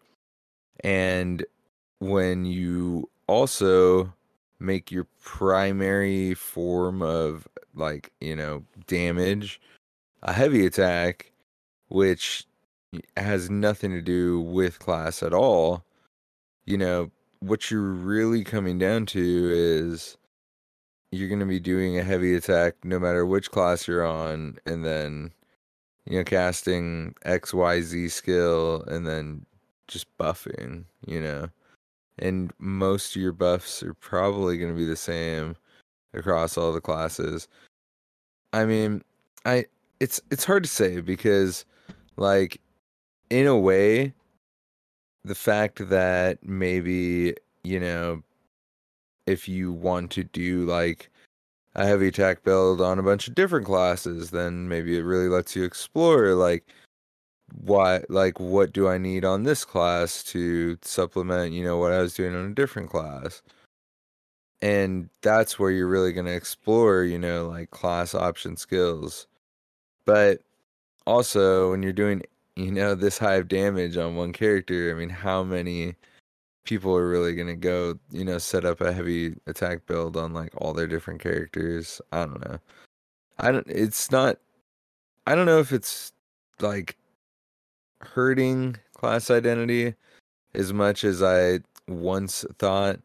And 0.83 1.43
when 1.99 2.45
you 2.45 3.09
also 3.27 4.13
make 4.59 4.91
your 4.91 5.07
primary 5.21 6.33
form 6.33 7.01
of 7.01 7.47
like, 7.73 8.11
you 8.21 8.35
know, 8.35 8.63
damage 8.87 9.59
a 10.23 10.33
heavy 10.33 10.65
attack, 10.65 11.31
which 11.89 12.45
has 13.17 13.49
nothing 13.49 13.91
to 13.91 14.01
do 14.01 14.39
with 14.39 14.79
class 14.79 15.21
at 15.21 15.33
all, 15.33 15.83
you 16.65 16.77
know, 16.77 17.11
what 17.39 17.69
you're 17.69 17.81
really 17.81 18.43
coming 18.43 18.79
down 18.79 19.05
to 19.05 19.51
is 19.53 20.17
you're 21.11 21.29
going 21.29 21.39
to 21.39 21.45
be 21.45 21.59
doing 21.59 21.97
a 21.97 22.03
heavy 22.03 22.35
attack 22.35 22.75
no 22.83 22.99
matter 22.99 23.25
which 23.25 23.51
class 23.51 23.87
you're 23.87 24.05
on, 24.05 24.57
and 24.65 24.83
then 24.83 25.31
you 26.05 26.17
know 26.17 26.23
casting 26.23 27.15
X 27.23 27.53
Y 27.53 27.81
Z 27.81 28.09
skill, 28.09 28.83
and 28.87 29.05
then 29.05 29.45
just 29.87 30.07
buffing. 30.17 30.85
You 31.05 31.21
know, 31.21 31.49
and 32.19 32.51
most 32.59 33.15
of 33.15 33.21
your 33.21 33.31
buffs 33.31 33.83
are 33.83 33.93
probably 33.95 34.57
going 34.57 34.71
to 34.71 34.77
be 34.77 34.85
the 34.85 34.95
same 34.95 35.55
across 36.13 36.57
all 36.57 36.71
the 36.71 36.81
classes. 36.81 37.47
I 38.53 38.65
mean, 38.65 39.03
I 39.45 39.65
it's 39.99 40.21
it's 40.31 40.45
hard 40.45 40.63
to 40.63 40.69
say 40.69 41.01
because 41.01 41.65
like 42.17 42.59
in 43.29 43.47
a 43.47 43.57
way 43.57 44.13
the 45.23 45.35
fact 45.35 45.89
that 45.89 46.37
maybe, 46.43 47.35
you 47.63 47.79
know, 47.79 48.21
if 49.25 49.49
you 49.49 49.73
want 49.73 50.11
to 50.11 50.23
do 50.23 50.65
like 50.65 51.09
a 51.73 51.85
heavy 51.85 52.07
attack 52.07 52.43
build 52.43 52.79
on 52.79 52.99
a 52.99 53.03
bunch 53.03 53.27
of 53.27 53.35
different 53.35 53.65
classes, 53.65 54.31
then 54.31 54.69
maybe 54.69 54.97
it 54.97 55.01
really 55.03 55.27
lets 55.27 55.55
you 55.55 55.63
explore 55.63 56.33
like 56.35 56.63
why 57.53 58.01
like 58.09 58.39
what 58.39 58.73
do 58.73 58.87
I 58.87 58.97
need 58.97 59.25
on 59.25 59.43
this 59.43 59.65
class 59.65 60.23
to 60.25 60.77
supplement, 60.81 61.53
you 61.53 61.63
know, 61.63 61.77
what 61.77 61.91
I 61.91 61.99
was 62.01 62.13
doing 62.13 62.35
on 62.35 62.51
a 62.51 62.53
different 62.55 62.89
class. 62.89 63.41
And 64.61 65.09
that's 65.21 65.59
where 65.59 65.71
you're 65.71 65.87
really 65.87 66.13
going 66.13 66.25
to 66.25 66.35
explore, 66.35 67.03
you 67.03 67.19
know, 67.19 67.47
like 67.47 67.71
class 67.71 68.15
option 68.15 68.57
skills. 68.57 69.27
But 70.05 70.41
also 71.05 71.71
when 71.71 71.83
you're 71.83 71.93
doing, 71.93 72.23
you 72.55 72.71
know, 72.71 72.95
this 72.95 73.17
high 73.17 73.35
of 73.35 73.47
damage 73.47 73.97
on 73.97 74.15
one 74.15 74.33
character, 74.33 74.91
I 74.91 74.93
mean, 74.99 75.09
how 75.09 75.43
many 75.43 75.95
people 76.63 76.95
are 76.95 77.07
really 77.07 77.35
going 77.35 77.47
to 77.47 77.55
go, 77.55 77.99
you 78.11 78.25
know, 78.25 78.37
set 78.39 78.65
up 78.65 78.81
a 78.81 78.93
heavy 78.93 79.35
attack 79.45 79.85
build 79.85 80.17
on 80.17 80.33
like 80.33 80.53
all 80.57 80.73
their 80.73 80.87
different 80.87 81.21
characters? 81.21 82.01
I 82.11 82.25
don't 82.25 82.43
know. 82.49 82.59
I 83.37 83.51
don't 83.51 83.67
it's 83.67 84.11
not 84.11 84.37
I 85.27 85.35
don't 85.35 85.45
know 85.45 85.59
if 85.59 85.73
it's 85.73 86.13
like 86.59 86.97
hurting 88.01 88.77
class 88.95 89.29
identity 89.29 89.95
as 90.53 90.73
much 90.73 91.03
as 91.03 91.21
I 91.21 91.59
once 91.87 92.45
thought, 92.57 92.99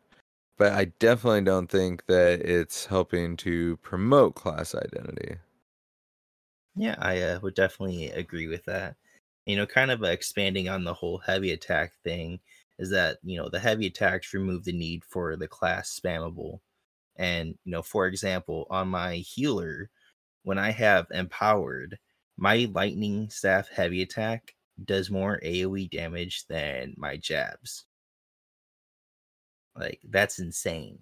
but 0.57 0.73
I 0.73 0.87
definitely 0.99 1.43
don't 1.43 1.71
think 1.71 2.07
that 2.07 2.41
it's 2.41 2.87
helping 2.87 3.37
to 3.39 3.77
promote 3.79 4.35
class 4.35 4.75
identity. 4.75 5.37
Yeah, 6.77 6.97
I 6.99 7.21
uh, 7.21 7.41
would 7.41 7.55
definitely 7.55 8.11
agree 8.11 8.47
with 8.47 8.65
that. 8.67 8.97
You 9.47 9.57
know, 9.57 9.67
kind 9.67 9.91
of 9.91 10.03
expanding 10.03 10.69
on 10.69 10.85
the 10.85 10.95
whole 10.95 11.19
heavy 11.19 11.53
attack 11.53 11.93
thing 12.05 12.41
is 12.79 12.91
that, 12.91 13.19
you 13.23 13.37
know, 13.37 13.49
the 13.49 13.59
heavy 13.59 13.87
attacks 13.87 14.33
remove 14.33 14.65
the 14.65 14.73
need 14.73 15.05
for 15.05 15.37
the 15.37 15.49
class 15.49 15.99
spammable. 15.99 16.61
And, 17.17 17.59
you 17.65 17.73
know, 17.73 17.83
for 17.83 18.07
example, 18.07 18.67
on 18.71 18.89
my 18.89 19.17
healer, 19.17 19.91
when 20.45 20.59
I 20.59 20.71
have 20.71 21.07
empowered, 21.11 21.99
my 22.37 22.69
lightning 22.73 23.29
staff 23.29 23.69
heavy 23.69 24.03
attack 24.03 24.55
does 24.85 25.11
more 25.11 25.41
AoE 25.45 25.91
damage 25.91 26.47
than 26.47 26.95
my 26.97 27.17
jabs. 27.17 27.87
Like 29.77 30.01
that's 30.09 30.39
insane. 30.39 30.99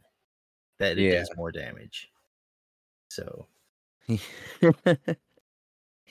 That 0.79 0.99
it 0.99 1.11
Yeah. 1.11 1.19
does 1.21 1.31
more 1.37 1.53
damage. 1.53 2.11
So 3.11 3.47
yeah, 4.09 4.17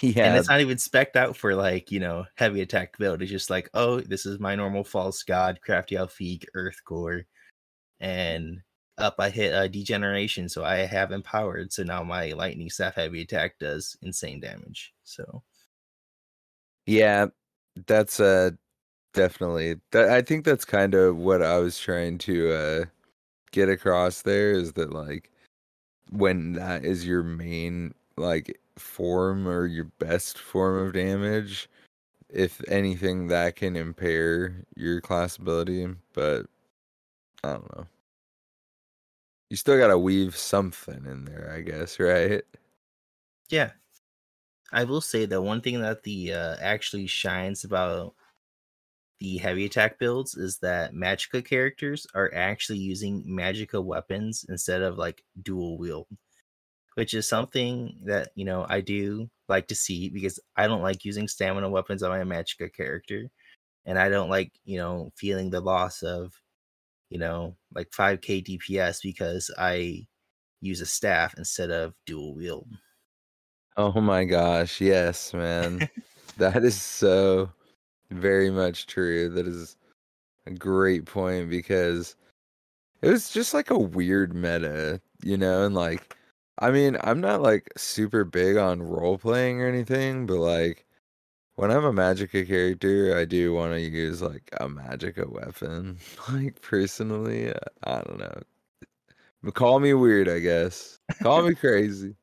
and 0.02 0.38
it's 0.38 0.50
not 0.50 0.62
even 0.62 0.78
specked 0.78 1.16
out 1.16 1.36
for 1.36 1.56
like 1.56 1.92
you 1.92 2.00
know 2.00 2.26
heavy 2.36 2.62
attack 2.62 2.98
build. 2.98 3.22
It's 3.22 3.32
just 3.32 3.50
like 3.50 3.70
oh, 3.74 4.02
this 4.02 4.26
is 4.26 4.40
my 4.40 4.56
normal 4.56 4.84
false 4.84 5.24
god, 5.24 5.60
Crafty 5.62 5.96
Alfiq, 5.96 6.46
earth 6.54 6.84
core, 6.86 7.26
and 8.00 8.62
up 8.98 9.16
I 9.20 9.30
hit 9.30 9.54
a 9.54 9.70
degeneration, 9.70 10.50
so 10.50 10.64
I 10.64 10.78
have 10.78 11.12
empowered. 11.12 11.72
So 11.74 11.84
now 11.84 12.04
my 12.04 12.32
lightning 12.34 12.70
staff 12.70 12.96
heavy 12.96 13.22
attack 13.22 13.60
does 13.60 13.98
insane 14.02 14.40
damage. 14.40 14.94
So 15.04 15.44
yeah, 16.86 17.28
that's 17.86 18.20
uh 18.20 18.52
definitely 19.14 19.80
that 19.92 20.10
I 20.10 20.22
think 20.22 20.46
that's 20.46 20.66
kind 20.66 20.94
of 20.94 21.18
what 21.18 21.42
I 21.42 21.58
was 21.60 21.78
trying 21.80 22.18
to 22.20 22.52
uh 22.54 22.86
get 23.52 23.70
across 23.70 24.22
there 24.22 24.52
is 24.52 24.74
that 24.74 24.94
like 24.94 25.32
when 26.12 26.54
that 26.54 26.86
is 26.86 27.06
your 27.06 27.24
main 27.24 27.94
like 28.18 28.60
form 28.78 29.48
or 29.48 29.66
your 29.66 29.86
best 30.00 30.38
form 30.38 30.86
of 30.88 30.94
damage, 30.94 31.70
if 32.30 32.62
anything 32.68 33.28
that 33.28 33.56
can 33.56 33.76
impair 33.76 34.64
your 34.76 35.02
class 35.02 35.38
ability, 35.38 35.88
but 36.14 36.46
I 37.44 37.54
don't 37.54 37.78
know. 37.78 37.88
You 39.50 39.58
still 39.58 39.78
gotta 39.78 39.98
weave 39.98 40.36
something 40.36 41.06
in 41.06 41.26
there, 41.26 41.52
I 41.56 41.62
guess, 41.62 42.00
right? 42.00 42.44
yeah, 43.50 43.72
I 44.72 44.84
will 44.84 45.02
say 45.02 45.26
that 45.26 45.42
one 45.42 45.62
thing 45.62 45.82
that 45.82 46.04
the 46.04 46.34
uh, 46.34 46.56
actually 46.60 47.08
shines 47.08 47.64
about 47.64 48.16
the 49.20 49.38
heavy 49.38 49.66
attack 49.66 49.98
builds 49.98 50.36
is 50.36 50.60
that 50.60 50.94
Magicka 50.94 51.44
characters 51.44 52.06
are 52.14 52.32
actually 52.34 52.78
using 52.80 53.24
Magicka 53.26 53.84
weapons 53.84 54.46
instead 54.50 54.82
of 54.82 54.98
like 54.98 55.24
dual 55.42 55.78
wield, 55.78 56.08
which 56.96 57.14
is 57.14 57.28
something 57.28 57.98
that 58.06 58.32
you 58.36 58.46
know 58.46 58.66
I 58.70 58.82
do 58.82 59.30
like 59.50 59.68
to 59.70 59.76
see 59.76 60.10
because 60.10 60.40
I 60.56 60.68
don't 60.68 60.84
like 60.84 61.06
using 61.06 61.28
stamina 61.28 61.70
weapons 61.70 62.04
on 62.04 62.12
my 62.12 62.24
Magicka 62.38 62.74
character, 62.74 63.30
and 63.86 64.00
I 64.00 64.10
don't 64.10 64.30
like 64.30 64.52
you 64.66 64.78
know 64.80 65.12
feeling 65.18 65.50
the 65.50 65.62
loss 65.62 66.04
of 66.04 66.34
you 67.10 67.20
know 67.20 67.56
like 67.74 67.92
5k 67.92 68.44
DPS 68.44 69.02
because 69.04 69.52
I 69.58 70.08
use 70.62 70.82
a 70.82 70.86
staff 70.86 71.36
instead 71.38 71.72
of 71.72 71.94
dual 72.06 72.36
wield. 72.36 72.68
Oh 73.78 74.02
my 74.02 74.26
gosh, 74.26 74.82
yes, 74.82 75.34
man. 75.34 75.88
that 76.38 76.64
is 76.64 76.82
so 76.82 77.52
very 78.12 78.52
much 78.52 78.88
true. 78.88 79.30
That 79.30 79.48
is 79.48 79.78
a 80.48 80.52
great 80.52 81.06
point 81.06 81.50
because 81.50 82.16
it 83.02 83.10
was 83.12 83.30
just 83.32 83.54
like 83.54 83.72
a 83.72 83.80
weird 83.80 84.34
meta, 84.36 85.02
you 85.24 85.38
know, 85.38 85.66
and 85.66 85.76
like 85.76 86.18
I 86.60 86.72
mean, 86.72 86.98
I'm 87.04 87.22
not 87.22 87.42
like 87.42 87.72
super 87.78 88.26
big 88.26 88.58
on 88.58 88.82
role 88.84 89.18
playing 89.20 89.62
or 89.62 89.68
anything, 89.68 90.26
but 90.28 90.38
like 90.40 90.86
when 91.56 91.72
I'm 91.72 91.86
a 91.86 91.94
Magicka 91.94 92.48
character, 92.48 93.18
I 93.18 93.26
do 93.26 93.54
want 93.54 93.74
to 93.74 93.82
use 93.82 94.22
like 94.22 94.50
a 94.62 94.68
Magicka 94.70 95.30
weapon. 95.32 96.00
Like 96.32 96.62
personally, 96.62 97.54
I 97.86 98.02
don't 98.04 98.20
know. 98.20 98.42
Call 99.54 99.80
me 99.80 99.94
weird, 99.94 100.30
I 100.30 100.40
guess. 100.40 101.00
Call 101.24 101.42
me 101.48 101.56
crazy. 101.56 102.16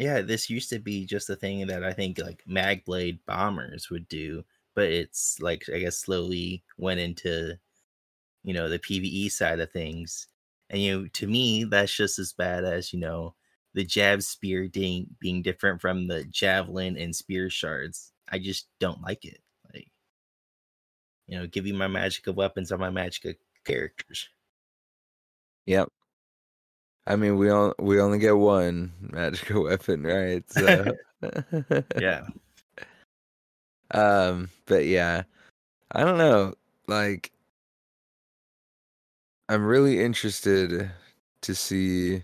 Yeah, 0.00 0.22
this 0.22 0.48
used 0.50 0.70
to 0.70 0.78
be 0.80 1.04
just 1.06 1.30
a 1.30 1.36
thing 1.36 1.66
that 1.68 1.84
I 1.84 1.92
think 1.92 2.18
like 2.18 2.42
Magblade 2.48 3.20
bombers 3.26 3.88
would 3.90 4.08
do, 4.08 4.44
but 4.74 4.86
it's 4.90 5.38
like 5.40 5.64
I 5.72 5.78
guess 5.78 5.98
slowly 5.98 6.64
went 6.78 7.00
into 7.00 7.58
you 8.44 8.54
know 8.54 8.68
the 8.70 8.78
PvE 8.80 9.30
side 9.32 9.60
of 9.60 9.72
things. 9.72 10.28
And 10.70 10.82
you 10.82 11.00
know, 11.02 11.08
to 11.14 11.26
me, 11.28 11.64
that's 11.64 11.94
just 11.96 12.18
as 12.20 12.32
bad 12.34 12.64
as, 12.64 12.92
you 12.92 13.00
know, 13.00 13.34
the 13.74 13.84
jab 13.84 14.22
spear 14.22 14.68
being 14.70 15.08
being 15.20 15.42
different 15.42 15.80
from 15.82 16.08
the 16.08 16.24
javelin 16.26 16.96
and 16.98 17.16
spear 17.16 17.50
shards. 17.50 18.12
I 18.30 18.38
just 18.40 18.68
don't 18.80 19.02
like 19.02 19.24
it. 19.26 19.42
Like 19.74 19.90
you 21.26 21.38
know, 21.38 21.46
give 21.46 21.64
me 21.64 21.72
my 21.72 21.86
Magicka 21.86 22.34
weapons 22.34 22.72
on 22.72 22.80
my 22.80 22.90
Magicka 22.90 23.36
characters. 23.64 24.28
Yep. 25.66 25.88
I 27.06 27.16
mean, 27.16 27.36
we 27.36 27.50
all 27.50 27.74
we 27.78 28.00
only 28.00 28.18
get 28.18 28.36
one 28.36 28.92
magical 29.00 29.64
weapon, 29.64 30.02
right? 30.02 30.44
So, 30.50 30.84
Yeah. 31.98 32.26
um, 33.92 34.48
but 34.66 34.86
yeah, 34.86 35.22
I 35.92 36.04
don't 36.04 36.18
know. 36.18 36.54
Like, 36.86 37.32
I'm 39.48 39.64
really 39.64 40.00
interested 40.00 40.90
to 41.42 41.54
see 41.54 42.22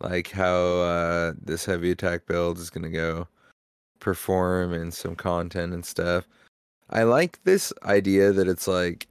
like 0.00 0.30
how 0.30 0.54
uh 0.54 1.32
this 1.40 1.64
heavy 1.64 1.90
attack 1.90 2.26
build 2.26 2.58
is 2.58 2.70
gonna 2.70 2.90
go 2.90 3.26
perform 4.00 4.72
in 4.74 4.90
some 4.90 5.16
content 5.16 5.72
and 5.72 5.84
stuff. 5.84 6.26
I 6.90 7.02
like 7.04 7.42
this 7.44 7.72
idea 7.84 8.32
that 8.32 8.48
it's 8.48 8.68
like 8.68 9.06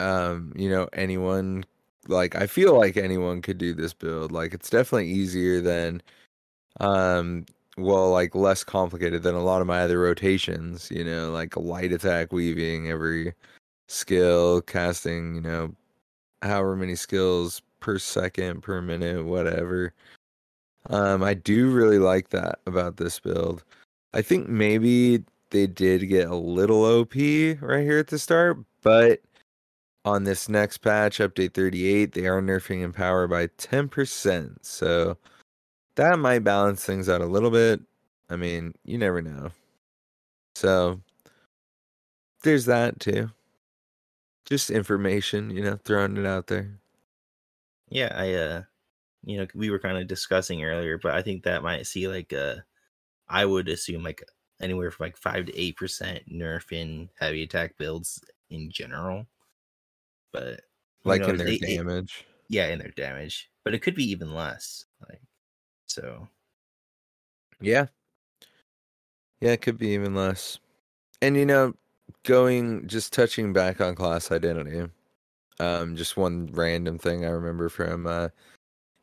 um, 0.00 0.52
you 0.56 0.68
know, 0.68 0.88
anyone 0.92 1.64
like 2.08 2.34
I 2.36 2.46
feel 2.46 2.78
like 2.78 2.96
anyone 2.96 3.42
could 3.42 3.58
do 3.58 3.74
this 3.74 3.92
build. 3.94 4.32
Like 4.32 4.54
it's 4.54 4.70
definitely 4.70 5.08
easier 5.10 5.60
than 5.60 6.02
um 6.80 7.46
well 7.78 8.10
like 8.10 8.34
less 8.34 8.64
complicated 8.64 9.22
than 9.22 9.34
a 9.34 9.42
lot 9.44 9.60
of 9.60 9.66
my 9.66 9.80
other 9.80 10.00
rotations, 10.00 10.90
you 10.90 11.04
know, 11.04 11.30
like 11.32 11.56
light 11.56 11.92
attack 11.92 12.32
weaving 12.32 12.90
every 12.90 13.34
skill, 13.88 14.62
casting, 14.62 15.34
you 15.36 15.40
know, 15.40 15.74
however 16.42 16.76
many 16.76 16.96
skills 16.96 17.62
per 17.80 17.98
second, 17.98 18.62
per 18.62 18.82
minute, 18.82 19.24
whatever. 19.24 19.92
Um 20.90 21.22
I 21.22 21.34
do 21.34 21.70
really 21.70 21.98
like 21.98 22.30
that 22.30 22.60
about 22.66 22.96
this 22.96 23.20
build. 23.20 23.64
I 24.14 24.22
think 24.22 24.48
maybe 24.48 25.24
they 25.50 25.66
did 25.66 26.08
get 26.08 26.28
a 26.28 26.36
little 26.36 26.84
OP 26.84 27.14
right 27.60 27.82
here 27.84 27.98
at 27.98 28.08
the 28.08 28.18
start, 28.18 28.58
but 28.82 29.20
on 30.04 30.24
this 30.24 30.48
next 30.48 30.78
patch, 30.78 31.18
update 31.18 31.54
38, 31.54 32.12
they 32.12 32.26
are 32.26 32.42
nerfing 32.42 32.82
empower 32.82 33.26
by 33.26 33.46
10%. 33.48 34.56
So 34.62 35.16
that 35.96 36.18
might 36.18 36.40
balance 36.40 36.84
things 36.84 37.08
out 37.08 37.20
a 37.22 37.26
little 37.26 37.50
bit. 37.50 37.80
I 38.30 38.36
mean, 38.36 38.74
you 38.84 38.98
never 38.98 39.22
know. 39.22 39.50
So 40.54 41.00
there's 42.42 42.66
that 42.66 43.00
too. 43.00 43.30
Just 44.44 44.70
information, 44.70 45.50
you 45.50 45.62
know, 45.62 45.78
throwing 45.84 46.16
it 46.16 46.26
out 46.26 46.46
there. 46.48 46.78
Yeah, 47.88 48.12
I 48.14 48.34
uh 48.34 48.62
you 49.24 49.38
know, 49.38 49.46
we 49.54 49.70
were 49.70 49.78
kind 49.78 49.98
of 49.98 50.06
discussing 50.08 50.64
earlier, 50.64 50.98
but 50.98 51.14
I 51.14 51.22
think 51.22 51.44
that 51.44 51.62
might 51.62 51.86
see 51.86 52.08
like 52.08 52.32
uh 52.32 52.56
I 53.28 53.46
would 53.46 53.68
assume 53.68 54.02
like 54.04 54.22
anywhere 54.60 54.90
from 54.90 55.06
like 55.06 55.16
5 55.18 55.46
to 55.46 55.52
8% 55.52 56.28
nerf 56.32 56.72
in 56.72 57.10
heavy 57.18 57.44
attack 57.44 57.76
builds 57.78 58.24
in 58.50 58.70
general. 58.70 59.26
But 60.34 60.60
Like 61.04 61.22
in 61.22 61.36
their 61.36 61.46
It- 61.46 61.62
it- 61.62 61.76
damage. 61.76 62.24
yeah, 62.48 62.66
in 62.68 62.78
their 62.80 62.90
damage. 62.90 63.50
But 63.62 63.72
it 63.74 63.80
could 63.80 63.94
be 63.94 64.04
even 64.10 64.34
less. 64.34 64.84
Like 65.08 65.22
so 65.86 66.28
Yeah. 67.60 67.86
Yeah, 69.40 69.52
it 69.52 69.62
could 69.62 69.78
be 69.78 69.88
even 69.90 70.14
less. 70.14 70.58
And 71.22 71.36
you 71.36 71.46
know, 71.46 71.74
going 72.24 72.86
just 72.88 73.12
touching 73.12 73.52
back 73.52 73.80
on 73.80 73.94
class 73.94 74.32
identity. 74.32 74.90
Um 75.60 75.94
just 75.94 76.16
one 76.16 76.46
random 76.52 76.98
thing 76.98 77.24
I 77.24 77.28
remember 77.30 77.68
from 77.68 78.06
uh 78.06 78.28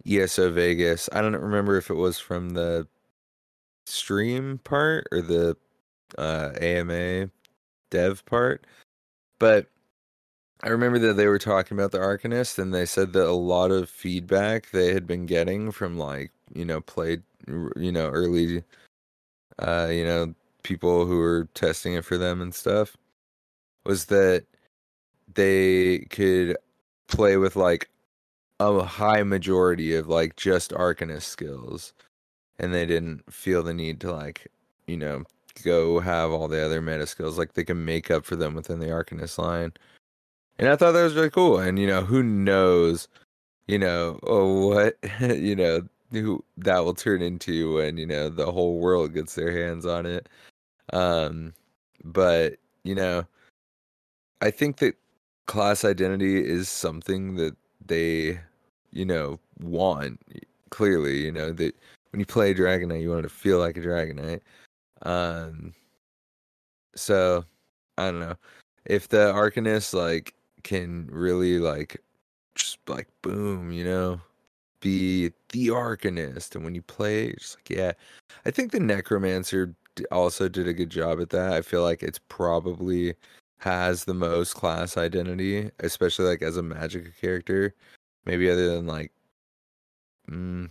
ESO 0.06 0.52
Vegas. 0.52 1.08
I 1.14 1.22
don't 1.22 1.36
remember 1.36 1.78
if 1.78 1.90
it 1.90 1.96
was 1.96 2.20
from 2.20 2.50
the 2.50 2.88
stream 3.86 4.60
part 4.66 5.08
or 5.12 5.22
the 5.22 5.56
uh 6.18 6.52
AMA 6.60 7.30
dev 7.90 8.26
part, 8.26 8.66
but 9.40 9.68
I 10.64 10.70
remember 10.70 11.00
that 11.00 11.14
they 11.14 11.28
were 11.28 11.40
talking 11.40 11.78
about 11.78 11.92
the 11.92 11.98
Arcanist 11.98 12.60
and 12.60 12.74
they 12.74 12.86
said 12.86 13.14
that 13.14 13.28
a 13.28 13.32
lot 13.32 13.72
of 13.72 13.90
feedback 13.90 14.70
they 14.70 14.94
had 14.94 15.08
been 15.08 15.26
getting 15.26 15.72
from 15.72 15.98
like, 15.98 16.32
you 16.54 16.66
know, 16.66 16.82
played 16.82 17.24
you 17.48 17.92
know, 17.92 18.10
early 18.10 18.64
uh, 19.60 19.88
you 19.92 20.06
know, 20.06 20.34
people 20.64 21.06
who 21.06 21.18
were 21.18 21.48
testing 21.54 21.94
it 21.94 22.06
for 22.06 22.18
them 22.18 22.42
and 22.42 22.54
stuff 22.54 22.96
was 23.86 24.06
that 24.06 24.46
they 25.34 26.00
could 26.10 26.58
play 27.08 27.38
with 27.38 27.56
like 27.56 27.90
a 28.60 28.84
high 28.84 29.24
majority 29.24 29.96
of 29.96 30.08
like 30.08 30.36
just 30.36 30.72
Arcanist 30.72 31.24
skills 31.24 31.94
and 32.60 32.74
they 32.74 32.86
didn't 32.86 33.32
feel 33.34 33.64
the 33.64 33.74
need 33.74 34.00
to 34.02 34.12
like, 34.14 34.48
you 34.86 34.98
know, 34.98 35.24
go 35.64 36.00
have 36.00 36.32
all 36.32 36.48
the 36.48 36.64
other 36.64 36.82
meta 36.82 37.08
skills 37.08 37.38
like 37.38 37.54
they 37.54 37.64
can 37.64 37.84
make 37.84 38.12
up 38.12 38.26
for 38.26 38.36
them 38.36 38.54
within 38.54 38.80
the 38.80 38.88
Arcanist 38.88 39.40
line. 39.40 39.74
And 40.62 40.70
I 40.70 40.76
thought 40.76 40.92
that 40.94 41.04
was 41.04 41.16
really 41.16 41.32
cool. 41.32 41.60
And 41.60 41.80
you 41.80 41.88
know, 41.88 42.04
who 42.04 42.24
knows, 42.24 43.08
you 43.68 43.80
know, 43.80 44.20
oh 44.24 44.68
what 44.70 44.98
you 45.22 45.56
know, 45.56 45.82
who 46.12 46.44
that 46.58 46.86
will 46.86 46.94
turn 46.94 47.22
into 47.22 47.76
when, 47.76 47.98
you 47.98 48.06
know, 48.06 48.30
the 48.30 48.52
whole 48.52 48.80
world 48.80 49.14
gets 49.14 49.36
their 49.36 49.52
hands 49.52 49.86
on 49.86 50.06
it. 50.06 50.30
Um 50.94 51.54
but, 52.04 52.58
you 52.84 52.96
know, 52.96 53.26
I 54.42 54.52
think 54.52 54.78
that 54.78 54.96
class 55.48 55.84
identity 55.86 56.44
is 56.46 56.70
something 56.70 57.36
that 57.38 57.56
they, 57.86 58.40
you 58.92 59.06
know, 59.06 59.40
want 59.60 60.20
clearly, 60.70 61.22
you 61.26 61.32
know, 61.32 61.52
that 61.54 61.76
when 62.12 62.20
you 62.20 62.26
play 62.26 62.54
Dragonknight, 62.54 63.02
you 63.02 63.10
want 63.10 63.24
to 63.24 63.30
feel 63.30 63.60
like 63.60 63.78
a 63.78 63.82
Dragonknight. 63.82 64.42
Um, 65.04 65.74
so 66.96 67.46
I 67.98 68.12
don't 68.12 68.20
know 68.20 68.36
if 68.86 69.08
the 69.10 69.34
Arcanist 69.34 69.94
like 69.94 70.36
can 70.64 71.08
really 71.12 71.60
like 71.60 72.02
just 72.56 72.78
like 72.88 73.08
boom, 73.22 73.72
you 73.72 73.84
know, 73.84 74.22
be 74.82 75.32
the 75.50 75.68
Arcanist, 75.70 76.56
and 76.56 76.64
when 76.64 76.76
you 76.76 76.82
play, 76.82 77.34
just 77.34 77.58
like 77.58 77.70
yeah, 77.70 77.92
I 78.46 78.52
think 78.52 78.72
the 78.72 78.80
Necromancer 78.80 79.76
also 80.12 80.50
did 80.50 80.68
a 80.68 80.74
good 80.74 80.90
job 80.90 81.22
at 81.22 81.30
that. 81.32 81.54
I 81.54 81.62
feel 81.62 81.84
like 81.84 82.04
it's 82.04 82.20
probably 82.30 83.16
has 83.60 84.06
the 84.06 84.14
most 84.14 84.56
class 84.56 84.98
identity, 84.98 85.70
especially 85.80 86.26
like 86.26 86.42
as 86.42 86.58
a 86.58 86.64
magic 86.64 87.20
character. 87.20 87.76
Maybe 88.26 88.50
other 88.50 88.76
than 88.76 88.88
like, 88.88 89.12
mm, 90.30 90.70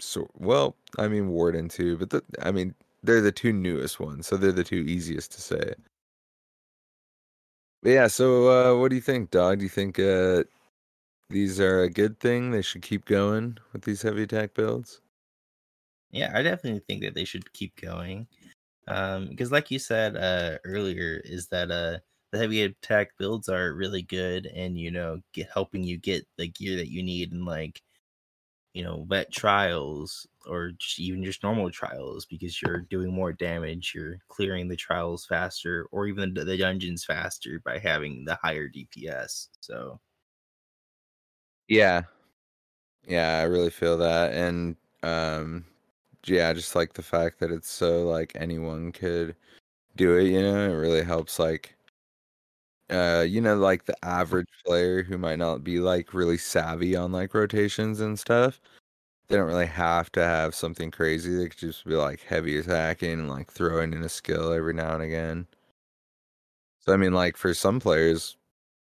so 0.00 0.28
well, 0.38 0.76
I 0.98 1.08
mean 1.08 1.28
Warden 1.28 1.68
too, 1.68 1.96
but 1.96 2.10
the, 2.10 2.22
I 2.42 2.50
mean 2.52 2.74
they're 3.02 3.20
the 3.20 3.32
two 3.32 3.52
newest 3.52 4.00
ones, 4.00 4.26
so 4.26 4.36
they're 4.36 4.52
the 4.52 4.64
two 4.64 4.76
easiest 4.76 5.32
to 5.32 5.40
say. 5.40 5.74
Yeah, 7.82 8.08
so 8.08 8.48
uh, 8.76 8.80
what 8.80 8.88
do 8.90 8.96
you 8.96 9.02
think, 9.02 9.30
dog? 9.30 9.58
Do 9.58 9.64
you 9.64 9.68
think 9.68 9.98
uh, 9.98 10.44
these 11.30 11.60
are 11.60 11.82
a 11.82 11.90
good 11.90 12.20
thing? 12.20 12.50
They 12.52 12.62
should 12.62 12.82
keep 12.82 13.06
going 13.06 13.58
with 13.72 13.82
these 13.84 14.02
heavy 14.02 14.24
attack 14.24 14.54
builds. 14.54 15.02
Yeah, 16.10 16.32
I 16.34 16.42
definitely 16.42 16.80
think 16.86 17.02
that 17.02 17.14
they 17.14 17.24
should 17.24 17.52
keep 17.52 17.76
going. 17.80 18.28
Um, 18.88 19.28
because 19.30 19.52
like 19.52 19.70
you 19.70 19.78
said 19.80 20.16
uh 20.16 20.58
earlier, 20.64 21.20
is 21.24 21.48
that 21.48 21.70
uh 21.70 22.00
the 22.32 22.38
heavy 22.38 22.62
attack 22.64 23.16
builds 23.18 23.48
are 23.48 23.74
really 23.74 24.02
good 24.02 24.46
and 24.46 24.78
you 24.78 24.90
know 24.92 25.20
get 25.34 25.50
helping 25.52 25.84
you 25.84 25.98
get 25.98 26.26
the 26.38 26.48
gear 26.48 26.76
that 26.76 26.90
you 26.90 27.02
need 27.02 27.32
and 27.32 27.44
like 27.46 27.82
you 28.76 28.84
know 28.84 29.04
vet 29.08 29.32
trials 29.32 30.26
or 30.46 30.72
even 30.98 31.24
just 31.24 31.42
normal 31.42 31.70
trials 31.70 32.26
because 32.26 32.60
you're 32.62 32.82
doing 32.82 33.12
more 33.12 33.32
damage, 33.32 33.92
you're 33.94 34.18
clearing 34.28 34.68
the 34.68 34.76
trials 34.76 35.24
faster 35.26 35.86
or 35.92 36.06
even 36.06 36.34
the, 36.34 36.44
the 36.44 36.58
dungeons 36.58 37.04
faster 37.04 37.60
by 37.64 37.78
having 37.78 38.24
the 38.24 38.36
higher 38.42 38.68
DPS. 38.68 39.48
So 39.60 39.98
Yeah. 41.68 42.02
Yeah, 43.06 43.38
I 43.38 43.42
really 43.44 43.70
feel 43.70 43.96
that. 43.98 44.32
And 44.32 44.76
um 45.02 45.64
yeah, 46.26 46.52
just 46.52 46.74
like 46.74 46.92
the 46.94 47.02
fact 47.02 47.38
that 47.40 47.50
it's 47.52 47.70
so 47.70 48.04
like 48.06 48.32
anyone 48.36 48.92
could 48.92 49.36
do 49.96 50.16
it, 50.18 50.24
you 50.28 50.42
know, 50.42 50.64
it 50.70 50.74
really 50.74 51.04
helps 51.04 51.38
like 51.38 51.75
uh 52.90 53.24
you 53.26 53.40
know 53.40 53.56
like 53.56 53.84
the 53.86 53.96
average 54.04 54.48
player 54.64 55.02
who 55.02 55.18
might 55.18 55.38
not 55.38 55.64
be 55.64 55.80
like 55.80 56.14
really 56.14 56.38
savvy 56.38 56.94
on 56.96 57.12
like 57.12 57.34
rotations 57.34 58.00
and 58.00 58.18
stuff. 58.18 58.60
They 59.28 59.36
don't 59.36 59.48
really 59.48 59.66
have 59.66 60.12
to 60.12 60.22
have 60.24 60.54
something 60.54 60.90
crazy. 60.92 61.34
They 61.36 61.48
could 61.48 61.58
just 61.58 61.84
be 61.86 61.94
like 61.96 62.20
heavy 62.22 62.58
attacking 62.58 63.12
and 63.12 63.30
like 63.30 63.50
throwing 63.52 63.92
in 63.94 64.02
a 64.04 64.08
skill 64.08 64.52
every 64.52 64.74
now 64.74 64.94
and 64.94 65.02
again. 65.02 65.46
So 66.80 66.92
I 66.92 66.96
mean 66.96 67.12
like 67.12 67.36
for 67.36 67.52
some 67.54 67.80
players 67.80 68.36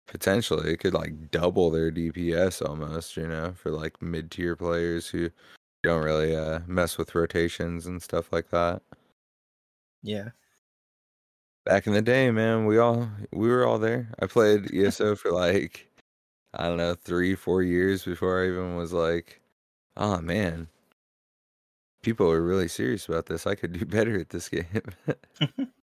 potentially 0.07 0.73
it 0.73 0.79
could 0.79 0.93
like 0.95 1.31
double 1.31 1.71
their 1.71 1.91
DPS 1.91 2.61
almost, 2.61 3.17
you 3.17 3.27
know, 3.27 3.53
for 3.53 3.71
like 3.71 4.01
mid 4.01 4.31
tier 4.31 4.55
players 4.55 5.09
who 5.09 5.31
don't 5.83 6.03
really 6.03 6.35
uh 6.35 6.61
mess 6.67 6.97
with 6.97 7.15
rotations 7.15 7.87
and 7.87 8.01
stuff 8.03 8.33
like 8.33 8.49
that. 8.51 8.83
yeah. 10.01 10.29
Back 11.65 11.87
in 11.87 11.93
the 11.93 12.01
day, 12.01 12.31
man, 12.31 12.65
we 12.65 12.77
all 12.77 13.09
we 13.31 13.49
were 13.49 13.65
all 13.65 13.79
there. 13.79 14.11
I 14.19 14.27
played 14.27 14.73
ESO 14.73 15.15
for 15.15 15.31
like 15.31 15.89
I 16.53 16.67
don't 16.67 16.77
know, 16.77 16.95
three, 16.95 17.35
four 17.35 17.63
years 17.63 18.05
before 18.05 18.43
I 18.43 18.47
even 18.49 18.75
was 18.77 18.93
like, 18.93 19.41
oh 19.97 20.21
man. 20.21 20.69
People 22.01 22.27
were 22.27 22.41
really 22.41 22.67
serious 22.67 23.07
about 23.07 23.25
this. 23.27 23.45
I 23.47 23.55
could 23.55 23.73
do 23.73 23.85
better 23.85 24.19
at 24.19 24.29
this 24.29 24.49
game. 24.49 24.65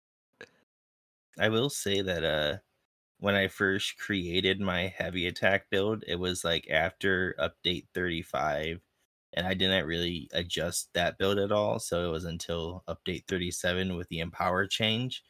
I 1.38 1.48
will 1.48 1.70
say 1.70 2.02
that 2.02 2.24
uh 2.24 2.58
when 3.18 3.34
I 3.36 3.48
first 3.48 3.98
created 3.98 4.60
my 4.60 4.88
heavy 4.88 5.26
attack 5.28 5.70
build, 5.70 6.04
it 6.08 6.16
was 6.16 6.44
like 6.44 6.68
after 6.70 7.34
update 7.40 7.88
35 7.94 8.80
and 9.34 9.46
I 9.46 9.54
didn't 9.54 9.86
really 9.86 10.28
adjust 10.32 10.92
that 10.94 11.18
build 11.18 11.38
at 11.38 11.52
all, 11.52 11.78
so 11.80 12.08
it 12.08 12.12
was 12.12 12.24
until 12.26 12.84
update 12.88 13.26
37 13.28 13.96
with 13.96 14.08
the 14.10 14.20
empower 14.20 14.66
change 14.66 15.24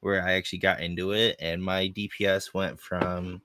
where 0.00 0.24
I 0.24 0.32
actually 0.32 0.60
got 0.60 0.80
into 0.80 1.12
it 1.12 1.36
and 1.40 1.62
my 1.62 1.88
DPS 1.88 2.54
went 2.54 2.80
from 2.80 3.42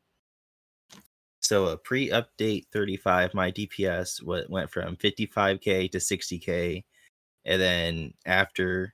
so 1.42 1.68
a 1.68 1.78
pre-update 1.78 2.66
35 2.72 3.34
my 3.34 3.52
DPS 3.52 4.24
went 4.24 4.72
from 4.72 4.96
55k 4.96 5.92
to 5.92 5.98
60k 5.98 6.84
and 7.46 7.62
then 7.62 8.14
after 8.26 8.94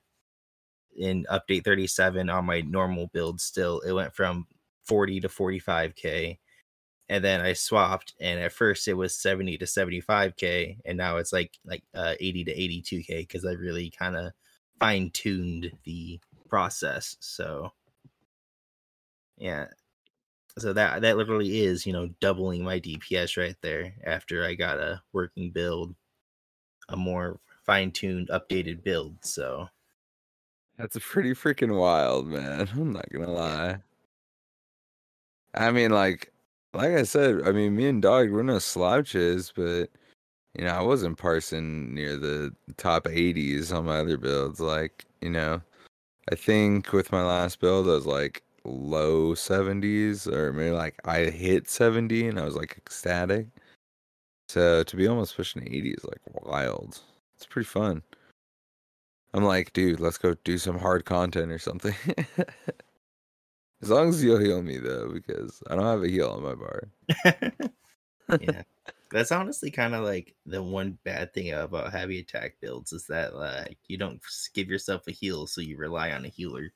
in 0.96 1.24
update 1.30 1.64
37 1.64 2.28
on 2.28 2.44
my 2.44 2.60
normal 2.62 3.08
build 3.12 3.40
still 3.40 3.80
it 3.80 3.92
went 3.92 4.14
from 4.14 4.46
40 4.86 5.20
to 5.20 5.28
45k 5.28 6.38
and 7.08 7.24
then 7.24 7.40
i 7.40 7.52
swapped 7.52 8.14
and 8.20 8.40
at 8.40 8.52
first 8.52 8.88
it 8.88 8.94
was 8.94 9.16
70 9.16 9.58
to 9.58 9.64
75k 9.64 10.78
and 10.84 10.98
now 10.98 11.16
it's 11.18 11.32
like 11.32 11.52
like 11.64 11.82
uh, 11.94 12.14
80 12.18 12.44
to 12.44 12.54
82k 12.54 13.18
because 13.20 13.44
i 13.44 13.52
really 13.52 13.92
kind 13.96 14.16
of 14.16 14.32
fine-tuned 14.80 15.70
the 15.84 16.18
process 16.50 17.16
so 17.20 17.72
yeah 19.38 19.66
so 20.58 20.72
that 20.72 21.00
that 21.02 21.16
literally 21.16 21.60
is 21.60 21.86
you 21.86 21.92
know 21.92 22.08
doubling 22.20 22.62
my 22.64 22.78
dps 22.80 23.36
right 23.36 23.56
there 23.62 23.94
after 24.04 24.44
i 24.44 24.54
got 24.54 24.78
a 24.78 25.00
working 25.12 25.50
build 25.50 25.94
a 26.90 26.96
more 26.96 27.38
fine-tuned 27.64 28.28
updated 28.28 28.82
build 28.82 29.16
so 29.24 29.68
That's 30.78 30.96
a 30.96 31.00
pretty 31.00 31.32
freaking 31.32 31.78
wild, 31.78 32.26
man. 32.26 32.68
I'm 32.74 32.92
not 32.92 33.08
gonna 33.12 33.30
lie. 33.30 33.82
I 35.54 35.70
mean, 35.70 35.90
like, 35.90 36.32
like 36.74 36.90
I 36.92 37.02
said, 37.02 37.42
I 37.46 37.52
mean, 37.52 37.76
me 37.76 37.88
and 37.88 38.02
Dog, 38.02 38.30
we're 38.30 38.42
no 38.42 38.58
slouches, 38.58 39.52
but 39.54 39.90
you 40.54 40.64
know, 40.64 40.74
I 40.74 40.82
wasn't 40.82 41.18
parsing 41.18 41.94
near 41.94 42.16
the 42.18 42.54
top 42.78 43.06
80s 43.06 43.72
on 43.72 43.86
my 43.86 44.00
other 44.00 44.18
builds. 44.18 44.60
Like, 44.60 45.06
you 45.22 45.30
know, 45.30 45.62
I 46.30 46.36
think 46.36 46.92
with 46.92 47.10
my 47.10 47.24
last 47.24 47.58
build, 47.58 47.88
I 47.88 47.90
was 47.92 48.06
like 48.06 48.44
low 48.64 49.34
70s, 49.34 50.32
or 50.32 50.52
maybe 50.52 50.70
like 50.70 50.94
I 51.04 51.24
hit 51.24 51.68
70 51.68 52.28
and 52.28 52.38
I 52.38 52.44
was 52.44 52.54
like 52.54 52.76
ecstatic. 52.76 53.48
So 54.48 54.84
to 54.84 54.96
be 54.96 55.08
almost 55.08 55.36
pushing 55.36 55.62
80 55.62 55.90
is 55.90 56.04
like 56.04 56.20
wild. 56.44 57.00
It's 57.36 57.46
pretty 57.46 57.66
fun. 57.66 58.02
I'm 59.34 59.44
like, 59.44 59.72
dude, 59.72 60.00
let's 60.00 60.18
go 60.18 60.34
do 60.44 60.58
some 60.58 60.78
hard 60.78 61.04
content 61.04 61.50
or 61.50 61.58
something. 61.58 61.94
as 63.82 63.90
long 63.90 64.08
as 64.08 64.22
you'll 64.22 64.38
heal 64.38 64.62
me 64.62 64.78
though, 64.78 65.10
because 65.12 65.62
I 65.68 65.74
don't 65.74 65.84
have 65.84 66.04
a 66.04 66.08
heal 66.08 66.30
on 66.30 66.42
my 66.42 66.54
bar. 66.54 66.88
yeah. 68.40 68.62
That's 69.10 69.32
honestly 69.32 69.70
kind 69.70 69.94
of 69.94 70.04
like 70.04 70.34
the 70.46 70.62
one 70.62 70.98
bad 71.04 71.34
thing 71.34 71.52
about 71.52 71.92
heavy 71.92 72.20
attack 72.20 72.54
builds 72.60 72.92
is 72.92 73.06
that 73.08 73.34
like 73.34 73.78
you 73.88 73.96
don't 73.96 74.20
give 74.54 74.68
yourself 74.68 75.02
a 75.08 75.12
heal, 75.12 75.46
so 75.46 75.60
you 75.60 75.76
rely 75.76 76.12
on 76.12 76.24
a 76.24 76.28
healer. 76.28 76.72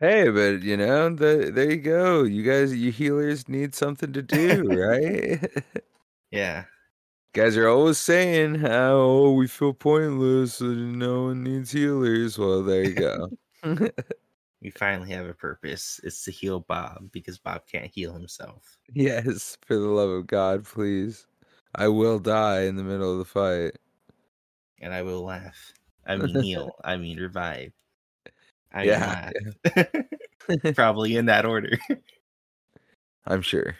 Hey, 0.00 0.28
but 0.28 0.62
you 0.62 0.76
know, 0.76 1.12
the, 1.14 1.50
there 1.52 1.70
you 1.70 1.78
go. 1.78 2.22
You 2.22 2.42
guys, 2.42 2.74
you 2.74 2.92
healers 2.92 3.48
need 3.48 3.74
something 3.74 4.12
to 4.12 4.22
do, 4.22 4.62
right? 4.68 5.44
yeah. 6.30 6.64
Guys 7.34 7.58
are 7.58 7.68
always 7.68 7.98
saying 7.98 8.54
how 8.56 8.96
oh, 8.96 9.32
we 9.32 9.46
feel 9.46 9.74
pointless 9.74 10.60
and 10.60 10.98
no 10.98 11.24
one 11.24 11.44
needs 11.44 11.70
healers. 11.70 12.38
Well, 12.38 12.62
there 12.62 12.82
you 12.82 12.94
go. 12.94 13.28
we 14.62 14.70
finally 14.70 15.10
have 15.10 15.26
a 15.26 15.34
purpose. 15.34 16.00
It's 16.02 16.24
to 16.24 16.30
heal 16.30 16.60
Bob 16.60 17.10
because 17.12 17.38
Bob 17.38 17.62
can't 17.70 17.90
heal 17.92 18.12
himself. 18.12 18.76
Yes, 18.94 19.58
for 19.66 19.74
the 19.74 19.86
love 19.86 20.08
of 20.08 20.26
God, 20.26 20.64
please. 20.64 21.26
I 21.74 21.88
will 21.88 22.18
die 22.18 22.62
in 22.62 22.76
the 22.76 22.82
middle 22.82 23.12
of 23.12 23.18
the 23.18 23.24
fight. 23.24 23.72
And 24.80 24.94
I 24.94 25.02
will 25.02 25.24
laugh. 25.24 25.72
I 26.06 26.16
mean 26.16 26.42
heal. 26.42 26.74
I 26.84 26.96
mean 26.96 27.18
revive. 27.18 27.72
I 28.72 28.84
yeah. 28.84 29.30
Probably 30.74 31.16
in 31.16 31.26
that 31.26 31.44
order. 31.44 31.78
I'm 33.26 33.42
sure. 33.42 33.76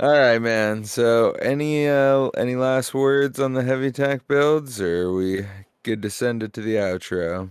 All 0.00 0.12
right, 0.12 0.38
man. 0.38 0.84
So, 0.84 1.32
any 1.32 1.88
uh 1.88 2.28
any 2.36 2.54
last 2.54 2.94
words 2.94 3.40
on 3.40 3.54
the 3.54 3.64
heavy 3.64 3.88
attack 3.88 4.28
builds, 4.28 4.80
or 4.80 5.08
are 5.08 5.12
we 5.12 5.44
good 5.82 6.02
to 6.02 6.10
send 6.10 6.44
it 6.44 6.52
to 6.52 6.60
the 6.60 6.76
outro? 6.76 7.50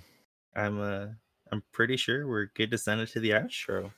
I'm 0.56 0.80
uh 0.80 1.08
I'm 1.52 1.64
pretty 1.72 1.98
sure 1.98 2.28
we're 2.28 2.48
good 2.56 2.72
to 2.72 2.78
send 2.78 3.02
it 3.02 3.10
to 3.10 3.20
the 3.20 3.32
outro. 3.32 3.92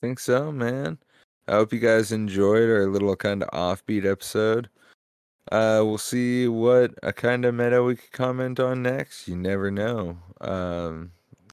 Think 0.00 0.18
so, 0.20 0.52
man. 0.52 0.98
I 1.48 1.52
hope 1.52 1.72
you 1.72 1.78
guys 1.78 2.12
enjoyed 2.12 2.68
our 2.68 2.86
little 2.86 3.16
kind 3.16 3.42
of 3.42 3.50
offbeat 3.50 4.04
episode. 4.04 4.68
Uh, 5.50 5.80
we'll 5.82 5.98
see 5.98 6.46
what 6.46 6.92
a 7.02 7.12
kind 7.12 7.44
of 7.44 7.54
meta 7.54 7.82
we 7.82 7.96
could 7.96 8.12
comment 8.12 8.60
on 8.60 8.82
next. 8.82 9.26
You 9.26 9.36
never 9.36 9.70
know. 9.70 10.18
Um, 10.40 11.12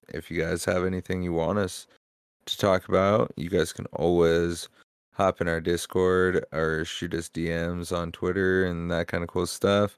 if 0.10 0.30
you 0.30 0.42
guys 0.42 0.66
have 0.66 0.86
anything 0.86 1.24
you 1.24 1.32
want 1.32 1.60
us 1.60 1.88
to 2.46 2.58
talk 2.58 2.90
about, 2.90 3.32
you 3.38 3.50
guys 3.50 3.72
can 3.72 3.86
always 3.94 4.68
hop 5.14 5.40
in 5.40 5.48
our 5.48 5.62
Discord 5.62 6.44
or 6.52 6.84
shoot 6.84 7.14
us 7.14 7.30
DMs 7.30 7.96
on 7.96 8.12
Twitter 8.12 8.66
and 8.66 8.92
that 8.92 9.08
kind 9.08 9.24
of 9.24 9.30
cool 9.30 9.48
stuff. 9.48 9.98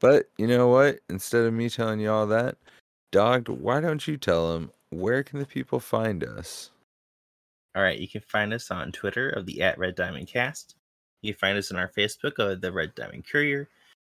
But 0.00 0.26
you 0.38 0.46
know 0.46 0.68
what? 0.68 1.00
Instead 1.08 1.44
of 1.44 1.52
me 1.52 1.68
telling 1.68 1.98
you 1.98 2.10
all 2.10 2.26
that, 2.28 2.56
Dog, 3.14 3.48
why 3.48 3.80
don't 3.80 4.08
you 4.08 4.16
tell 4.16 4.52
them 4.52 4.72
where 4.90 5.22
can 5.22 5.38
the 5.38 5.46
people 5.46 5.78
find 5.78 6.24
us? 6.24 6.72
All 7.76 7.82
right, 7.84 7.96
you 7.96 8.08
can 8.08 8.22
find 8.22 8.52
us 8.52 8.72
on 8.72 8.90
Twitter 8.90 9.30
of 9.30 9.46
the 9.46 9.62
at 9.62 9.78
Red 9.78 9.94
Diamond 9.94 10.26
Cast. 10.26 10.74
You 11.22 11.32
can 11.32 11.38
find 11.38 11.56
us 11.56 11.70
on 11.70 11.78
our 11.78 11.92
Facebook 11.96 12.40
of 12.40 12.60
the 12.60 12.72
Red 12.72 12.92
Diamond 12.96 13.24
Courier. 13.30 13.68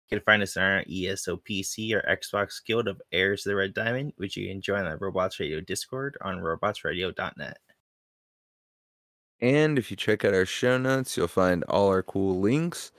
You 0.07 0.19
can 0.19 0.23
find 0.23 0.43
us 0.43 0.55
on 0.55 0.61
our 0.61 0.83
ESOPC 0.83 1.95
or 1.95 2.15
Xbox 2.15 2.63
Guild 2.63 2.87
of 2.87 3.01
Heirs 3.11 3.43
of 3.43 3.49
the 3.49 3.55
Red 3.55 3.73
Diamond, 3.73 4.13
which 4.17 4.37
you 4.37 4.47
can 4.47 4.61
join 4.61 4.85
on 4.85 4.91
the 4.91 4.97
Robots 4.97 5.39
Radio 5.39 5.61
Discord 5.61 6.15
on 6.21 6.37
robotsradio.net. 6.37 7.57
And 9.39 9.79
if 9.79 9.89
you 9.89 9.97
check 9.97 10.23
out 10.23 10.35
our 10.35 10.45
show 10.45 10.77
notes, 10.77 11.17
you'll 11.17 11.27
find 11.27 11.63
all 11.63 11.87
our 11.87 12.03
cool 12.03 12.39
links, 12.39 12.91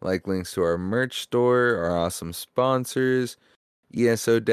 like 0.00 0.26
links 0.26 0.54
to 0.54 0.62
our 0.62 0.78
merch 0.78 1.20
store, 1.20 1.76
our 1.76 1.98
awesome 1.98 2.32
sponsors, 2.32 3.36
eso-hub.com 3.92 4.48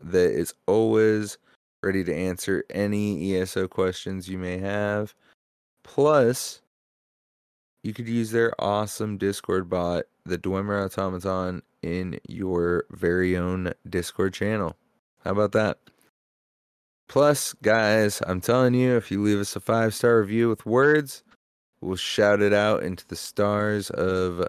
that 0.00 0.30
is 0.32 0.54
always 0.66 1.38
ready 1.82 2.04
to 2.04 2.14
answer 2.14 2.64
any 2.70 3.34
ESO 3.34 3.68
questions 3.68 4.28
you 4.28 4.38
may 4.38 4.58
have. 4.58 5.14
Plus, 5.82 6.60
you 7.82 7.94
could 7.94 8.08
use 8.08 8.30
their 8.30 8.52
awesome 8.60 9.16
Discord 9.16 9.68
bot, 9.70 10.04
the 10.24 10.38
Dwemer 10.38 10.84
Automaton, 10.84 11.62
in 11.82 12.18
your 12.28 12.84
very 12.90 13.36
own 13.36 13.72
Discord 13.88 14.34
channel. 14.34 14.76
How 15.24 15.30
about 15.30 15.52
that? 15.52 15.78
Plus, 17.08 17.54
guys, 17.62 18.20
I'm 18.26 18.40
telling 18.40 18.74
you, 18.74 18.96
if 18.96 19.10
you 19.10 19.22
leave 19.22 19.38
us 19.38 19.56
a 19.56 19.60
five 19.60 19.94
star 19.94 20.20
review 20.20 20.48
with 20.48 20.66
words, 20.66 21.22
we'll 21.80 21.96
shout 21.96 22.42
it 22.42 22.52
out 22.52 22.82
into 22.82 23.06
the 23.06 23.16
stars 23.16 23.88
of 23.90 24.46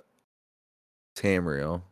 Tamriel. 1.15 1.84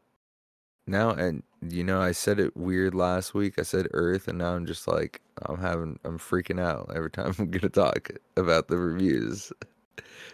Now, 0.87 1.11
and 1.11 1.43
you 1.61 1.83
know, 1.83 2.01
I 2.01 2.13
said 2.13 2.39
it 2.39 2.55
weird 2.55 2.95
last 2.95 3.33
week. 3.33 3.55
I 3.59 3.63
said 3.63 3.87
Earth, 3.91 4.27
and 4.27 4.37
now 4.37 4.55
I'm 4.55 4.65
just 4.65 4.87
like, 4.87 5.21
I'm 5.45 5.57
having, 5.57 5.99
I'm 6.05 6.17
freaking 6.17 6.61
out 6.61 6.91
every 6.95 7.11
time 7.11 7.35
I'm 7.37 7.51
gonna 7.51 7.69
talk 7.69 8.09
about 8.37 8.69
the 8.69 8.77
reviews. 8.77 9.51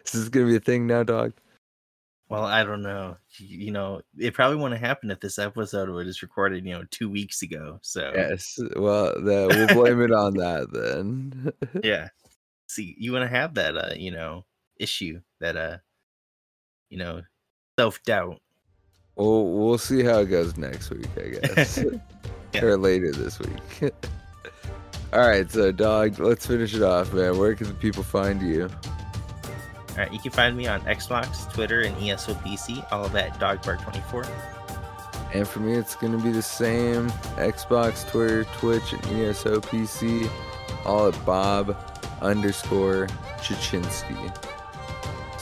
this 0.04 0.16
Is 0.16 0.30
gonna 0.30 0.46
be 0.46 0.56
a 0.56 0.60
thing 0.60 0.86
now, 0.86 1.04
dog? 1.04 1.34
Well, 2.30 2.46
I 2.46 2.64
don't 2.64 2.82
know. 2.82 3.18
You 3.38 3.72
know, 3.72 4.02
it 4.18 4.34
probably 4.34 4.58
wouldn't 4.58 4.82
happen 4.82 5.12
if 5.12 5.20
this 5.20 5.38
episode 5.38 5.90
was 5.90 6.08
just 6.08 6.22
recorded, 6.22 6.66
you 6.66 6.74
know, 6.74 6.84
two 6.90 7.10
weeks 7.10 7.42
ago. 7.42 7.80
So 7.82 8.12
yes, 8.16 8.58
well, 8.76 9.14
the, 9.14 9.48
we'll 9.50 9.84
blame 9.84 10.02
it 10.02 10.12
on 10.12 10.34
that 10.36 10.72
then. 10.72 11.54
yeah. 11.84 12.10
See, 12.68 12.96
you 12.98 13.12
want 13.12 13.24
to 13.24 13.36
have 13.36 13.54
that, 13.56 13.78
uh, 13.78 13.94
you 13.96 14.12
know, 14.12 14.46
issue 14.80 15.22
that, 15.42 15.58
uh, 15.58 15.78
you 16.90 16.98
know, 16.98 17.22
self 17.78 18.02
doubt. 18.04 18.40
Well, 19.16 19.46
we'll 19.46 19.78
see 19.78 20.04
how 20.04 20.20
it 20.20 20.26
goes 20.26 20.58
next 20.58 20.90
week, 20.90 21.08
I 21.18 21.30
guess, 21.30 21.78
yeah. 22.54 22.62
or 22.64 22.78
later 22.78 23.12
this 23.12 23.40
week. 23.40 23.94
All 25.14 25.28
right, 25.28 25.50
so 25.50 25.72
dog, 25.72 26.18
let's 26.20 26.48
finish 26.48 26.74
it 26.74 26.82
off, 26.82 27.14
man. 27.14 27.38
Where 27.38 27.54
can 27.54 27.68
the 27.68 27.74
people 27.76 28.02
find 28.02 28.42
you? 28.42 28.68
All 29.92 29.98
right, 29.98 30.12
you 30.12 30.18
can 30.18 30.32
find 30.32 30.58
me 30.58 30.66
on 30.66 30.82
Xbox, 30.82 31.52
Twitter, 31.54 31.82
and 31.82 31.96
ESOPC, 31.98 32.92
all 32.92 33.06
of 33.06 33.12
that 33.12 33.40
Doggedbark24. 33.40 34.28
And 35.36 35.48
for 35.48 35.60
me, 35.60 35.74
it's 35.74 35.96
going 35.96 36.18
to 36.18 36.24
be 36.24 36.32
the 36.32 36.42
same 36.42 37.10
Xbox, 37.38 38.10
Twitter, 38.10 38.44
Twitch, 38.58 38.94
and 38.94 39.02
ESOPC, 39.04 40.28
all 40.86 41.08
at 41.08 41.26
Bob 41.26 41.78
underscore 42.22 43.08
Chichinske. 43.38 44.53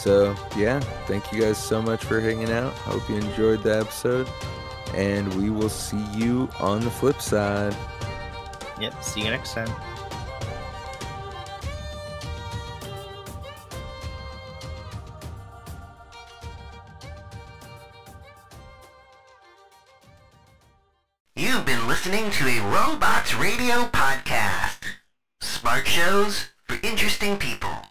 So, 0.02 0.36
yeah, 0.58 0.80
thank 1.06 1.32
you 1.32 1.39
guys 1.39 1.60
so 1.60 1.80
much 1.80 2.04
for 2.04 2.20
hanging 2.20 2.49
out. 2.49 2.74
Hope 2.74 3.08
you 3.08 3.18
enjoyed 3.18 3.62
the 3.62 3.82
episode. 3.82 4.28
And 4.95 5.32
we 5.36 5.52
will 5.52 5.70
see 5.70 6.04
you 6.12 6.49
on 6.60 6.82
the 6.82 6.89
flip 6.89 7.22
side. 7.22 7.76
Yep, 8.80 9.04
see 9.04 9.22
you 9.22 9.30
next 9.30 9.54
time. 9.54 9.70
You've 21.36 21.64
been 21.64 21.88
listening 21.88 22.32
to 22.32 22.47
a 22.47 22.60
Robots 22.72 23.36
Radio 23.36 23.86
podcast. 23.89 24.80
Smart 25.41 25.86
shows 25.86 26.47
for 26.64 26.80
interesting 26.82 27.38
people. 27.38 27.91